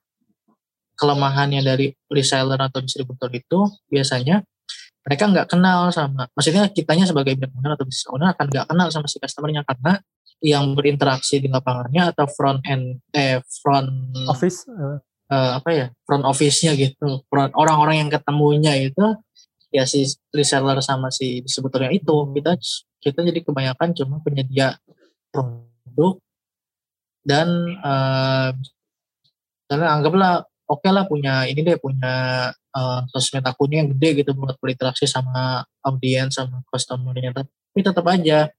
kelemahannya 1.00 1.64
dari 1.64 1.88
reseller 2.12 2.60
atau 2.60 2.84
distributor 2.84 3.32
itu 3.32 3.64
biasanya 3.88 4.44
mereka 5.00 5.24
nggak 5.32 5.48
kenal 5.48 5.88
sama 5.88 6.28
maksudnya 6.36 6.68
kitanya 6.68 7.08
sebagai 7.08 7.36
brand 7.40 7.56
owner 7.56 7.72
atau 7.76 7.88
business 7.88 8.10
owner 8.12 8.28
akan 8.36 8.46
nggak 8.52 8.66
kenal 8.68 8.88
sama 8.92 9.08
si 9.08 9.16
customernya 9.16 9.64
karena 9.64 9.96
yang 10.40 10.72
berinteraksi 10.72 11.40
di 11.40 11.48
lapangannya 11.48 12.12
atau 12.12 12.24
front 12.28 12.60
end 12.68 13.00
eh 13.12 13.40
front 13.60 14.12
office 14.28 14.68
uh. 14.68 15.00
Uh, 15.30 15.62
apa 15.62 15.70
ya 15.70 15.86
front 16.10 16.26
office-nya 16.26 16.74
gitu 16.74 17.22
front 17.30 17.54
orang-orang 17.54 18.02
yang 18.02 18.10
ketemunya 18.10 18.74
itu 18.82 19.14
ya 19.70 19.86
si 19.86 20.06
reseller 20.34 20.82
sama 20.82 21.14
si 21.14 21.42
distributornya 21.46 21.94
itu 21.94 22.14
kita 22.34 22.58
kita 23.00 23.20
jadi 23.22 23.40
kebanyakan 23.46 23.94
cuma 23.94 24.18
penyedia 24.20 24.76
produk 25.30 26.18
dan 27.22 27.48
uh, 27.80 28.50
anggaplah 29.70 30.44
oke 30.66 30.82
okay 30.82 30.90
lah 30.90 31.06
punya 31.06 31.46
ini 31.46 31.62
deh 31.62 31.78
punya 31.78 32.50
uh, 32.74 33.00
sosmed 33.10 33.42
akunnya 33.42 33.82
yang 33.82 33.90
gede 33.96 34.22
gitu 34.22 34.30
buat 34.38 34.56
berinteraksi 34.58 35.06
sama 35.06 35.66
audiens 35.82 36.38
sama 36.38 36.62
customernya. 36.70 37.34
Tapi 37.34 37.80
tetap 37.82 38.06
aja 38.06 38.50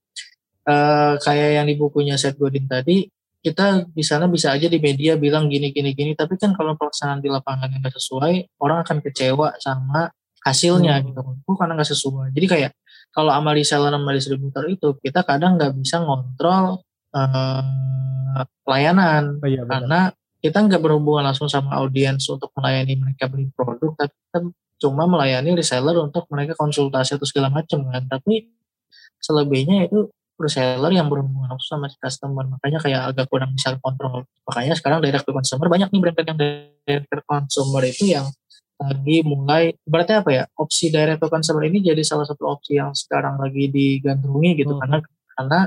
uh, 0.68 1.14
kayak 1.20 1.50
yang 1.60 1.66
di 1.68 1.74
bukunya 1.76 2.16
Seth 2.20 2.36
Godin 2.36 2.68
tadi 2.68 3.08
kita 3.42 3.90
di 3.90 4.06
sana 4.06 4.30
bisa 4.30 4.54
aja 4.54 4.70
di 4.70 4.78
media 4.78 5.18
bilang 5.18 5.50
gini 5.50 5.74
gini 5.74 5.96
gini. 5.96 6.12
Tapi 6.14 6.38
kan 6.38 6.54
kalau 6.54 6.78
pelaksanaan 6.78 7.24
di 7.24 7.28
lapangan 7.32 7.72
nggak 7.72 7.96
sesuai 7.98 8.60
orang 8.62 8.86
akan 8.86 8.98
kecewa 9.02 9.58
sama 9.58 10.12
hasilnya 10.42 10.98
hmm. 10.98 11.04
gitu. 11.10 11.20
Oh, 11.46 11.56
karena 11.56 11.78
nggak 11.78 11.90
sesuai. 11.90 12.28
Jadi 12.34 12.46
kayak 12.46 12.72
kalau 13.14 13.30
sama 13.30 13.50
reseller 13.54 13.92
sama 13.92 14.10
distributor 14.14 14.64
itu 14.66 14.88
kita 14.98 15.22
kadang 15.22 15.60
nggak 15.60 15.72
bisa 15.78 16.02
ngontrol 16.02 16.82
uh, 17.14 18.44
pelayanan. 18.66 19.38
Oh, 19.38 19.48
iya, 19.48 19.62
karena 19.68 20.10
kita 20.42 20.58
nggak 20.58 20.82
berhubungan 20.82 21.30
langsung 21.30 21.46
sama 21.46 21.78
audiens 21.78 22.26
untuk 22.26 22.50
melayani 22.58 22.98
mereka 22.98 23.30
beli 23.30 23.46
produk 23.54 23.94
tapi 23.94 24.10
kita 24.10 24.38
cuma 24.82 25.06
melayani 25.06 25.54
reseller 25.54 25.94
untuk 26.02 26.26
mereka 26.34 26.58
konsultasi 26.58 27.14
atau 27.14 27.26
segala 27.28 27.54
macam 27.54 27.86
kan. 27.86 28.02
Tapi 28.10 28.50
selebihnya 29.22 29.86
itu 29.86 30.10
reseller 30.34 30.90
yang 30.90 31.06
berhubungan 31.06 31.54
langsung 31.54 31.78
sama 31.78 31.86
customer. 31.94 32.42
Makanya 32.58 32.82
kayak 32.82 33.00
agak 33.14 33.30
kurang 33.30 33.54
bisa 33.54 33.78
kontrol. 33.78 34.26
Makanya 34.50 34.74
sekarang 34.74 34.98
direct 34.98 35.22
to 35.22 35.30
consumer 35.30 35.70
banyak 35.70 35.86
nih 35.94 36.00
brand-brand 36.02 36.28
yang 36.34 36.38
direct 36.82 37.06
to 37.06 37.22
consumer 37.30 37.82
itu 37.86 38.10
yang 38.10 38.26
lagi 38.82 39.22
mulai 39.22 39.72
berarti 39.86 40.12
apa 40.18 40.30
ya 40.30 40.44
opsi 40.58 40.90
direct 40.90 41.22
to 41.22 41.30
consumer 41.30 41.62
ini 41.66 41.80
jadi 41.80 42.02
salah 42.02 42.26
satu 42.26 42.50
opsi 42.50 42.76
yang 42.76 42.90
sekarang 42.92 43.38
lagi 43.38 43.70
digandrungi 43.70 44.50
gitu 44.58 44.74
hmm. 44.74 44.80
karena 44.82 44.98
karena 45.32 45.60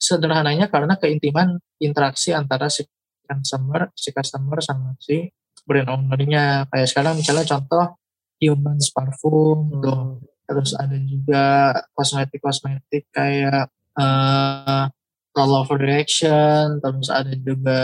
sederhananya 0.00 0.66
karena 0.72 0.94
keintiman 0.96 1.60
interaksi 1.78 2.32
antara 2.32 2.66
si 2.72 2.84
customer 3.24 3.92
si 3.94 4.10
customer 4.10 4.58
sama 4.64 4.96
si 4.98 5.30
brand 5.68 5.88
ownernya 5.92 6.66
kayak 6.72 6.88
sekarang 6.88 7.14
misalnya 7.20 7.46
contoh 7.46 8.00
humans 8.40 8.90
parfum 8.90 9.70
hmm. 9.70 9.82
tuh 9.84 10.02
terus 10.50 10.74
ada 10.74 10.98
juga 10.98 11.44
kosmetik 11.94 12.42
kosmetik 12.42 13.06
kayak 13.14 13.70
uh, 13.94 14.90
roll 15.36 15.52
over 15.62 15.78
reaction 15.78 16.82
terus 16.82 17.06
ada 17.06 17.30
juga 17.38 17.80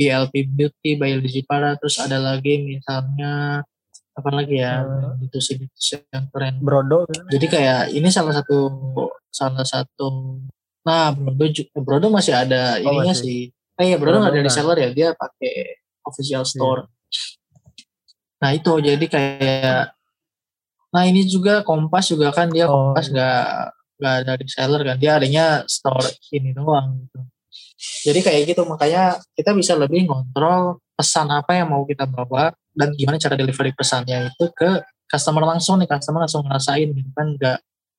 BLP 0.00 0.48
Beauty 0.48 0.96
by 0.96 1.20
LG 1.20 1.44
Para 1.44 1.76
terus 1.76 2.00
ada 2.00 2.16
lagi 2.16 2.64
misalnya 2.64 3.60
apa 4.10 4.30
lagi 4.34 4.58
ya 4.58 4.82
hmm. 4.82 5.26
itu 5.26 5.38
sih 5.38 5.56
yang 6.10 6.26
keren 6.34 6.58
Brodo 6.58 7.06
jadi 7.30 7.46
kayak 7.46 7.80
ini 7.94 8.08
salah 8.10 8.34
satu 8.34 8.58
salah 9.30 9.64
satu 9.64 10.38
nah 10.82 11.14
Brodo 11.14 11.62
Brodo 11.78 12.06
masih 12.10 12.34
ada 12.34 12.76
oh, 12.82 12.90
ininya 12.90 13.14
masih. 13.14 13.24
sih 13.24 13.40
eh 13.80 13.86
ya 13.94 13.96
Brodo 13.96 14.20
nggak 14.20 14.34
ada 14.34 14.42
reseller 14.44 14.78
ya 14.78 14.88
dia 14.90 15.08
pakai 15.14 15.80
official 16.04 16.42
iya. 16.44 16.50
store 16.50 16.82
hmm. 16.84 16.92
nah 18.42 18.50
itu 18.52 18.72
jadi 18.82 19.06
kayak 19.06 19.82
nah 20.90 21.02
ini 21.06 21.22
juga 21.24 21.62
Kompas 21.62 22.10
juga 22.10 22.34
kan 22.34 22.50
dia 22.50 22.66
oh. 22.66 22.92
Kompas 22.92 23.08
nggak 23.14 23.44
nggak 24.00 24.14
ada 24.26 24.32
reseller 24.36 24.80
kan 24.82 24.96
dia 24.98 25.10
adanya 25.16 25.44
store 25.70 26.08
ini 26.34 26.50
doang 26.50 27.06
gitu 27.06 27.20
jadi 28.04 28.20
kayak 28.20 28.42
gitu 28.52 28.62
makanya 28.68 29.16
kita 29.32 29.56
bisa 29.56 29.72
lebih 29.76 30.04
ngontrol 30.08 30.80
pesan 30.96 31.32
apa 31.32 31.56
yang 31.56 31.72
mau 31.72 31.84
kita 31.88 32.04
bawa 32.04 32.52
dan 32.80 32.96
gimana 32.96 33.20
cara 33.20 33.36
delivery 33.36 33.76
pesannya 33.76 34.32
itu 34.32 34.48
ke 34.56 34.80
customer 35.04 35.44
langsung 35.44 35.76
nih 35.76 35.88
customer 35.90 36.24
langsung 36.24 36.48
ngerasain 36.48 36.88
gitu 36.88 37.10
kan 37.12 37.36
enggak 37.36 37.58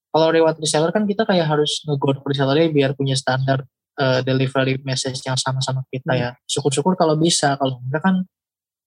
kalau 0.10 0.28
lewat 0.34 0.58
reseller 0.58 0.90
kan 0.90 1.06
kita 1.06 1.24
kayak 1.24 1.46
harus 1.46 1.86
nge-go 1.86 2.18
resellernya 2.26 2.74
biar 2.74 2.92
punya 2.98 3.14
standar 3.14 3.62
uh, 4.02 4.20
delivery 4.26 4.82
message 4.82 5.22
yang 5.24 5.38
sama-sama 5.38 5.86
kita 5.94 6.18
ya 6.18 6.30
syukur-syukur 6.50 6.98
kalau 6.98 7.14
bisa 7.14 7.54
kalau 7.62 7.78
enggak 7.86 8.02
kan 8.02 8.16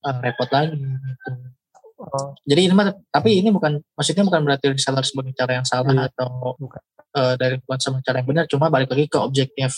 uh, 0.03 0.18
repot 0.18 0.51
lagi 0.51 0.74
gitu 0.82 1.32
Oh. 1.95 2.34
Jadi 2.42 2.68
ini 2.68 2.74
mah 2.74 2.90
tapi 3.09 3.38
ini 3.38 3.55
bukan 3.55 3.78
maksudnya 3.95 4.26
bukan 4.26 4.42
berarti 4.42 4.66
reseller 4.74 5.07
sebagai 5.07 5.30
cara 5.32 5.62
yang 5.62 5.64
salah 5.64 5.95
iya. 5.95 6.11
atau 6.11 6.53
bukan. 6.59 6.82
Uh, 7.14 7.38
dari 7.38 7.62
bukan 7.62 7.78
sama 7.78 8.03
cara 8.03 8.18
yang 8.18 8.26
benar 8.26 8.45
cuma 8.51 8.66
balik 8.66 8.90
lagi 8.90 9.07
ke 9.07 9.14
objektif 9.22 9.70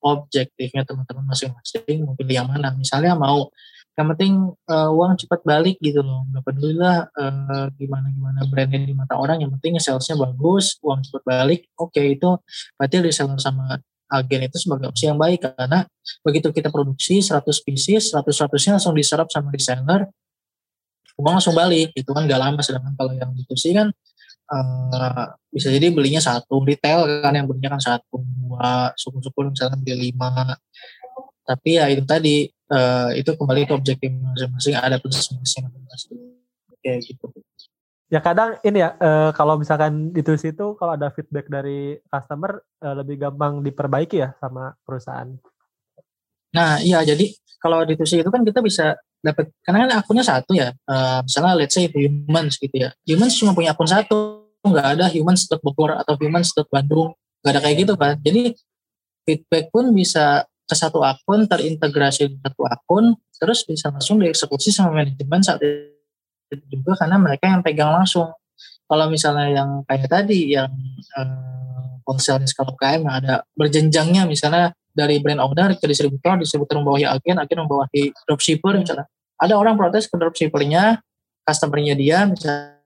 objektifnya 0.00 0.84
teman-teman 0.84 1.24
masing-masing 1.28 2.04
mau 2.04 2.12
pilih 2.16 2.36
yang 2.36 2.48
mana 2.48 2.72
misalnya 2.76 3.16
mau 3.16 3.48
yang 4.00 4.08
penting 4.16 4.32
uh, 4.72 4.88
uang 4.96 5.20
cepat 5.20 5.44
balik 5.44 5.76
gitu 5.84 6.00
loh. 6.00 6.24
Nggak 6.32 6.42
peduli 6.48 6.72
lah 6.72 7.04
uh, 7.12 7.68
gimana 7.76 8.08
gimana 8.08 8.40
brandnya 8.48 8.80
di 8.80 8.96
mata 8.96 9.20
orang. 9.20 9.44
Yang 9.44 9.60
penting 9.60 9.72
salesnya 9.76 10.16
bagus 10.16 10.80
uang 10.80 11.04
cepat 11.04 11.22
balik 11.28 11.68
oke 11.76 11.92
okay, 11.92 12.16
itu 12.16 12.32
berarti 12.80 12.96
reseller 13.04 13.36
sama 13.36 13.76
agen 14.08 14.40
itu 14.48 14.56
sebagai 14.56 14.88
opsi 14.88 15.04
yang 15.04 15.20
baik. 15.20 15.44
Karena 15.44 15.84
begitu 16.24 16.48
kita 16.48 16.72
produksi 16.72 17.20
100 17.20 17.44
pieces 17.60 18.16
100 18.16 18.24
100 18.24 18.80
langsung 18.80 18.96
diserap 18.96 19.28
sama 19.28 19.52
reseller 19.52 20.08
uang 21.20 21.36
langsung 21.36 21.52
balik. 21.52 21.92
Itu 21.92 22.16
kan 22.16 22.24
gak 22.24 22.40
lama 22.40 22.64
sedangkan 22.64 22.96
kalau 22.96 23.12
yang 23.12 23.36
B2C 23.36 23.76
kan 23.76 23.92
uh, 24.48 25.24
bisa 25.52 25.68
jadi 25.68 25.92
belinya 25.92 26.24
satu. 26.24 26.64
Retail 26.64 27.20
kan 27.20 27.36
yang 27.36 27.44
belinya 27.44 27.76
kan 27.76 27.82
satu 27.84 28.24
dua 28.24 28.96
suku-suku 28.96 29.52
misalnya 29.52 29.76
beli 29.76 30.08
lima 30.08 30.56
tapi 31.50 31.82
ya 31.82 31.90
itu 31.90 32.06
tadi 32.06 32.46
uh, 32.70 33.10
itu 33.18 33.34
kembali 33.34 33.66
ke 33.66 33.74
objektif 33.74 34.10
masing-masing 34.14 34.78
ada 34.78 35.02
plus 35.02 35.26
masing 35.34 35.66
masing 35.66 36.18
kayak 36.78 37.02
gitu. 37.02 37.26
Ya 38.10 38.22
kadang 38.22 38.58
ini 38.62 38.82
ya 38.82 38.94
uh, 38.98 39.30
kalau 39.34 39.58
misalkan 39.58 40.14
itu 40.14 40.34
situ 40.38 40.78
kalau 40.78 40.94
ada 40.94 41.10
feedback 41.10 41.50
dari 41.50 41.98
customer 42.06 42.62
uh, 42.82 42.94
lebih 43.02 43.18
gampang 43.18 43.62
diperbaiki 43.66 44.22
ya 44.22 44.30
sama 44.38 44.78
perusahaan. 44.86 45.30
Nah 46.54 46.78
iya 46.82 47.02
jadi 47.02 47.34
kalau 47.58 47.82
di 47.82 47.98
itu 47.98 48.30
kan 48.30 48.42
kita 48.46 48.62
bisa 48.62 48.94
dapat 49.20 49.52
karena 49.66 49.84
kan 49.84 49.90
akunnya 50.00 50.24
satu 50.24 50.56
ya 50.56 50.72
uh, 50.88 51.20
misalnya 51.22 51.54
let's 51.58 51.74
say 51.74 51.90
humans 51.90 52.58
gitu 52.62 52.74
ya. 52.74 52.94
Humans 53.06 53.34
cuma 53.38 53.54
punya 53.54 53.74
akun 53.74 53.90
satu 53.90 54.46
nggak 54.62 54.86
ada 54.98 55.06
humans 55.10 55.50
Bogor 55.58 55.98
atau 55.98 56.14
humans 56.18 56.54
Bandung 56.70 57.14
nggak 57.42 57.52
ada 57.54 57.60
kayak 57.62 57.76
gitu 57.82 57.94
kan. 57.94 58.14
Jadi 58.22 58.54
feedback 59.22 59.70
pun 59.70 59.94
bisa 59.94 60.49
ke 60.70 60.78
satu 60.78 61.02
akun 61.02 61.50
terintegrasi 61.50 62.30
di 62.30 62.38
satu 62.38 62.62
akun 62.70 63.18
terus 63.34 63.66
bisa 63.66 63.90
langsung 63.90 64.22
dieksekusi 64.22 64.70
sama 64.70 65.02
manajemen 65.02 65.42
saat 65.42 65.58
itu 65.58 66.64
juga 66.70 66.94
karena 66.94 67.18
mereka 67.18 67.50
yang 67.50 67.66
pegang 67.66 67.90
langsung 67.90 68.30
kalau 68.86 69.06
misalnya 69.10 69.50
yang 69.50 69.70
kayak 69.86 70.06
tadi 70.06 70.54
yang 70.54 70.70
uh, 71.18 71.98
ponselnya 72.06 72.46
skala 72.46 72.74
UKM 72.74 73.06
yang 73.06 73.16
ada 73.22 73.34
berjenjangnya 73.54 74.22
misalnya 74.26 74.74
dari 74.90 75.22
brand 75.22 75.38
owner 75.38 75.78
ke 75.78 75.86
distributor, 75.86 76.34
distributor 76.42 76.82
membawahi 76.82 77.06
agen, 77.06 77.38
agen 77.38 77.58
membawahi 77.62 78.10
dropshipper 78.26 78.82
misalnya. 78.82 79.06
Ada 79.38 79.54
orang 79.56 79.78
protes 79.78 80.10
ke 80.10 80.18
dropshippernya, 80.18 81.00
customernya 81.46 81.94
dia, 81.96 82.26
misalnya 82.26 82.79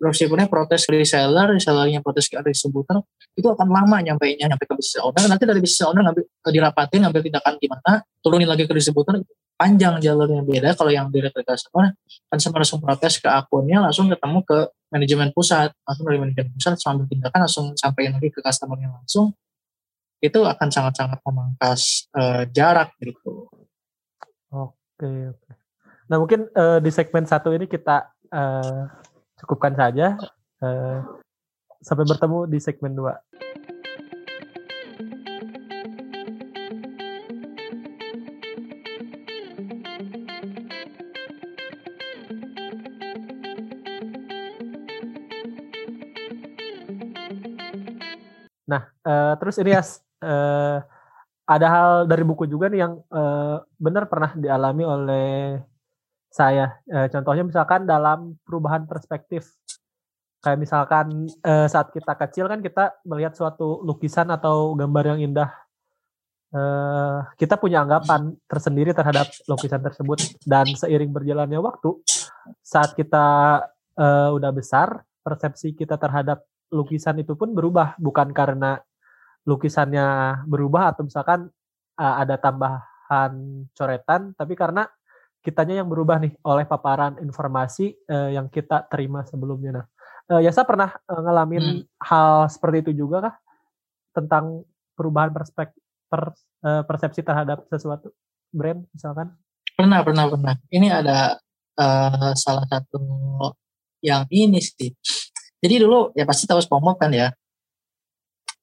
dropshippernya 0.00 0.48
protes 0.48 0.88
ke 0.88 0.96
reseller, 0.96 1.52
resellernya 1.52 2.00
protes 2.00 2.30
ke 2.30 2.40
distributor, 2.44 3.04
itu 3.36 3.44
akan 3.44 3.68
lama 3.68 4.00
nyampe 4.00 4.24
nya 4.38 4.48
nyampe 4.48 4.64
ke 4.64 4.74
business 4.76 5.02
owner. 5.02 5.24
Nanti 5.26 5.44
dari 5.44 5.60
business 5.60 5.84
owner 5.84 6.02
ngambil 6.06 6.24
dirapatin, 6.48 7.00
ngambil 7.04 7.20
tindakan 7.24 7.52
gimana, 7.60 7.92
turunin 8.24 8.48
lagi 8.48 8.64
ke 8.64 8.72
distributor, 8.72 9.20
panjang 9.54 10.00
jalurnya 10.02 10.42
beda. 10.42 10.74
Kalau 10.74 10.90
yang 10.90 11.08
direct 11.12 11.34
ke 11.36 11.42
customer, 11.46 11.94
customer 12.32 12.58
langsung 12.62 12.80
protes 12.82 13.14
ke 13.22 13.28
akunnya, 13.30 13.78
langsung 13.84 14.10
ketemu 14.10 14.38
ke 14.42 14.58
manajemen 14.90 15.28
pusat, 15.34 15.70
langsung 15.86 16.04
dari 16.06 16.18
manajemen 16.22 16.50
pusat, 16.54 16.74
sambil 16.78 17.04
tindakan 17.06 17.40
langsung 17.46 17.66
sampaikan 17.74 18.18
lagi 18.18 18.30
ke 18.30 18.40
customernya 18.42 18.90
langsung, 18.90 19.34
itu 20.24 20.40
akan 20.40 20.68
sangat-sangat 20.72 21.18
memangkas 21.20 22.08
uh, 22.16 22.48
jarak 22.48 22.96
gitu. 23.02 23.46
Oke, 24.48 25.10
oke. 25.34 25.50
Nah 26.08 26.16
mungkin 26.20 26.48
uh, 26.52 26.78
di 26.80 26.90
segmen 26.92 27.24
satu 27.24 27.52
ini 27.52 27.64
kita 27.68 28.08
uh, 28.32 28.88
cukupkan 29.44 29.76
saja. 29.76 30.16
Uh, 30.64 31.04
sampai 31.84 32.08
bertemu 32.08 32.48
di 32.48 32.58
segmen 32.64 32.96
dua. 32.96 33.20
Nah, 48.64 48.88
uh, 49.04 49.36
terus 49.36 49.60
ini 49.60 49.76
ya 49.76 49.84
uh, 50.24 50.80
ada 51.44 51.66
hal 51.68 51.90
dari 52.08 52.24
buku 52.24 52.48
juga 52.48 52.72
nih 52.72 52.80
yang 52.80 52.96
uh, 53.12 53.60
benar 53.76 54.08
pernah 54.08 54.32
dialami 54.32 54.82
oleh 54.88 55.60
saya. 56.34 56.82
Uh, 56.90 57.06
contohnya 57.06 57.46
misalkan 57.46 57.86
dalam 57.86 58.34
perubahan 58.42 58.90
perspektif. 58.90 59.54
Kayak 60.42 60.58
misalkan 60.60 61.30
uh, 61.46 61.70
saat 61.70 61.94
kita 61.94 62.18
kecil 62.18 62.50
kan 62.50 62.58
kita 62.58 62.98
melihat 63.06 63.38
suatu 63.38 63.78
lukisan 63.86 64.26
atau 64.34 64.74
gambar 64.74 65.14
yang 65.14 65.30
indah. 65.30 65.54
Uh, 66.50 67.22
kita 67.38 67.54
punya 67.54 67.86
anggapan 67.86 68.34
tersendiri 68.50 68.90
terhadap 68.90 69.30
lukisan 69.46 69.82
tersebut 69.82 70.38
dan 70.42 70.66
seiring 70.66 71.10
berjalannya 71.10 71.58
waktu 71.62 71.98
saat 72.62 72.98
kita 72.98 73.26
udah 74.34 74.50
besar 74.50 75.06
persepsi 75.22 75.70
kita 75.70 75.94
terhadap 75.94 76.42
lukisan 76.74 77.14
itu 77.22 77.38
pun 77.38 77.54
berubah 77.54 77.94
bukan 77.94 78.34
karena 78.34 78.82
lukisannya 79.46 80.42
berubah 80.50 80.90
atau 80.90 81.06
misalkan 81.06 81.46
ada 81.94 82.34
tambahan 82.34 83.32
coretan, 83.70 84.34
tapi 84.34 84.58
karena 84.58 84.82
kitanya 85.44 85.84
yang 85.84 85.88
berubah 85.92 86.16
nih 86.16 86.32
oleh 86.40 86.64
paparan 86.64 87.20
informasi 87.20 87.92
uh, 88.08 88.32
yang 88.32 88.48
kita 88.48 88.88
terima 88.88 89.20
sebelumnya. 89.28 89.70
Nah, 89.84 89.86
uh, 90.32 90.40
Yasa 90.40 90.64
pernah 90.64 90.96
uh, 91.04 91.20
ngalamin 91.20 91.84
hmm. 91.84 92.00
hal 92.00 92.48
seperti 92.48 92.88
itu 92.88 93.04
juga 93.04 93.28
kah 93.28 93.34
tentang 94.16 94.64
perubahan 94.96 95.28
perspektif 95.36 95.84
per, 96.08 96.32
uh, 96.64 96.82
persepsi 96.88 97.20
terhadap 97.20 97.68
sesuatu 97.68 98.16
brand 98.48 98.88
misalkan? 98.96 99.36
Pernah, 99.76 100.00
pernah, 100.00 100.24
pernah. 100.32 100.54
Ini 100.72 100.88
ada 100.88 101.36
uh, 101.76 102.32
salah 102.38 102.64
satu 102.64 103.02
yang 104.00 104.24
ini 104.32 104.64
sih. 104.64 104.94
Jadi 105.60 105.74
dulu 105.80 106.12
ya 106.16 106.24
pasti 106.24 106.48
tahu 106.48 106.60
SpongeBob 106.62 106.96
kan 106.96 107.12
ya. 107.12 107.28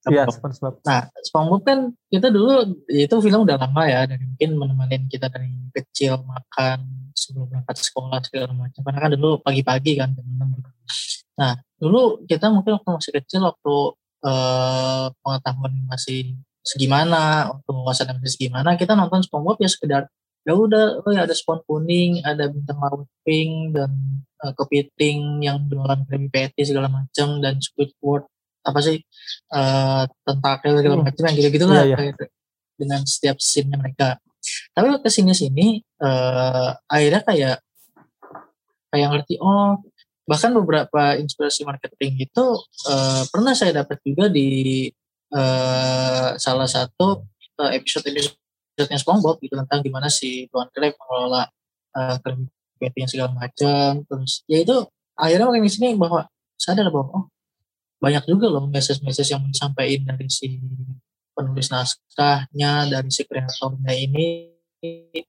Iya, 0.09 0.25
SpongeBob. 0.33 0.81
Nah, 0.81 1.01
SpongeBob 1.21 1.61
kan 1.61 1.79
kita 2.09 2.33
dulu 2.33 2.73
itu 2.89 3.15
film 3.21 3.45
udah 3.45 3.57
lama 3.61 3.83
ya, 3.85 4.09
dari 4.09 4.25
mungkin 4.25 4.49
menemani 4.57 5.05
kita 5.05 5.29
dari 5.29 5.53
kecil 5.69 6.25
makan 6.25 7.11
sebelum 7.13 7.45
berangkat 7.45 7.77
sekolah 7.85 8.17
segala 8.25 8.49
macam. 8.57 8.81
Karena 8.81 8.99
kan 9.05 9.11
dulu 9.13 9.37
pagi-pagi 9.45 10.01
kan 10.01 10.09
teman 10.17 10.57
Nah, 11.37 11.53
dulu 11.77 12.25
kita 12.25 12.49
mungkin 12.49 12.81
waktu 12.81 12.89
masih 12.97 13.13
kecil 13.21 13.41
waktu 13.45 13.75
eh, 14.25 15.05
pengetahuan 15.21 15.73
masih 15.85 16.37
segimana, 16.65 17.53
waktu 17.53 17.69
wawasan 17.69 18.17
masih 18.17 18.33
segimana, 18.37 18.73
kita 18.77 18.97
nonton 18.97 19.21
SpongeBob 19.21 19.61
ya 19.61 19.69
sekedar 19.69 20.03
ya 20.41 20.57
udah 20.57 21.05
oh 21.05 21.11
ya 21.13 21.29
ada 21.29 21.37
spon 21.37 21.61
kuning 21.69 22.25
ada 22.25 22.49
bintang 22.49 22.81
laut 22.81 23.05
pink 23.21 23.77
dan 23.77 23.93
uh, 24.41 24.53
kepiting 24.57 25.45
yang 25.45 25.69
jualan 25.69 26.01
Krabby 26.09 26.29
Patty 26.33 26.65
segala 26.65 26.89
macam 26.89 27.37
dan 27.45 27.61
Squidward 27.61 28.25
apa 28.61 28.79
sih 28.81 28.97
uh, 29.53 30.05
tentakel 30.25 30.77
segala 30.77 30.95
hmm. 31.01 31.05
macam 31.05 31.23
yang 31.29 31.37
gitu-gitu 31.37 31.65
lah 31.65 31.83
yeah, 31.85 31.99
yeah. 31.99 32.29
dengan 32.77 33.01
setiap 33.05 33.37
scene 33.41 33.69
mereka. 33.73 34.17
Tapi 34.73 34.85
ke 35.01 35.09
sini 35.09 35.33
sini 35.37 35.67
uh, 36.01 36.73
akhirnya 36.89 37.21
kayak 37.21 37.57
kayak 38.91 39.07
ngerti 39.13 39.37
oh 39.39 39.79
bahkan 40.25 40.53
beberapa 40.53 41.17
inspirasi 41.17 41.65
marketing 41.65 42.29
itu 42.29 42.45
uh, 42.87 43.23
pernah 43.29 43.53
saya 43.57 43.83
dapat 43.83 43.97
juga 44.05 44.29
di 44.29 44.89
uh, 45.33 46.37
salah 46.37 46.69
satu 46.69 47.25
uh, 47.57 47.71
episode 47.73 48.05
episode 48.07 48.89
yang 48.89 49.01
SpongeBob 49.01 49.37
gitu 49.41 49.57
tentang 49.57 49.81
gimana 49.83 50.07
si 50.07 50.47
Tuan 50.49 50.69
Crab 50.71 50.93
mengelola 50.95 51.49
uh, 51.97 52.15
yang 52.81 53.09
segala 53.09 53.29
macam 53.33 54.01
terus 54.09 54.41
ya 54.49 54.61
itu 54.61 54.77
akhirnya 55.13 55.45
makin 55.45 55.69
sini 55.69 55.93
bahwa 55.93 56.25
sadar 56.57 56.89
bahwa 56.89 57.09
oh 57.13 57.25
banyak 58.01 58.23
juga 58.25 58.49
loh 58.49 58.65
message-message 58.65 59.29
yang 59.29 59.45
disampaikan 59.45 60.09
dari 60.09 60.25
si 60.25 60.57
penulis 61.37 61.69
naskahnya 61.69 62.89
dari 62.89 63.09
si 63.13 63.21
kreatornya 63.23 63.93
ini. 63.93 64.49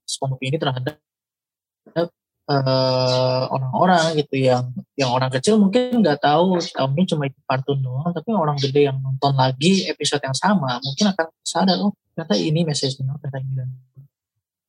SpongeBob 0.08 0.40
ini 0.40 0.56
terhadap 0.56 0.96
uh, 2.48 3.44
orang-orang 3.52 4.16
gitu 4.16 4.48
yang 4.48 4.72
yang 4.96 5.12
orang 5.12 5.28
kecil 5.28 5.60
mungkin 5.60 6.00
nggak 6.00 6.24
tahu 6.24 6.56
ini 6.56 7.04
cuma 7.04 7.28
itu 7.28 7.36
kartun 7.44 7.84
doang 7.84 8.10
tapi 8.16 8.32
orang 8.32 8.56
gede 8.56 8.88
yang 8.88 8.96
nonton 8.98 9.36
lagi 9.36 9.84
episode 9.92 10.24
yang 10.24 10.32
sama 10.32 10.80
mungkin 10.80 11.12
akan 11.12 11.26
sadar 11.44 11.76
oh 11.84 11.92
ternyata 12.12 12.34
ini 12.36 12.60
message-nya 12.64 13.12
ternyata 13.20 13.38
ini. 13.40 13.52
Dan 13.56 13.68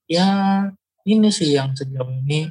ya 0.07 0.27
ini 1.07 1.29
sih 1.31 1.55
yang 1.55 1.75
sejauh 1.75 2.11
ini 2.11 2.47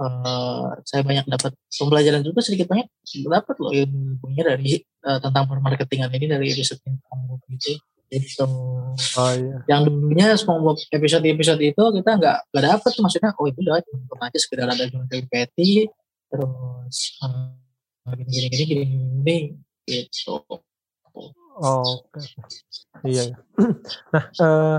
uh, 0.00 0.72
saya 0.88 1.04
banyak 1.04 1.28
dapat 1.28 1.52
pembelajaran 1.68 2.24
juga 2.24 2.40
sedikit 2.40 2.72
banyak 2.72 2.88
dapat 3.28 3.56
loh 3.60 3.72
ilmunya 3.72 4.42
dari 4.42 4.80
uh, 5.04 5.20
tentang 5.20 5.44
permarketingan 5.46 6.10
ini 6.16 6.26
dari 6.26 6.46
episode 6.56 6.80
yang 6.88 6.96
SpongeBob 7.04 7.40
gitu 7.52 7.72
itu 8.10 8.42
oh, 8.42 9.32
iya. 9.38 9.56
yang 9.70 9.86
dulunya 9.86 10.34
SpongeBob 10.34 10.80
episode 10.90 11.24
episode 11.28 11.60
itu 11.62 11.82
kita 12.00 12.10
nggak 12.18 12.38
nggak 12.50 12.64
dapet 12.64 12.92
maksudnya 12.98 13.30
oh 13.38 13.46
itu 13.46 13.58
udah 13.62 13.74
cuma 13.84 14.24
aja 14.26 14.38
sekedar 14.40 14.66
ada 14.66 14.84
dari 14.88 15.24
Patty 15.30 15.86
terus 16.26 16.98
uh, 17.22 17.54
gini 18.16 18.26
gini 18.26 18.46
gini 18.48 18.64
gini 18.66 18.84
gini 19.22 19.36
gitu 19.86 20.42
Oh, 21.60 21.84
oke. 22.08 22.20
Iya. 23.04 23.36
iya. 23.36 23.36
nah, 24.16 24.24
uh, 24.40 24.78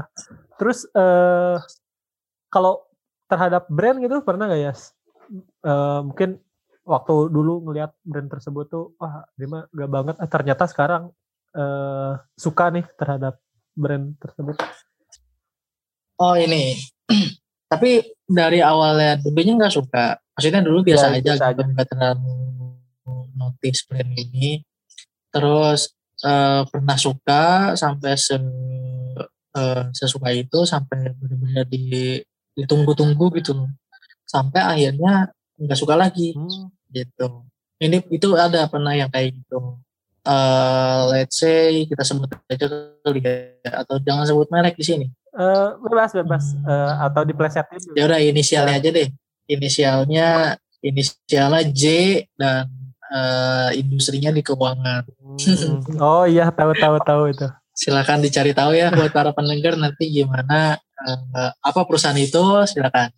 terus 0.58 0.90
uh, 0.98 1.62
kalau 2.50 2.82
terhadap 3.30 3.70
brand 3.70 4.02
gitu 4.02 4.26
pernah 4.26 4.50
nggak 4.50 4.62
ya? 4.66 4.74
Uh, 5.64 6.02
mungkin 6.04 6.44
waktu 6.84 7.16
dulu 7.32 7.64
ngelihat 7.70 7.96
brand 8.04 8.28
tersebut 8.28 8.66
tuh, 8.68 8.86
wah, 9.00 9.24
Rima 9.40 9.68
gak 9.72 9.90
banget. 9.92 10.16
Eh, 10.20 10.30
ternyata 10.30 10.64
sekarang 10.68 11.14
uh, 11.56 12.20
suka 12.36 12.68
nih 12.74 12.86
terhadap 13.00 13.40
brand 13.72 14.18
tersebut. 14.20 14.60
Oh 16.22 16.36
ini, 16.38 16.78
tapi 17.72 18.06
dari 18.28 18.60
awalnya 18.62 19.18
dulunya 19.18 19.58
nggak 19.58 19.74
suka. 19.74 20.20
Maksudnya 20.38 20.62
dulu 20.62 20.86
biasa 20.86 21.06
ya, 21.10 21.18
aja, 21.18 21.24
biasa 21.34 21.46
gitu, 21.56 21.62
nggak 21.72 21.88
terlalu 21.90 22.36
notice 23.34 23.82
brand 23.90 24.12
ini. 24.14 24.62
Terus 25.32 25.96
uh, 26.28 26.68
pernah 26.68 26.98
suka 27.00 27.74
sampai 27.80 28.14
se 28.20 28.36
uh, 28.38 29.84
sesuka 29.96 30.30
itu 30.36 30.68
sampai 30.68 31.16
benar-benar 31.16 31.66
di 31.68 32.20
ditunggu-tunggu 32.52 33.32
gitu 33.40 33.66
sampai 34.32 34.62
akhirnya 34.64 35.28
nggak 35.60 35.80
suka 35.80 36.00
lagi 36.00 36.32
hmm. 36.32 36.72
gitu 36.96 37.44
ini 37.84 38.00
itu 38.08 38.32
ada 38.40 38.64
pernah 38.72 38.96
yang 38.96 39.12
kayak 39.12 39.36
gitu 39.36 39.76
uh, 40.24 41.00
let's 41.12 41.36
say 41.36 41.84
kita 41.84 42.08
sebut 42.08 42.32
aja 42.48 42.66
ya 43.04 43.72
atau 43.84 44.00
jangan 44.00 44.24
sebut 44.24 44.48
merek 44.48 44.80
di 44.80 44.86
sini 44.88 45.06
uh, 45.36 45.76
bebas 45.84 46.16
bebas 46.16 46.56
hmm. 46.56 46.64
uh, 46.64 46.94
atau 47.12 47.28
diplesetin 47.28 47.82
ya 47.92 48.08
udah 48.08 48.20
inisialnya 48.24 48.80
aja 48.80 48.90
deh 48.96 49.08
inisialnya 49.52 50.56
inisialnya 50.82 51.62
J 51.70 51.84
dan 52.40 52.66
uh, 53.12 53.70
industrinya 53.76 54.32
di 54.34 54.42
keuangan. 54.42 55.06
Hmm. 55.20 56.00
Oh 56.04 56.26
iya 56.26 56.50
tahu 56.50 56.74
tahu 56.76 56.98
tahu 57.04 57.24
itu. 57.32 57.48
Silakan 57.72 58.20
dicari 58.20 58.52
tahu 58.52 58.76
ya 58.76 58.92
buat 58.92 59.14
para 59.16 59.32
pendengar 59.32 59.80
nanti 59.80 60.12
gimana 60.12 60.76
uh, 61.08 61.52
apa 61.64 61.80
perusahaan 61.88 62.18
itu 62.18 62.42
silakan 62.68 63.14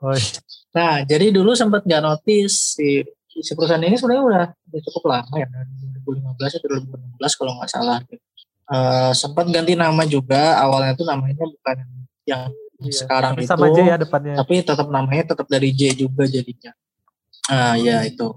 Oh, 0.00 0.16
iya. 0.16 0.40
Nah 0.70 0.92
jadi 1.04 1.28
dulu 1.28 1.52
sempat 1.52 1.84
nggak 1.84 2.02
notice 2.02 2.78
si 2.78 3.04
si 3.30 3.52
perusahaan 3.54 3.82
ini 3.82 3.96
sebenarnya 3.96 4.22
udah, 4.24 4.44
udah 4.52 4.80
cukup 4.90 5.02
lama 5.08 5.34
ya 5.36 5.46
dari 5.48 5.72
2015 6.04 6.58
atau 6.60 6.68
2016 7.20 7.38
kalau 7.38 7.52
nggak 7.60 7.70
salah. 7.70 7.98
Uh, 8.70 9.10
sempat 9.12 9.50
ganti 9.50 9.74
nama 9.74 10.06
juga 10.06 10.62
awalnya 10.62 10.94
itu 10.94 11.02
namanya 11.02 11.42
bukan 11.42 11.76
yang 12.22 12.42
iya, 12.78 12.92
sekarang 12.94 13.34
itu 13.34 13.50
sama 13.50 13.66
J 13.74 13.78
ya 13.82 13.96
depannya. 13.98 14.38
tapi 14.38 14.62
tetap 14.62 14.86
namanya 14.86 15.34
tetap 15.34 15.46
dari 15.50 15.74
J 15.74 15.98
juga 16.06 16.22
jadinya. 16.30 16.70
Ah 17.50 17.74
ya 17.74 18.06
itu 18.06 18.30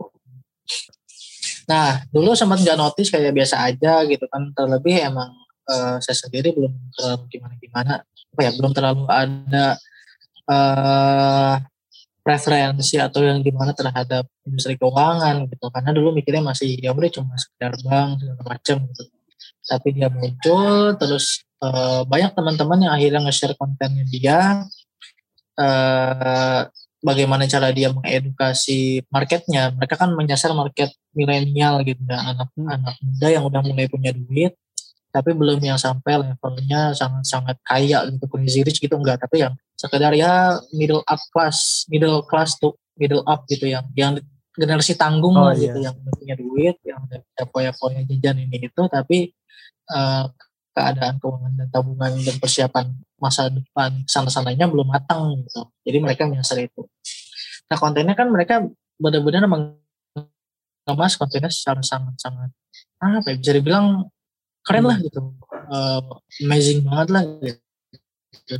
Nah, 1.63 2.03
dulu 2.11 2.35
sempat 2.35 2.59
nggak 2.59 2.75
notice 2.75 3.07
kayak 3.07 3.31
biasa 3.31 3.55
aja 3.63 4.03
gitu 4.07 4.25
kan. 4.27 4.51
Terlebih 4.51 4.95
emang 4.99 5.31
uh, 5.67 5.95
saya 6.03 6.15
sendiri 6.17 6.51
belum 6.51 6.71
terlalu 6.95 7.23
gimana-gimana. 7.31 8.03
Apa 8.03 8.41
ya, 8.43 8.51
belum 8.57 8.71
terlalu 8.75 9.03
ada 9.07 9.79
uh, 10.47 11.55
preferensi 12.23 12.95
atau 12.95 13.19
yang 13.19 13.43
gimana 13.43 13.75
terhadap 13.75 14.25
industri 14.47 14.79
keuangan 14.79 15.45
gitu. 15.51 15.67
Karena 15.67 15.91
dulu 15.91 16.15
mikirnya 16.15 16.43
masih 16.43 16.79
ya 16.79 16.95
udah 16.95 17.11
cuma 17.11 17.35
sekedar 17.35 17.75
bank 17.83 18.23
segala 18.23 18.41
macam 18.47 18.77
gitu. 18.87 19.03
Tapi 19.63 19.87
dia 19.95 20.07
muncul 20.07 20.95
terus 20.95 21.43
uh, 21.59 22.07
banyak 22.07 22.31
teman-teman 22.31 22.79
yang 22.87 22.93
akhirnya 22.95 23.21
nge-share 23.27 23.55
kontennya 23.59 24.03
dia. 24.07 24.39
Uh, 25.53 26.65
bagaimana 27.03 27.45
cara 27.45 27.69
dia 27.75 27.91
mengedukasi 27.91 29.03
marketnya 29.11 29.75
mereka 29.75 29.99
kan 29.99 30.15
menyasar 30.15 30.55
market 30.55 30.89
milenial 31.11 31.83
gitu 31.83 31.99
ya 32.07 32.31
anak-anak 32.31 32.95
muda 33.03 33.27
yang 33.27 33.43
udah 33.43 33.61
mulai 33.61 33.85
punya 33.91 34.15
duit 34.15 34.55
tapi 35.13 35.37
belum 35.37 35.61
yang 35.61 35.77
sampai 35.77 36.17
levelnya 36.25 36.97
sangat-sangat 36.97 37.61
kaya 37.61 38.09
gitu 38.09 38.25
crazy 38.25 38.65
rich 38.65 38.81
gitu 38.81 38.97
enggak 38.97 39.21
tapi 39.21 39.45
yang 39.45 39.53
sekedar 39.77 40.09
ya 40.17 40.57
middle 40.73 41.05
up 41.05 41.21
class 41.29 41.85
middle 41.85 42.25
class 42.25 42.57
tuh 42.57 42.73
middle 42.97 43.21
up 43.29 43.45
gitu 43.45 43.69
yang 43.69 43.85
yang 43.93 44.17
generasi 44.57 44.97
tanggung 44.97 45.37
oh, 45.37 45.53
gitu 45.53 45.77
iya. 45.77 45.93
yang 45.93 45.95
punya 46.17 46.33
duit 46.33 46.75
yang 46.81 47.01
ada 47.05 47.45
poya-poya 47.45 48.01
jajan 48.09 48.41
ini 48.41 48.57
itu 48.65 48.81
tapi 48.89 49.29
uh, 49.93 50.25
keadaan 50.73 51.21
keuangan 51.21 51.53
dan 51.53 51.69
tabungan 51.69 52.17
dan 52.17 52.35
persiapan 52.41 52.85
masa 53.21 53.47
depan 53.53 54.03
sana-sananya 54.09 54.65
belum 54.67 54.89
matang 54.89 55.45
gitu. 55.45 55.69
Jadi 55.85 55.97
mereka 56.01 56.25
menyasar 56.25 56.59
itu. 56.65 56.89
Nah 57.69 57.77
kontennya 57.77 58.17
kan 58.17 58.27
mereka 58.27 58.65
benar-benar 58.97 59.45
mengemas 59.45 61.13
kontennya 61.15 61.53
secara 61.53 61.85
sangat-sangat 61.85 62.49
apa 63.03 63.35
ya 63.35 63.37
bisa 63.39 63.51
dibilang 63.51 64.07
keren 64.63 64.85
lah 64.87 64.97
gitu, 64.99 65.19
uh, 65.69 66.01
amazing 66.43 66.81
banget 66.87 67.07
lah 67.11 67.23
gitu. 67.43 68.55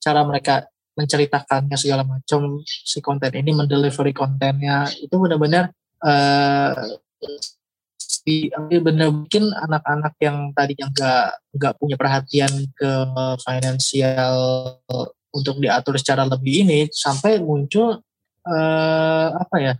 Cara 0.00 0.20
mereka 0.24 0.66
menceritakannya 0.98 1.76
segala 1.78 2.02
macam 2.02 2.58
si 2.66 2.98
konten 2.98 3.30
ini 3.30 3.54
mendelivery 3.54 4.10
kontennya 4.10 4.90
itu 4.98 5.14
benar-benar 5.14 5.70
uh, 6.02 6.74
di 8.26 8.50
benar 8.82 9.08
mungkin 9.14 9.52
anak-anak 9.54 10.18
yang 10.20 10.50
tadi 10.52 10.74
yang 10.76 10.90
nggak 10.92 11.28
nggak 11.54 11.74
punya 11.80 11.96
perhatian 11.96 12.52
ke 12.74 12.90
finansial 13.40 14.36
untuk 15.32 15.60
diatur 15.62 15.96
secara 15.96 16.28
lebih 16.28 16.66
ini 16.66 16.80
sampai 16.92 17.40
muncul 17.40 18.00
uh, 18.44 19.28
apa 19.32 19.56
ya 19.60 19.74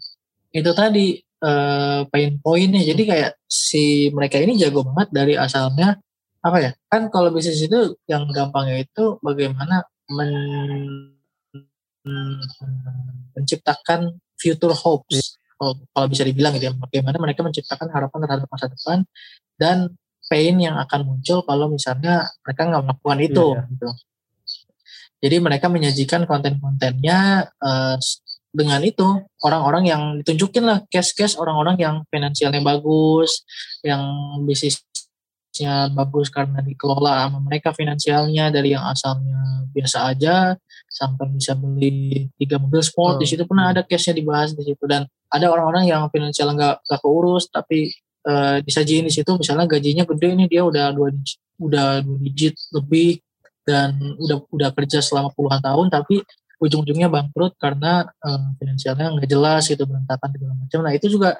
itu 0.52 0.70
tadi 0.72 1.20
uh, 1.42 2.06
pain 2.08 2.38
pointnya 2.40 2.82
jadi 2.82 3.02
kayak 3.02 3.30
si 3.46 4.10
mereka 4.14 4.38
ini 4.38 4.58
jago 4.58 4.86
banget 4.86 5.08
dari 5.10 5.34
asalnya 5.34 5.98
apa 6.38 6.58
ya 6.62 6.70
kan 6.86 7.10
kalau 7.10 7.34
bisnis 7.34 7.60
itu 7.62 7.98
yang 8.06 8.30
gampangnya 8.30 8.86
itu 8.86 9.18
bagaimana 9.20 9.82
men, 10.14 11.12
menciptakan 13.34 14.16
future 14.38 14.72
hopes 14.72 15.36
kalau, 15.58 15.74
kalau 15.90 16.06
bisa 16.06 16.22
dibilang 16.22 16.54
gitu 16.54 16.70
ya 16.70 16.74
bagaimana 16.78 17.18
mereka 17.18 17.42
menciptakan 17.42 17.90
harapan 17.90 18.18
terhadap 18.22 18.48
masa 18.48 18.66
depan 18.70 18.98
dan 19.58 19.98
pain 20.28 20.54
yang 20.60 20.76
akan 20.78 21.08
muncul 21.08 21.42
kalau 21.42 21.66
misalnya 21.72 22.28
mereka 22.44 22.60
nggak 22.68 22.82
melakukan 22.84 23.18
itu 23.24 23.46
iya. 23.56 23.62
gitu. 23.72 23.88
Jadi 25.18 25.36
mereka 25.42 25.66
menyajikan 25.66 26.30
konten-kontennya 26.30 27.50
uh, 27.58 27.98
dengan 28.48 28.80
itu 28.80 29.04
orang-orang 29.44 29.84
yang 29.86 30.02
ditunjukin 30.22 30.64
lah 30.64 30.78
case-case 30.88 31.36
orang-orang 31.36 31.76
yang 31.76 31.94
finansialnya 32.08 32.64
bagus, 32.64 33.44
yang 33.84 34.00
bisnisnya 34.48 35.92
bagus 35.92 36.32
karena 36.32 36.64
dikelola 36.64 37.28
sama 37.28 37.38
mereka 37.44 37.76
finansialnya 37.76 38.48
dari 38.48 38.72
yang 38.72 38.88
asalnya 38.88 39.68
biasa 39.68 39.98
aja 40.16 40.56
sampai 40.88 41.28
bisa 41.36 41.52
beli 41.52 42.32
tiga 42.40 42.56
mobil 42.56 42.80
sport 42.80 43.16
oh. 43.16 43.20
di 43.20 43.26
situ 43.28 43.44
pernah 43.44 43.70
ada 43.76 43.84
case-nya 43.84 44.16
dibahas 44.16 44.56
di 44.56 44.64
situ 44.64 44.84
dan 44.88 45.04
ada 45.28 45.46
orang-orang 45.52 45.84
yang 45.84 46.08
finansial 46.08 46.56
nggak 46.56 46.80
nggak 46.88 47.00
keurus 47.04 47.52
tapi 47.52 47.92
uh, 48.24 48.64
disajiin 48.64 49.04
di 49.04 49.12
situ 49.12 49.28
misalnya 49.36 49.68
gajinya 49.68 50.08
gede 50.08 50.28
ini 50.32 50.44
dia 50.48 50.64
udah 50.64 50.96
dua 50.96 51.12
digit, 51.12 51.38
udah 51.60 52.00
dua 52.00 52.18
digit 52.24 52.54
lebih 52.72 53.20
dan 53.68 54.00
udah 54.16 54.48
udah 54.48 54.70
kerja 54.72 55.04
selama 55.04 55.28
puluhan 55.36 55.60
tahun 55.60 55.92
tapi 55.92 56.24
ujung-ujungnya 56.58 57.06
bangkrut 57.06 57.54
karena 57.58 58.06
uh, 58.22 58.54
finansialnya 58.58 59.14
nggak 59.14 59.28
jelas 59.30 59.66
gitu 59.70 59.86
berantakan 59.86 60.28
segala 60.34 60.54
macam. 60.58 60.78
Nah 60.82 60.92
itu 60.94 61.06
juga 61.06 61.30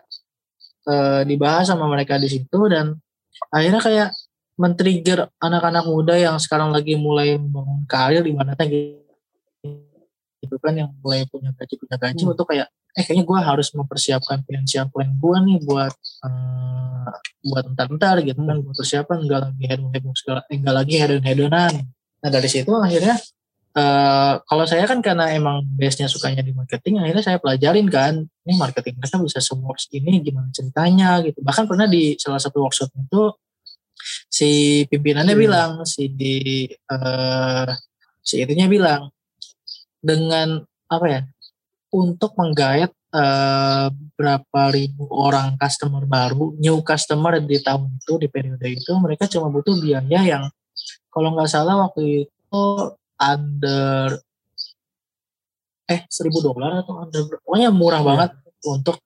uh, 0.87 1.23
dibahas 1.27 1.67
sama 1.71 1.91
mereka 1.91 2.17
di 2.19 2.31
situ 2.31 2.61
dan 2.71 2.95
akhirnya 3.51 3.83
kayak 3.83 4.09
men-trigger 4.59 5.31
anak-anak 5.39 5.85
muda 5.87 6.15
yang 6.19 6.37
sekarang 6.43 6.75
lagi 6.75 6.99
mulai 6.99 7.39
membangun 7.39 7.87
karir 7.87 8.23
di 8.27 8.35
mana 8.35 8.59
gitu 8.59 9.07
gitu 10.39 10.57
kan 10.63 10.75
yang 10.75 10.91
mulai 11.03 11.27
punya 11.27 11.51
gaji 11.51 11.75
punya 11.79 11.97
gaji 11.99 12.23
hmm. 12.23 12.33
untuk 12.33 12.47
kayak 12.47 12.71
eh 12.95 13.05
kayaknya 13.05 13.25
gue 13.27 13.39
harus 13.43 13.69
mempersiapkan 13.75 14.43
finansial 14.47 14.87
plan 14.91 15.11
gue 15.19 15.37
nih 15.45 15.59
buat 15.67 15.95
uh, 16.25 17.11
buat 17.47 17.65
entar-entar 17.75 18.23
gitu 18.23 18.39
kan 18.43 18.57
buat 18.63 18.75
persiapan 18.75 19.17
enggak 19.27 19.41
lagi 19.51 19.65
hedon 19.67 20.15
segala 20.15 20.41
enggak 20.51 20.75
lagi 20.75 20.95
hedon 20.99 21.23
hedonan 21.27 21.73
nah 22.19 22.31
dari 22.31 22.49
situ 22.51 22.71
akhirnya 22.71 23.19
uh, 23.79 24.43
kalau 24.43 24.65
saya 24.67 24.85
kan 24.91 24.99
karena 24.99 25.31
emang 25.31 25.63
base 25.79 26.03
nya 26.03 26.11
sukanya 26.11 26.43
di 26.43 26.51
marketing 26.51 26.99
akhirnya 26.99 27.25
saya 27.25 27.39
pelajarin 27.39 27.87
kan 27.87 28.15
ini 28.27 28.55
marketing 28.59 28.99
mereka 28.99 29.23
bisa 29.23 29.39
semua 29.39 29.79
ini 29.95 30.19
gimana 30.19 30.51
ceritanya 30.51 31.23
gitu 31.23 31.39
bahkan 31.47 31.71
pernah 31.71 31.87
di 31.87 32.19
salah 32.19 32.43
satu 32.43 32.67
workshop 32.67 32.91
itu 32.99 33.23
si 34.27 34.83
pimpinannya 34.91 35.35
hmm. 35.35 35.43
bilang 35.43 35.71
si 35.87 36.11
di 36.11 36.67
uh, 36.91 37.71
si 38.19 38.43
itunya 38.43 38.67
bilang 38.67 39.15
dengan 40.03 40.63
apa 40.91 41.07
ya 41.07 41.21
untuk 41.95 42.37
menggayat 42.37 42.93
uh, 43.17 43.89
berapa 44.19 44.61
ribu 44.73 45.09
orang 45.09 45.57
customer 45.57 46.05
baru, 46.05 46.53
new 46.61 46.85
customer 46.85 47.41
di 47.41 47.57
tahun 47.65 47.97
itu 47.97 48.13
di 48.21 48.29
periode 48.29 48.67
itu 48.69 48.93
mereka 49.01 49.25
cuma 49.31 49.49
butuh 49.49 49.77
biaya 49.81 50.21
yang 50.21 50.45
kalau 51.09 51.33
nggak 51.33 51.49
salah 51.49 51.89
waktu 51.89 52.29
itu 52.29 52.65
under 53.19 54.19
eh 55.89 56.05
seribu 56.09 56.45
dolar 56.45 56.85
atau 56.85 57.03
under 57.03 57.23
pokoknya 57.43 57.71
murah 57.73 58.01
yeah. 58.01 58.09
banget 58.09 58.31
untuk 58.65 58.97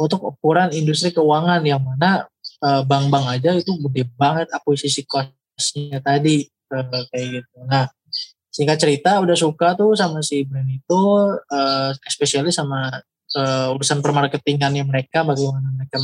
untuk 0.00 0.20
ukuran 0.24 0.72
industri 0.72 1.12
keuangan 1.12 1.60
yang 1.62 1.82
mana 1.82 2.26
uh, 2.64 2.82
bank-bank 2.82 3.38
aja 3.38 3.54
itu 3.54 3.76
gede 3.88 4.08
banget 4.16 4.48
akuisisi 4.50 5.04
costnya 5.04 6.00
tadi 6.00 6.48
uh, 6.72 7.04
kayak 7.12 7.42
gitu. 7.42 7.56
Nah 7.68 7.86
singkat 8.52 8.78
cerita 8.78 9.16
udah 9.24 9.34
suka 9.34 9.72
tuh 9.72 9.96
sama 9.96 10.20
si 10.20 10.44
brand 10.44 10.68
itu, 10.68 11.00
uh, 11.48 11.90
especially 12.04 12.52
sama 12.52 13.00
uh, 13.34 13.74
urusan 13.74 14.04
permarketingannya 14.04 14.84
mereka, 14.84 15.24
bagaimana 15.24 15.72
mereka 15.72 15.96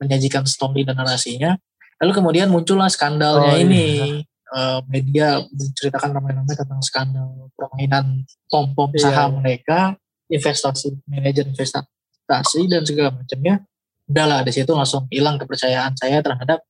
menyajikan 0.00 0.48
story 0.48 0.88
dan 0.88 0.96
narasinya. 0.96 1.52
Lalu 2.00 2.12
kemudian 2.16 2.48
muncullah 2.48 2.88
skandalnya 2.88 3.54
oh, 3.54 3.62
ini. 3.62 3.86
Iya. 4.00 4.31
Uh, 4.52 4.84
media 4.92 5.40
menceritakan 5.48 6.12
ramai-ramai 6.12 6.52
tentang 6.52 6.84
skandal 6.84 7.48
permainan 7.56 8.28
pom-pom 8.52 8.92
iya, 8.92 9.08
saham 9.08 9.40
mereka, 9.40 9.96
investasi 10.28 10.92
manajer 11.08 11.48
investasi 11.48 12.60
dan 12.68 12.84
segala 12.84 13.16
macamnya. 13.16 13.64
Udahlah 14.04 14.44
di 14.44 14.52
situ 14.52 14.68
langsung 14.76 15.08
hilang 15.08 15.40
kepercayaan 15.40 15.96
saya 15.96 16.20
terhadap 16.20 16.60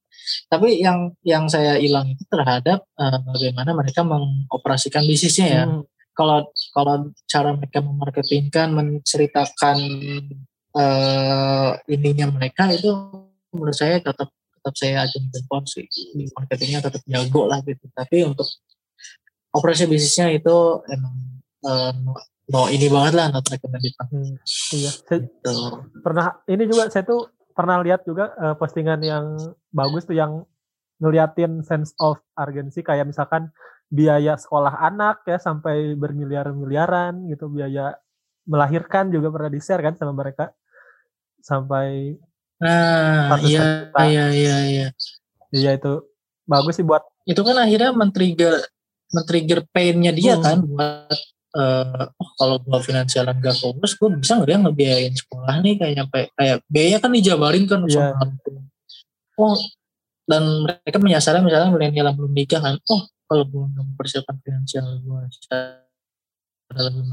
tapi 0.47 0.79
yang 0.81 1.13
yang 1.27 1.51
saya 1.51 1.77
hilang 1.79 2.15
itu 2.15 2.23
terhadap 2.31 2.87
uh, 2.99 3.19
bagaimana 3.27 3.75
mereka 3.75 4.07
mengoperasikan 4.07 5.03
bisnisnya 5.05 5.49
ya. 5.49 5.65
Hmm. 5.67 5.83
Kalau 6.13 6.53
kalau 6.77 7.09
cara 7.25 7.57
mereka 7.57 7.81
memarketingkan, 7.81 8.69
menceritakan 8.77 9.79
uh, 10.77 11.73
ininya 11.89 12.29
mereka 12.29 12.69
itu 12.69 12.93
menurut 13.53 13.77
saya 13.77 13.97
tetap 14.01 14.29
tetap 14.63 14.75
saya 14.79 15.03
aja 15.03 15.19
jempol 15.19 15.67
sih. 15.67 15.91
Marketingnya 16.39 16.87
tetap 16.87 17.03
jago 17.03 17.51
lah 17.51 17.59
gitu. 17.67 17.83
Tapi 17.91 18.23
untuk 18.23 18.47
operasi 19.51 19.91
bisnisnya 19.91 20.31
itu 20.31 20.87
emang 20.87 21.15
uh, 21.67 21.91
no, 21.99 22.15
no 22.47 22.71
ini 22.71 22.87
banget 22.87 23.19
lah 23.19 23.27
not 23.35 23.45
recommended 23.51 23.93
hmm, 23.99 24.39
iya. 24.73 24.91
Saya 24.95 25.19
gitu. 25.29 25.57
pernah 26.01 26.41
ini 26.49 26.65
juga 26.65 26.89
saya 26.89 27.05
tuh 27.05 27.29
pernah 27.53 27.83
lihat 27.85 28.07
juga 28.09 28.33
uh, 28.41 28.55
postingan 28.57 29.03
yang 29.05 29.37
bagus 29.75 30.09
tuh 30.09 30.17
yang 30.17 30.47
ngeliatin 31.03 31.61
sense 31.67 31.93
of 32.01 32.17
urgency 32.39 32.81
kayak 32.81 33.05
misalkan 33.05 33.51
biaya 33.93 34.41
sekolah 34.41 34.81
anak 34.81 35.21
ya 35.29 35.37
sampai 35.37 35.93
bermiliar-miliaran 36.01 37.29
gitu 37.29 37.53
biaya 37.53 37.93
melahirkan 38.49 39.13
juga 39.13 39.29
pernah 39.29 39.51
di 39.53 39.61
share 39.61 39.85
kan 39.85 39.95
sama 39.99 40.17
mereka. 40.17 40.51
Sampai 41.43 42.17
Nah, 42.63 43.43
iya, 43.43 43.91
iya, 44.07 44.25
iya, 44.31 44.57
iya. 44.71 44.87
Iya 45.51 45.71
itu 45.75 45.93
bagus 46.47 46.79
sih 46.79 46.87
buat. 46.87 47.03
Itu 47.27 47.43
kan 47.43 47.59
akhirnya 47.59 47.91
men-trigger 47.91 48.63
men-trigger 49.13 49.67
pain-nya 49.75 50.15
dia 50.15 50.39
hmm. 50.39 50.43
kan 50.43 50.59
buat 50.63 51.19
uh, 51.59 52.07
oh, 52.17 52.31
kalau 52.39 52.57
gua 52.63 52.81
finansial 52.81 53.27
gak 53.29 53.59
fokus, 53.59 53.99
gua 53.99 54.15
bisa 54.15 54.39
nggak 54.39 54.49
ya 54.49 54.59
ngebiayain 54.63 55.15
sekolah 55.15 55.55
nih 55.61 55.75
kayak 55.77 55.95
nyampe 56.01 56.21
kayak 56.39 56.57
biaya 56.71 56.97
kan 57.03 57.11
dijabarin 57.13 57.65
kan 57.69 57.85
yeah. 57.91 58.15
sama 58.17 58.39
Oh, 59.33 59.59
dan 60.29 60.45
mereka 60.65 61.03
menyasar 61.03 61.41
misalnya 61.43 61.73
milenial 61.73 62.13
yang 62.13 62.17
belum 62.17 62.33
nikah 62.33 62.61
kan, 62.63 62.79
oh 62.89 63.03
kalau 63.27 63.45
gua 63.49 63.65
nggak 63.69 63.85
mempersiapkan 63.91 64.37
finansial 64.41 64.87
gua 65.03 65.27
secara 65.29 65.83
lebih 66.73 67.05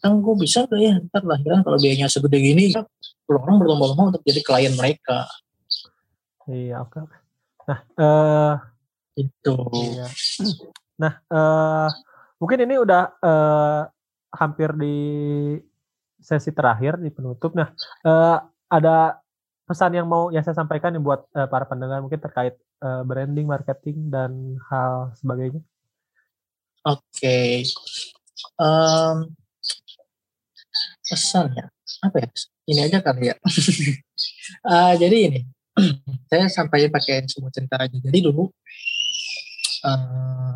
kan 0.00 0.12
gue 0.20 0.34
bisa 0.38 0.68
gak 0.68 0.80
ya 0.80 0.94
ntar 1.08 1.24
lahiran 1.24 1.64
kalau 1.64 1.78
biayanya 1.80 2.06
segede 2.06 2.38
gini 2.38 2.72
orang 3.34 3.58
berlomba-lomba 3.58 4.02
untuk 4.14 4.22
jadi 4.22 4.40
klien 4.46 4.74
mereka 4.78 5.26
iya 6.46 6.82
oke 6.82 6.94
okay. 7.02 7.18
nah 7.66 7.78
uh, 7.98 8.54
itu 9.18 9.56
iya. 9.74 10.06
nah 11.02 11.12
uh, 11.32 11.88
mungkin 12.38 12.62
ini 12.68 12.78
udah 12.78 13.02
uh, 13.18 13.80
hampir 14.30 14.70
di 14.78 14.98
sesi 16.22 16.50
terakhir 16.54 17.00
di 17.02 17.10
penutup 17.10 17.56
nah 17.56 17.74
uh, 18.06 18.38
ada 18.70 19.18
pesan 19.66 19.98
yang 19.98 20.06
mau 20.06 20.30
yang 20.30 20.46
saya 20.46 20.54
sampaikan 20.54 20.94
nih 20.94 21.02
buat 21.02 21.26
uh, 21.34 21.50
para 21.50 21.66
pendengar 21.66 21.98
mungkin 21.98 22.22
terkait 22.22 22.54
uh, 22.82 23.02
branding 23.02 23.50
marketing 23.50 24.06
dan 24.10 24.54
hal 24.70 25.10
sebagainya 25.18 25.62
oke 26.86 27.02
okay. 27.10 27.66
um, 28.62 29.34
pesannya 31.02 31.66
apa 32.06 32.16
ya 32.22 32.30
ini 32.66 32.80
aja 32.82 32.98
kali 33.02 33.30
ya. 33.30 33.36
Uh, 34.66 34.92
jadi 35.02 35.16
ini 35.30 35.40
saya 36.30 36.50
sampaikan 36.50 36.90
pakai 36.90 37.26
semua 37.30 37.50
cerita 37.54 37.78
aja. 37.78 37.94
Jadi 37.94 38.18
dulu 38.20 38.50
uh, 39.86 40.54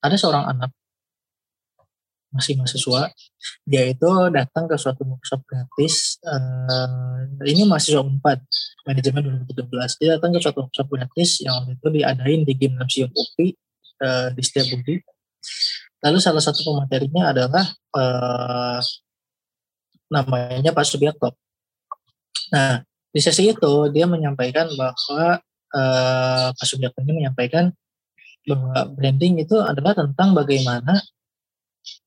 ada 0.00 0.16
seorang 0.16 0.48
anak 0.48 0.70
masih 2.32 2.58
mahasiswa. 2.58 3.12
Dia 3.64 3.88
itu 3.88 4.08
datang 4.28 4.68
ke 4.68 4.76
suatu 4.76 5.08
workshop 5.08 5.40
gratis 5.48 6.20
uh, 6.26 7.24
ini 7.48 7.64
mahasiswa 7.64 8.04
4 8.04 8.20
manajemen 8.84 9.46
2017 9.48 10.00
dia 10.02 10.08
datang 10.20 10.30
ke 10.36 10.38
suatu 10.42 10.68
workshop 10.68 10.86
gratis 10.90 11.40
yang 11.40 11.64
waktu 11.64 11.80
itu 11.80 11.88
diadain 11.96 12.40
di 12.44 12.52
gimnasium 12.52 13.10
UPI 13.12 13.56
uh, 14.04 14.28
di 14.36 14.42
Setiabudi. 14.44 14.94
Lalu 16.04 16.18
salah 16.20 16.44
satu 16.44 16.60
pematerinya 16.60 17.32
adalah 17.32 17.64
uh, 17.96 18.78
namanya 20.12 20.70
Pak 20.72 20.86
Subiakto. 20.86 21.34
Nah, 22.54 22.82
di 23.10 23.20
sesi 23.22 23.50
itu 23.50 23.72
dia 23.90 24.06
menyampaikan 24.06 24.70
bahwa 24.76 25.40
uh, 25.74 26.48
Pak 26.52 26.66
Subiakto 26.66 27.02
ini 27.02 27.24
menyampaikan 27.24 27.72
bahwa 28.46 28.86
branding 28.94 29.42
itu 29.42 29.58
adalah 29.58 29.98
tentang 29.98 30.30
bagaimana 30.36 31.02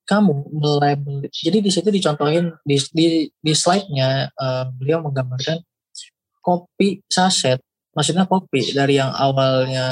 kamu 0.07 0.49
melabel. 0.55 1.27
Jadi 1.29 1.59
di 1.61 1.71
situ 1.71 1.89
dicontohin 1.91 2.55
di 2.65 2.77
di, 2.95 3.07
di 3.29 3.53
slide-nya 3.53 4.31
uh, 4.33 4.65
beliau 4.73 5.03
menggambarkan 5.03 5.59
kopi 6.39 7.03
saset, 7.05 7.59
maksudnya 7.93 8.25
kopi 8.25 8.73
dari 8.73 8.97
yang 8.97 9.11
awalnya 9.13 9.85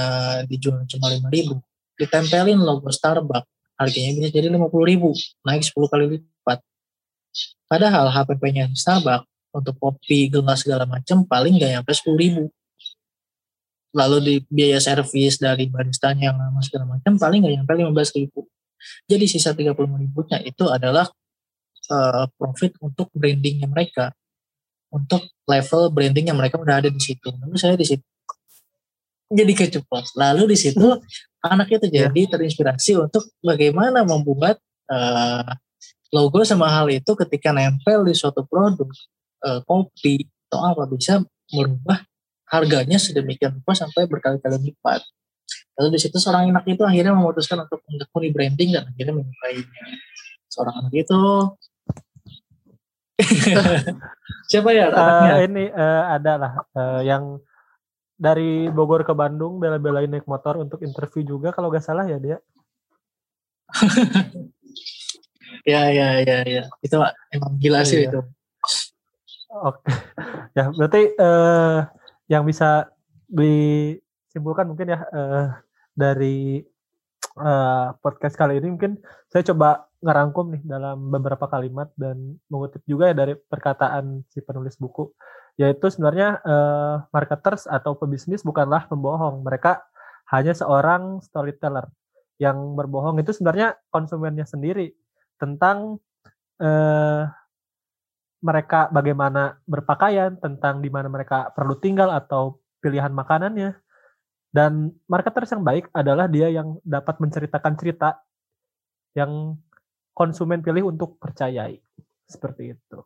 dijual 0.47 0.81
cuma 0.89 1.11
lima 1.11 1.29
ribu, 1.29 1.59
ditempelin 1.99 2.57
logo 2.57 2.89
Starbucks, 2.89 3.45
harganya 3.77 4.11
bisa 4.17 4.29
jadi 4.33 4.47
lima 4.49 4.71
puluh 4.71 4.89
ribu, 4.89 5.09
naik 5.45 5.61
10 5.61 5.75
kali 5.91 6.05
lipat. 6.17 6.59
Padahal 7.67 8.07
HPP-nya 8.11 8.71
Starbucks 8.71 9.27
untuk 9.51 9.75
kopi, 9.79 10.31
gelas 10.31 10.63
segala 10.63 10.87
macam 10.87 11.25
paling 11.27 11.57
nggak 11.57 11.71
nyampe 11.79 11.91
sepuluh 11.91 12.17
ribu. 12.19 12.43
Lalu 13.95 14.17
di 14.21 14.35
biaya 14.47 14.77
servis 14.77 15.41
dari 15.41 15.65
baristanya 15.67 16.31
yang 16.31 16.37
lama 16.37 16.61
segala 16.61 16.85
macam 16.85 17.17
paling 17.17 17.43
nggak 17.43 17.53
nyampe 17.59 17.71
lima 17.75 17.91
belas 17.91 18.13
ribu. 18.13 18.45
Jadi 19.09 19.25
sisa 19.25 19.51
tiga 19.57 19.73
puluh 19.73 19.97
ribunya 19.97 20.37
itu 20.45 20.69
adalah 20.69 21.09
uh, 21.89 22.25
profit 22.37 22.77
untuk 22.79 23.09
brandingnya 23.11 23.65
mereka, 23.65 24.13
untuk 24.93 25.25
level 25.49 25.89
branding 25.89 26.29
yang 26.29 26.37
mereka 26.37 26.61
udah 26.61 26.85
ada 26.85 26.89
di 26.93 27.01
situ. 27.01 27.33
Lalu 27.33 27.55
saya 27.57 27.75
di 27.75 27.87
situ 27.87 28.05
jadi 29.27 29.53
keceplos. 29.55 30.15
Lalu 30.15 30.55
di 30.55 30.57
situ 30.59 30.87
anak 31.43 31.67
itu 31.67 31.87
jadi 31.91 32.15
yeah. 32.15 32.31
terinspirasi 32.31 32.95
untuk 32.95 33.27
bagaimana 33.43 34.07
membuat 34.07 34.59
uh, 34.87 35.51
logo 36.13 36.39
sama 36.47 36.71
hal 36.71 36.87
itu 36.87 37.11
ketika 37.25 37.51
nempel 37.51 38.07
di 38.07 38.15
suatu 38.15 38.47
produk 38.47 38.87
uh, 39.43 39.59
kopi 39.67 40.23
atau 40.47 40.63
apa 40.63 40.83
bisa 40.87 41.19
merubah 41.51 41.99
harganya 42.47 42.95
sedemikian 42.95 43.59
rupa 43.59 43.75
sampai 43.75 44.07
berkali-kali 44.07 44.71
lipat. 44.71 45.03
Lalu 45.77 45.95
di 45.95 45.99
situ 45.99 46.17
seorang 46.17 46.49
anak 46.49 46.65
itu 46.65 46.81
akhirnya 46.81 47.13
memutuskan 47.13 47.67
untuk 47.67 47.83
menekuni 47.85 48.31
branding 48.31 48.69
dan 48.73 48.83
akhirnya 48.87 49.13
menyukainya. 49.13 49.83
Seorang 50.47 50.75
anak 50.83 50.93
itu 50.95 51.19
siapa 54.49 54.69
ya 54.71 54.93
anaknya? 54.93 55.33
Uh, 55.33 55.41
ini 55.43 55.63
uh, 55.73 56.03
adalah 56.15 56.51
uh, 56.71 57.01
yang 57.03 57.41
dari 58.17 58.65
Bogor 58.73 59.05
ke 59.05 59.13
Bandung 59.13 59.61
bela-belain 59.61 60.09
naik 60.09 60.25
motor 60.25 60.57
untuk 60.57 60.81
interview 60.81 61.21
juga 61.21 61.53
kalau 61.53 61.69
gak 61.69 61.85
salah 61.85 62.09
ya 62.09 62.17
dia. 62.17 62.37
ya 65.63 65.81
ya 65.91 66.07
ya 66.23 66.37
ya. 66.45 66.63
Itu 66.83 66.97
emang 67.33 67.53
gila 67.59 67.81
sih 67.83 68.05
iya. 68.05 68.09
itu. 68.11 68.21
Oke 69.47 69.87
ya 70.57 70.69
berarti 70.75 71.01
uh, 71.17 71.87
yang 72.27 72.43
bisa 72.43 72.91
disimpulkan 73.27 74.67
mungkin 74.67 74.91
ya 74.95 74.99
uh, 75.07 75.47
dari 75.95 76.63
uh, 77.39 77.95
podcast 78.03 78.35
kali 78.35 78.59
ini 78.59 78.75
mungkin 78.75 78.99
saya 79.31 79.43
coba 79.53 79.87
ngerangkum 80.03 80.53
nih 80.53 80.63
dalam 80.67 81.09
beberapa 81.09 81.49
kalimat 81.49 81.89
dan 81.97 82.37
mengutip 82.51 82.85
juga 82.85 83.09
ya 83.09 83.15
dari 83.17 83.33
perkataan 83.33 84.21
si 84.29 84.43
penulis 84.45 84.77
buku 84.77 85.09
yaitu 85.57 85.89
sebenarnya 85.89 86.37
uh, 86.45 86.95
marketers 87.09 87.65
atau 87.65 87.97
pebisnis 87.97 88.45
bukanlah 88.45 88.85
pembohong. 88.85 89.41
Mereka 89.41 89.81
hanya 90.29 90.53
seorang 90.53 91.17
storyteller 91.25 91.89
yang 92.37 92.77
berbohong. 92.77 93.17
Itu 93.17 93.33
sebenarnya 93.33 93.73
konsumennya 93.89 94.45
sendiri 94.45 94.93
tentang 95.37 96.01
eh, 96.61 97.23
mereka 98.41 98.89
bagaimana 98.93 99.57
berpakaian, 99.65 100.37
tentang 100.37 100.81
di 100.81 100.89
mana 100.93 101.09
mereka 101.09 101.49
perlu 101.53 101.77
tinggal 101.81 102.13
atau 102.13 102.61
pilihan 102.81 103.09
makanannya. 103.13 103.73
Dan 104.47 104.89
marketers 105.05 105.53
yang 105.53 105.61
baik 105.61 105.89
adalah 105.93 106.25
dia 106.25 106.49
yang 106.49 106.81
dapat 106.81 107.19
menceritakan 107.21 107.73
cerita 107.77 108.17
yang 109.13 109.57
konsumen 110.17 110.65
pilih 110.65 110.89
untuk 110.89 111.21
percayai 111.21 111.77
seperti 112.25 112.73
itu 112.73 112.99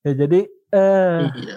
ya 0.00 0.12
jadi 0.16 0.40
eh, 0.72 1.20
Iya. 1.28 1.56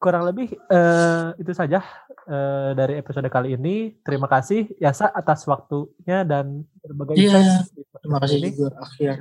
Kurang 0.00 0.24
lebih 0.24 0.56
eh, 0.56 1.26
itu 1.36 1.52
saja 1.52 1.84
eh, 2.24 2.72
dari 2.72 2.96
episode 2.96 3.28
kali 3.28 3.52
ini 3.54 4.00
terima 4.00 4.26
kasih 4.26 4.64
Yasa 4.80 5.12
atas 5.12 5.44
waktunya 5.44 6.24
dan 6.24 6.64
berbagai 6.80 7.20
Iya, 7.20 7.36
insights 7.36 7.70
di 7.76 7.82
Terima 8.00 8.18
kasih 8.24 8.36
ini. 8.40 8.48
juga 8.56 8.80
Akhir. 8.80 9.16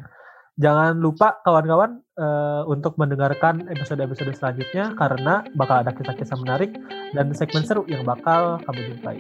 Jangan 0.60 1.00
lupa 1.00 1.40
kawan-kawan 1.44 2.00
eh, 2.20 2.64
untuk 2.68 2.96
mendengarkan 2.96 3.68
episode-episode 3.72 4.36
selanjutnya 4.36 4.96
karena 4.96 5.44
bakal 5.56 5.84
ada 5.84 5.92
kisah-kisah 5.92 6.40
menarik 6.40 6.72
dan 7.12 7.32
segmen 7.36 7.64
seru 7.68 7.84
yang 7.88 8.04
bakal 8.08 8.60
kamu 8.64 8.80
jumpai. 8.96 9.18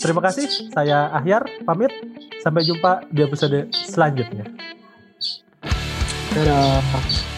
Terima 0.00 0.20
kasih, 0.20 0.48
saya 0.72 1.12
Ahyar 1.16 1.44
pamit. 1.64 1.92
Sampai 2.44 2.60
jumpa 2.60 3.08
di 3.08 3.24
episode 3.24 3.72
selanjutnya. 3.72 4.44
Dadah. 6.36 7.33